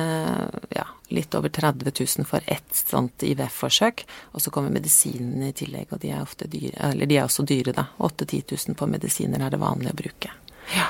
ja, 0.74 0.86
litt 1.14 1.34
over 1.38 1.52
30 1.54 1.92
000 1.92 2.26
for 2.28 2.42
ett 2.46 2.74
sånt 2.74 3.22
IVF-forsøk. 3.22 4.06
Og 4.32 4.42
så 4.42 4.50
kommer 4.54 4.74
medisinene 4.74 5.52
i 5.52 5.56
tillegg, 5.56 5.92
og 5.92 6.02
de 6.02 6.12
er 6.16 6.26
dyre, 6.46 6.90
eller 6.90 7.06
de 7.06 7.20
er 7.20 7.28
også 7.28 7.46
dyre, 7.46 7.76
da. 7.76 7.88
8000-10 7.98 8.70
000 8.72 8.80
på 8.80 8.90
medisiner 8.90 9.46
er 9.46 9.54
det 9.54 9.62
vanlig 9.62 9.92
å 9.92 10.00
bruke. 10.02 10.34
Ja. 10.74 10.88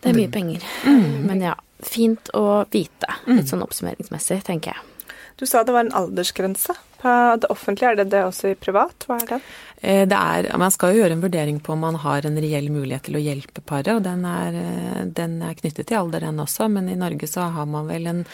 Det 0.00 0.12
er 0.12 0.16
mye 0.16 0.32
penger. 0.32 0.64
Mm. 0.84 1.26
Men 1.28 1.42
ja, 1.44 1.56
fint 1.84 2.30
å 2.36 2.62
vite. 2.72 3.08
Litt 3.26 3.44
mm. 3.44 3.50
sånn 3.50 3.64
oppsummeringsmessig, 3.66 4.42
tenker 4.46 4.74
jeg. 4.74 4.86
Du 5.40 5.46
sa 5.48 5.62
det 5.64 5.72
var 5.72 5.86
en 5.86 5.96
aldersgrense 5.96 6.74
på 7.00 7.12
det 7.40 7.48
offentlige. 7.52 7.92
Er 7.92 8.00
det 8.02 8.10
det 8.12 8.22
også 8.26 8.50
i 8.52 8.56
privat? 8.60 9.06
Hva 9.08 9.16
er 9.22 9.28
det? 9.30 9.38
Eh, 9.80 10.02
det 10.08 10.16
er, 10.16 10.50
man 10.60 10.72
skal 10.72 10.92
jo 10.92 11.00
gjøre 11.00 11.16
en 11.16 11.24
vurdering 11.24 11.60
på 11.64 11.72
om 11.72 11.84
man 11.86 11.96
har 12.02 12.28
en 12.28 12.36
reell 12.44 12.68
mulighet 12.72 13.06
til 13.08 13.16
å 13.16 13.24
hjelpe 13.24 13.64
paret, 13.64 13.94
og 13.94 14.04
den 14.04 14.26
er, 14.28 14.58
eh, 14.60 15.02
den 15.08 15.38
er 15.46 15.56
knyttet 15.56 15.88
til 15.88 16.00
alder, 16.02 16.26
den 16.28 16.42
også. 16.44 16.68
Men 16.68 16.90
i 16.92 16.98
Norge 17.00 17.28
så 17.30 17.48
har 17.54 17.68
man 17.68 17.88
vel 17.88 18.06
en 18.10 18.24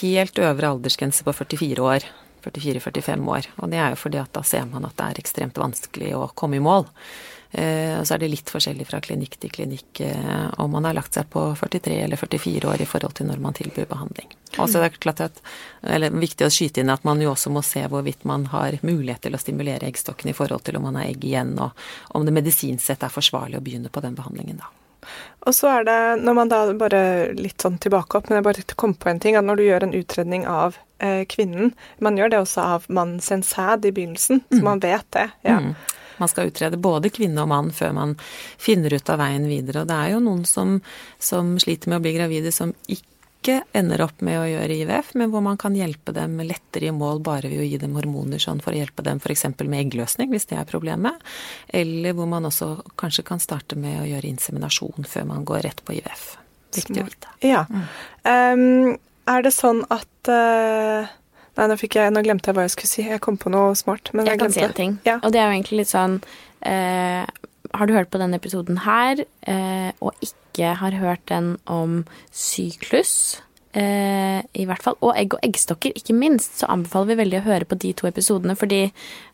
helt 0.00 0.40
øvre 0.40 0.72
aldersgrense 0.72 1.26
på 1.26 1.36
44 1.36 1.84
år. 1.84 2.08
44-45 2.44 3.30
år. 3.36 3.48
Og 3.60 3.70
det 3.72 3.80
er 3.80 3.94
jo 3.94 4.00
fordi 4.00 4.20
at 4.22 4.34
da 4.36 4.44
ser 4.46 4.66
man 4.70 4.86
at 4.88 4.96
det 4.98 5.06
er 5.06 5.22
ekstremt 5.24 5.60
vanskelig 5.60 6.12
å 6.18 6.28
komme 6.36 6.60
i 6.60 6.64
mål. 6.64 6.86
Eh, 7.54 8.00
og 8.00 8.06
så 8.06 8.16
er 8.16 8.24
det 8.24 8.32
litt 8.32 8.50
forskjellig 8.50 8.86
fra 8.88 8.98
klinikk 9.02 9.36
til 9.38 9.52
klinikk 9.54 10.00
eh, 10.02 10.46
om 10.58 10.72
man 10.74 10.88
har 10.88 10.96
lagt 10.96 11.14
seg 11.14 11.28
på 11.30 11.44
43 11.60 12.00
eller 12.02 12.18
44 12.18 12.66
år 12.72 12.82
i 12.82 12.88
forhold 12.88 13.14
til 13.14 13.28
når 13.28 13.42
man 13.44 13.54
tilbyr 13.54 13.86
behandling. 13.90 14.32
Og 14.58 14.66
så 14.70 14.80
er 14.80 14.88
det 14.88 14.98
klart 15.02 15.22
at, 15.22 15.38
eller 15.86 16.14
viktig 16.18 16.48
å 16.48 16.50
skyte 16.50 16.82
inn 16.82 16.90
at 16.90 17.06
man 17.06 17.22
jo 17.22 17.30
også 17.30 17.52
må 17.54 17.62
se 17.62 17.84
hvorvidt 17.90 18.26
man 18.26 18.48
har 18.50 18.80
mulighet 18.82 19.22
til 19.28 19.38
å 19.38 19.42
stimulere 19.42 19.86
eggstokken 19.86 20.32
i 20.32 20.34
forhold 20.34 20.66
til 20.66 20.80
om 20.80 20.88
man 20.88 20.98
har 20.98 21.12
egg 21.12 21.26
igjen, 21.26 21.54
og 21.62 22.18
om 22.18 22.26
det 22.26 22.34
medisinsk 22.34 22.82
sett 22.82 23.06
er 23.06 23.14
forsvarlig 23.14 23.60
å 23.60 23.66
begynne 23.66 23.92
på 23.92 24.02
den 24.02 24.18
behandlingen 24.18 24.58
da. 24.62 24.70
Og 25.44 25.54
så 25.56 25.70
er 25.78 25.88
det, 25.88 25.98
når 26.24 26.36
man 26.38 26.52
da 26.52 26.60
bare 26.78 27.02
litt 27.36 27.64
sånn 27.64 27.80
tilbake 27.82 28.18
opp, 28.18 28.30
men 28.30 28.40
jeg 28.40 28.46
bare 28.46 28.78
kom 28.80 28.94
på 28.96 29.10
en 29.12 29.20
ting, 29.22 29.36
at 29.36 29.46
når 29.46 29.60
du 29.60 29.66
gjør 29.66 29.88
en 29.88 29.96
utredning 29.98 30.46
av 30.50 30.78
eh, 30.98 31.24
kvinnen 31.28 31.74
Man 32.04 32.16
gjør 32.18 32.32
det 32.32 32.40
også 32.44 32.68
av 32.76 32.88
mannens 32.88 33.28
sæd 33.50 33.84
i 33.84 33.92
begynnelsen, 33.94 34.44
så 34.48 34.60
mm. 34.62 34.64
man 34.64 34.84
vet 34.84 35.10
det. 35.16 35.28
ja. 35.48 35.60
Mm. 35.60 35.74
Man 36.16 36.28
skal 36.30 36.46
utrede 36.46 36.78
både 36.78 37.10
kvinne 37.10 37.42
og 37.42 37.48
mann 37.50 37.72
før 37.74 37.90
man 37.96 38.12
finner 38.60 38.94
ut 38.94 39.08
av 39.10 39.18
veien 39.18 39.48
videre. 39.50 39.82
Og 39.82 39.88
det 39.90 39.96
er 39.98 40.12
jo 40.12 40.20
noen 40.22 40.44
som, 40.46 40.76
som 41.18 41.56
sliter 41.58 41.90
med 41.90 41.98
å 41.98 42.04
bli 42.04 42.12
gravide 42.14 42.52
som 42.54 42.70
ikke 42.86 43.13
ender 43.76 44.02
opp 44.04 44.22
med 44.24 44.38
å 44.40 44.46
gjøre 44.48 44.76
IVF, 44.82 45.12
men 45.18 45.32
hvor 45.32 45.42
man 45.44 45.58
kan 45.60 45.76
hjelpe 45.76 46.14
dem 46.16 46.36
lettere 46.44 46.88
i 46.88 46.94
mål 46.94 47.22
bare 47.24 47.50
ved 47.52 47.62
å 47.62 47.66
gi 47.66 47.80
dem 47.82 47.96
hormoner 47.98 48.42
sånn 48.42 48.62
for 48.64 48.74
å 48.74 48.80
hjelpe 48.80 49.04
dem 49.06 49.20
f.eks. 49.22 49.46
med 49.62 49.78
eggløsning, 49.80 50.30
hvis 50.34 50.48
det 50.50 50.60
er 50.60 50.68
problemet. 50.70 51.20
Eller 51.68 52.16
hvor 52.16 52.30
man 52.30 52.48
også 52.48 52.76
kanskje 53.00 53.26
kan 53.26 53.42
starte 53.42 53.78
med 53.80 54.02
å 54.02 54.06
gjøre 54.08 54.30
inseminasjon 54.30 55.08
før 55.08 55.28
man 55.32 55.44
går 55.48 55.66
rett 55.68 55.84
på 55.84 55.98
IVF. 55.98 56.30
Viktig 56.74 57.02
å 57.02 57.08
vite. 57.08 57.34
Ja. 57.46 57.66
Um, 58.26 58.96
er 59.30 59.44
det 59.44 59.54
sånn 59.54 59.84
at 59.94 60.32
uh 60.32 61.20
Nei, 61.54 61.68
nå, 61.70 61.76
jeg, 61.78 62.10
nå, 62.10 62.22
glemte 62.26 62.50
jeg 62.50 62.56
hva 62.56 62.64
jeg 62.66 62.72
skulle 62.74 62.90
si. 62.90 63.02
Jeg 63.06 63.22
kom 63.22 63.36
på 63.38 63.50
noe 63.54 63.76
smart. 63.78 64.10
Men 64.10 64.26
jeg, 64.26 64.34
jeg 64.34 64.42
kan 64.42 64.54
si 64.56 64.62
en 64.64 64.72
ting. 64.74 64.96
Ja. 65.06 65.20
Og 65.20 65.30
det 65.30 65.38
er 65.38 65.46
jo 65.46 65.54
egentlig 65.54 65.84
litt 65.84 65.90
sånn 65.92 66.16
eh, 66.66 67.22
Har 67.72 67.88
du 67.88 67.94
hørt 67.96 68.12
på 68.12 68.20
denne 68.20 68.36
episoden 68.36 68.82
her, 68.84 69.24
eh, 69.48 69.90
og 70.04 70.12
ikke 70.24 70.74
har 70.78 70.94
hørt 71.00 71.24
den 71.30 71.56
om 71.70 72.02
syklus 72.30 73.40
eh, 73.74 74.40
i 74.54 74.66
hvert 74.68 74.84
fall, 74.84 74.96
og 75.00 75.16
egg 75.18 75.34
og 75.36 75.42
eggstokker, 75.46 75.94
ikke 75.98 76.16
minst, 76.16 76.60
så 76.60 76.68
anbefaler 76.70 77.12
vi 77.12 77.20
veldig 77.22 77.40
å 77.40 77.46
høre 77.48 77.68
på 77.68 77.78
de 77.82 77.92
to 77.96 78.08
episodene, 78.10 78.56
fordi 78.58 78.86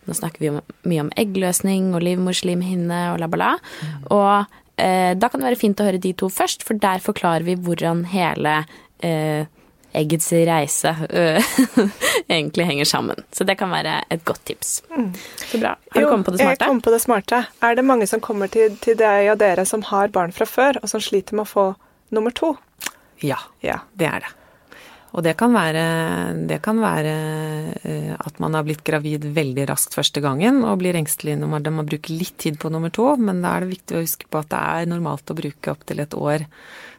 nå 0.09 0.17
snakker 0.17 0.43
vi 0.43 0.53
om, 0.53 0.61
mye 0.89 1.05
om 1.05 1.13
eggløsning 1.21 1.93
og 1.95 2.05
livmorslimhinne 2.07 3.03
og 3.13 3.21
la, 3.23 3.29
bla, 3.31 3.37
bla. 3.37 3.53
Mm. 3.85 4.09
Og 4.17 4.81
eh, 4.81 5.13
da 5.19 5.31
kan 5.31 5.43
det 5.43 5.51
være 5.51 5.61
fint 5.61 5.81
å 5.83 5.89
høre 5.91 6.03
de 6.03 6.15
to 6.17 6.31
først, 6.33 6.65
for 6.67 6.81
der 6.81 7.05
forklarer 7.05 7.47
vi 7.47 7.59
hvordan 7.61 8.07
hele 8.15 8.63
eh, 9.05 9.45
eggets 9.95 10.33
reise 10.33 10.95
øh, 11.11 11.43
egentlig 12.37 12.67
henger 12.67 12.85
sammen. 12.85 13.25
Så 13.33 13.45
det 13.45 13.59
kan 13.59 13.71
være 13.71 14.01
et 14.11 14.25
godt 14.25 14.45
tips. 14.47 14.83
Mm. 14.97 15.13
Så 15.37 15.61
bra. 15.61 15.77
Har 15.91 16.01
du 16.01 16.09
kommet 16.09 16.27
på 16.27 16.35
det 16.35 16.41
smarte? 16.41 16.65
Jeg 16.65 16.69
kom 16.69 16.81
på 16.81 16.91
det 16.91 17.01
smarte. 17.01 17.45
Er 17.63 17.75
det 17.75 17.85
mange 17.85 18.07
som 18.07 18.21
kommer 18.21 18.47
til, 18.47 18.77
til 18.83 18.99
deg 18.99 19.31
og 19.33 19.41
dere 19.41 19.67
som 19.67 19.83
har 19.91 20.09
barn 20.09 20.33
fra 20.33 20.47
før, 20.47 20.81
og 20.83 20.89
som 20.89 21.03
sliter 21.03 21.39
med 21.39 21.49
å 21.49 21.53
få 21.53 21.67
nummer 22.11 22.35
to? 22.35 22.55
Ja, 23.21 23.39
ja. 23.61 23.83
det 23.99 24.07
er 24.07 24.25
det. 24.25 24.37
Og 25.11 25.25
det 25.27 25.33
kan 25.39 25.55
være, 25.55 25.85
det 26.47 26.61
kan 26.63 26.79
være 26.79 27.15
eh, 27.83 28.13
at 28.15 28.37
man 28.43 28.55
har 28.55 28.67
blitt 28.67 28.85
gravid 28.87 29.27
veldig 29.35 29.67
raskt 29.71 29.97
første 29.97 30.23
gangen 30.23 30.63
og 30.63 30.79
blir 30.83 30.99
engstelig 30.99 31.35
når 31.41 31.51
man, 31.51 31.87
bruker 31.91 32.15
litt 32.15 32.37
tid 32.39 32.61
på 32.63 32.71
nummer 32.71 32.93
to, 32.95 33.09
men 33.19 33.43
da 33.43 33.57
er 33.57 33.65
det 33.65 33.75
viktig 33.75 33.97
å 33.97 34.05
huske 34.05 34.29
på 34.31 34.43
at 34.43 34.53
det 34.53 34.61
er 34.61 34.91
normalt 34.91 35.33
å 35.33 35.39
bruke 35.39 35.75
opptil 35.75 36.05
et 36.05 36.15
år 36.15 36.47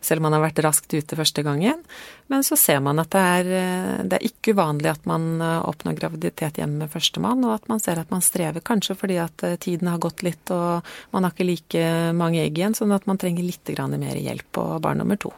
selv 0.01 0.19
om 0.19 0.25
man 0.25 0.35
har 0.35 0.41
vært 0.47 0.59
raskt 0.65 0.95
ute 0.97 1.15
første 1.15 1.43
gangen. 1.45 1.83
Men 2.31 2.41
så 2.43 2.57
ser 2.57 2.79
man 2.81 2.99
at 2.99 3.11
det 3.13 3.21
er, 3.21 3.51
eh, 3.59 4.01
det 4.03 4.17
er 4.17 4.27
ikke 4.27 4.55
uvanlig 4.57 4.91
at 4.91 5.07
man 5.07 5.29
eh, 5.39 5.59
oppnår 5.69 5.95
graviditet 5.99 6.59
hjemme 6.59 6.83
med 6.83 6.91
førstemann, 6.91 7.45
og 7.47 7.53
at 7.59 7.69
man 7.71 7.79
ser 7.83 8.01
at 8.01 8.11
man 8.11 8.25
strever 8.25 8.65
kanskje 8.65 8.97
fordi 8.97 9.21
at 9.23 9.45
tiden 9.63 9.91
har 9.91 10.01
gått 10.03 10.25
litt 10.25 10.51
og 10.51 10.83
man 11.13 11.23
har 11.23 11.31
ikke 11.31 11.47
like 11.47 11.85
mange 12.17 12.41
egg 12.43 12.59
igjen, 12.59 12.75
sånn 12.75 12.91
at 12.95 13.07
man 13.07 13.21
trenger 13.21 13.45
litt 13.45 13.71
mer 13.71 14.19
hjelp 14.19 14.51
på 14.51 14.65
barn 14.83 14.99
nummer 14.99 15.19
to. 15.21 15.31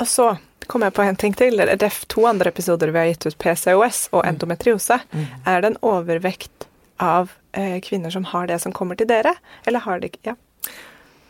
Og 0.00 0.08
så 0.08 0.30
kom 0.72 0.84
jeg 0.86 0.94
på 0.96 1.04
en 1.04 1.18
ting 1.20 1.34
til. 1.36 1.60
Det 1.60 1.84
er 1.84 2.00
to 2.12 2.24
andre 2.28 2.52
episoder 2.52 2.92
vi 2.94 3.00
har 3.02 3.10
gitt 3.10 3.26
ut 3.28 3.38
PCOS 3.42 4.06
og 4.12 4.22
mm. 4.22 4.28
endometriose. 4.30 4.98
Mm. 5.12 5.26
Er 5.52 5.60
det 5.60 5.72
en 5.72 5.82
overvekt 5.84 6.66
av 7.02 7.34
eh, 7.52 7.76
kvinner 7.84 8.14
som 8.14 8.24
har 8.32 8.48
det, 8.48 8.62
som 8.62 8.72
kommer 8.72 8.96
til 8.96 9.10
dere? 9.10 9.36
Eller 9.66 9.84
har 9.84 10.00
de 10.00 10.12
ikke 10.12 10.32
Ja. 10.32 10.38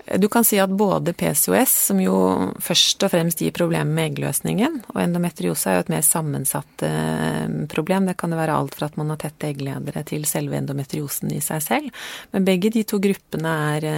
Du 0.04 0.26
kan 0.28 0.44
si 0.44 0.58
at 0.58 0.70
både 0.74 1.12
PCOS, 1.14 1.72
som 1.86 2.00
jo 2.02 2.14
først 2.60 3.04
og 3.06 3.12
fremst 3.12 3.40
gir 3.42 3.54
problemer 3.54 3.86
med 3.86 4.10
eggløsningen, 4.10 4.80
og 4.90 4.98
endometriose 4.98 5.70
er 5.70 5.76
jo 5.78 5.84
et 5.84 5.92
mer 5.92 6.02
sammensatt 6.02 6.84
eh, 6.86 7.46
problem. 7.70 8.08
Det 8.10 8.16
kan 8.18 8.34
jo 8.34 8.40
være 8.40 8.56
alt 8.58 8.74
fra 8.78 8.88
at 8.90 8.98
man 8.98 9.12
har 9.14 9.20
tette 9.22 9.46
eggledere 9.52 10.02
til 10.08 10.26
selve 10.28 10.58
endometriosen 10.58 11.30
i 11.36 11.38
seg 11.44 11.62
selv. 11.64 12.02
Men 12.34 12.48
begge 12.48 12.72
de 12.74 12.82
to 12.88 12.98
gruppene 13.02 13.54
er, 13.76 13.88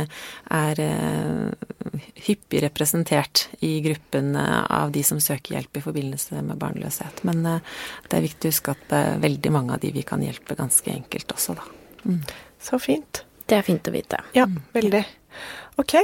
er 0.53 0.85
eh, 0.85 1.99
hyppig 2.29 2.62
representert 2.67 3.47
i 3.64 3.79
gruppen 3.85 4.35
av 4.37 4.93
de 4.93 5.03
som 5.07 5.21
søker 5.25 5.57
hjelp 5.57 5.81
i 5.81 5.87
forbindelse 5.88 6.45
med 6.45 6.61
barnløshet. 6.61 7.25
Men 7.25 7.45
eh, 7.49 7.75
det 8.11 8.21
er 8.21 8.29
viktig 8.29 8.51
å 8.51 8.55
huske 8.59 8.77
at 8.77 8.88
det 8.93 9.05
er 9.09 9.21
veldig 9.25 9.57
mange 9.57 9.79
av 9.79 9.81
de 9.81 9.97
vi 9.97 10.05
kan 10.05 10.23
hjelpe 10.25 10.61
ganske 10.61 10.93
enkelt 11.01 11.33
også, 11.33 11.57
da. 11.57 11.69
Mm. 12.05 12.21
Så 12.61 12.79
fint. 12.79 13.25
Det 13.49 13.57
er 13.57 13.64
fint 13.64 13.88
å 13.88 13.93
vite. 13.93 14.21
Ja, 14.37 14.47
veldig. 14.73 15.05
Ok. 15.81 15.95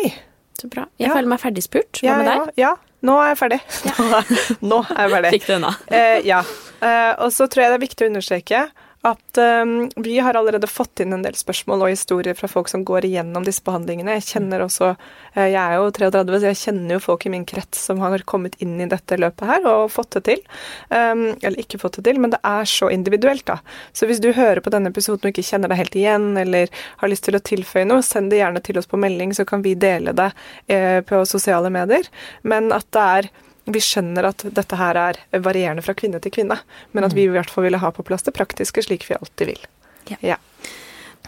Så 0.60 0.68
bra. 0.68 0.84
Jeg 1.00 1.08
ja. 1.08 1.16
føler 1.16 1.30
meg 1.30 1.40
ferdigspurt. 1.40 2.02
Hva 2.04 2.18
med 2.20 2.28
deg? 2.28 2.52
Ja, 2.60 2.74
nå 3.06 3.16
er 3.22 3.32
jeg 3.32 3.40
ferdig. 3.40 3.60
Ja. 3.86 4.22
nå 4.72 4.82
er 4.84 5.02
jeg 5.06 5.12
ferdig. 5.14 5.32
Fikk 5.36 5.48
du 5.48 5.54
unna. 5.56 5.72
Eh, 5.88 6.18
ja. 6.26 6.40
Eh, 6.84 7.12
og 7.22 7.32
så 7.32 7.46
tror 7.48 7.64
jeg 7.64 7.72
det 7.72 7.78
er 7.78 7.84
viktig 7.86 8.06
å 8.06 8.10
understreke 8.12 8.64
at 9.02 9.38
um, 9.38 9.90
vi 9.96 10.18
har 10.18 10.36
allerede 10.36 10.66
fått 10.68 11.00
inn 11.00 11.14
en 11.16 11.22
del 11.24 11.36
spørsmål 11.38 11.86
og 11.86 11.92
historier 11.94 12.36
fra 12.36 12.50
folk 12.52 12.68
som 12.68 12.82
går 12.84 13.06
igjennom 13.08 13.46
disse 13.46 13.64
behandlingene. 13.64 14.18
Jeg 14.18 14.26
kjenner 14.34 14.64
også 14.66 14.90
uh, 14.92 15.46
Jeg 15.46 15.56
er 15.56 15.78
jo 15.78 15.86
33, 15.96 16.34
så 16.34 16.50
jeg 16.50 16.58
kjenner 16.60 16.94
jo 16.96 17.02
folk 17.06 17.24
i 17.24 17.32
min 17.32 17.46
krets 17.48 17.80
som 17.88 18.02
har 18.04 18.26
kommet 18.28 18.58
inn 18.60 18.76
i 18.76 18.88
dette 18.90 19.16
løpet 19.16 19.48
her 19.48 19.68
og 19.70 19.94
fått 19.94 20.18
det 20.18 20.24
til. 20.28 20.44
Um, 20.92 21.30
eller 21.40 21.56
ikke 21.64 21.80
fått 21.80 21.96
det 21.96 22.10
til, 22.10 22.20
men 22.20 22.34
det 22.36 22.42
er 22.44 22.68
så 22.68 22.90
individuelt, 22.92 23.46
da. 23.48 23.60
Så 23.96 24.08
hvis 24.10 24.20
du 24.20 24.34
hører 24.36 24.60
på 24.60 24.72
denne 24.74 24.92
episoden 24.92 25.24
og 25.24 25.32
ikke 25.32 25.48
kjenner 25.48 25.72
deg 25.72 25.80
helt 25.80 25.96
igjen, 25.96 26.30
eller 26.44 26.82
har 27.00 27.12
lyst 27.12 27.24
til 27.24 27.40
å 27.40 27.44
tilføye 27.52 27.88
noe, 27.88 28.04
send 28.04 28.28
det 28.34 28.42
gjerne 28.42 28.60
til 28.68 28.82
oss 28.82 28.90
på 28.90 29.00
melding, 29.00 29.32
så 29.32 29.48
kan 29.48 29.64
vi 29.64 29.78
dele 29.80 30.12
det 30.12 30.32
uh, 30.36 31.00
på 31.08 31.24
sosiale 31.24 31.72
medier. 31.72 32.12
Men 32.44 32.68
at 32.76 32.90
det 32.92 33.12
er 33.20 33.32
vi 33.74 33.82
skjønner 33.84 34.30
at 34.30 34.44
dette 34.56 34.78
her 34.78 34.98
er 34.98 35.18
varierende 35.44 35.84
fra 35.84 35.94
kvinne 35.98 36.20
til 36.22 36.34
kvinne, 36.34 36.60
men 36.92 37.06
at 37.06 37.16
vi 37.16 37.26
i 37.26 37.32
hvert 37.32 37.50
fall 37.50 37.66
ville 37.68 37.80
ha 37.82 37.90
på 37.94 38.04
plass 38.06 38.26
det 38.26 38.34
praktiske 38.36 38.84
slik 38.86 39.06
vi 39.08 39.18
alltid 39.18 39.52
vil. 39.52 39.66
Ja. 40.10 40.18
ja. 40.34 40.38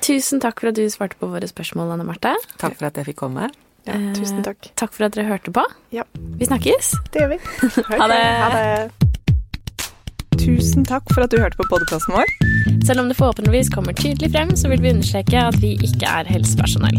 Tusen 0.02 0.42
takk 0.42 0.62
for 0.62 0.72
at 0.72 0.78
du 0.78 0.86
svarte 0.90 1.18
på 1.20 1.28
våre 1.30 1.46
spørsmål, 1.46 1.94
Anne 1.94 2.06
Marte. 2.08 2.34
Takk 2.58 2.78
for 2.78 2.88
at 2.88 2.98
jeg 2.98 3.12
fikk 3.12 3.20
komme. 3.22 3.50
Ja, 3.86 3.96
tusen 4.14 4.42
takk. 4.46 4.58
Eh, 4.66 4.74
takk 4.78 4.94
for 4.94 5.06
at 5.06 5.16
dere 5.16 5.26
hørte 5.30 5.54
på. 5.54 5.64
Ja. 5.94 6.06
Vi 6.38 6.46
snakkes. 6.46 6.94
Det 7.10 7.24
gjør 7.24 7.34
vi. 7.34 7.40
ha 8.02 8.10
det. 8.10 8.20
Ha 8.42 8.50
det. 8.54 9.12
Tusen 10.42 10.86
takk 10.86 11.06
for 11.12 11.26
at 11.26 11.34
du 11.34 11.38
hørte 11.42 11.58
på 11.58 11.66
podkasten 11.70 12.16
vår. 12.16 12.30
Selv 12.86 13.02
om 13.02 13.10
det 13.10 13.18
forhåpentligvis 13.18 13.70
kommer 13.74 13.94
tydelig 13.98 14.32
frem, 14.34 14.56
så 14.58 14.70
vil 14.72 14.82
vi 14.82 14.94
understreke 14.94 15.46
at 15.50 15.58
vi 15.62 15.76
ikke 15.86 16.08
er 16.08 16.30
helsepersonell. 16.30 16.98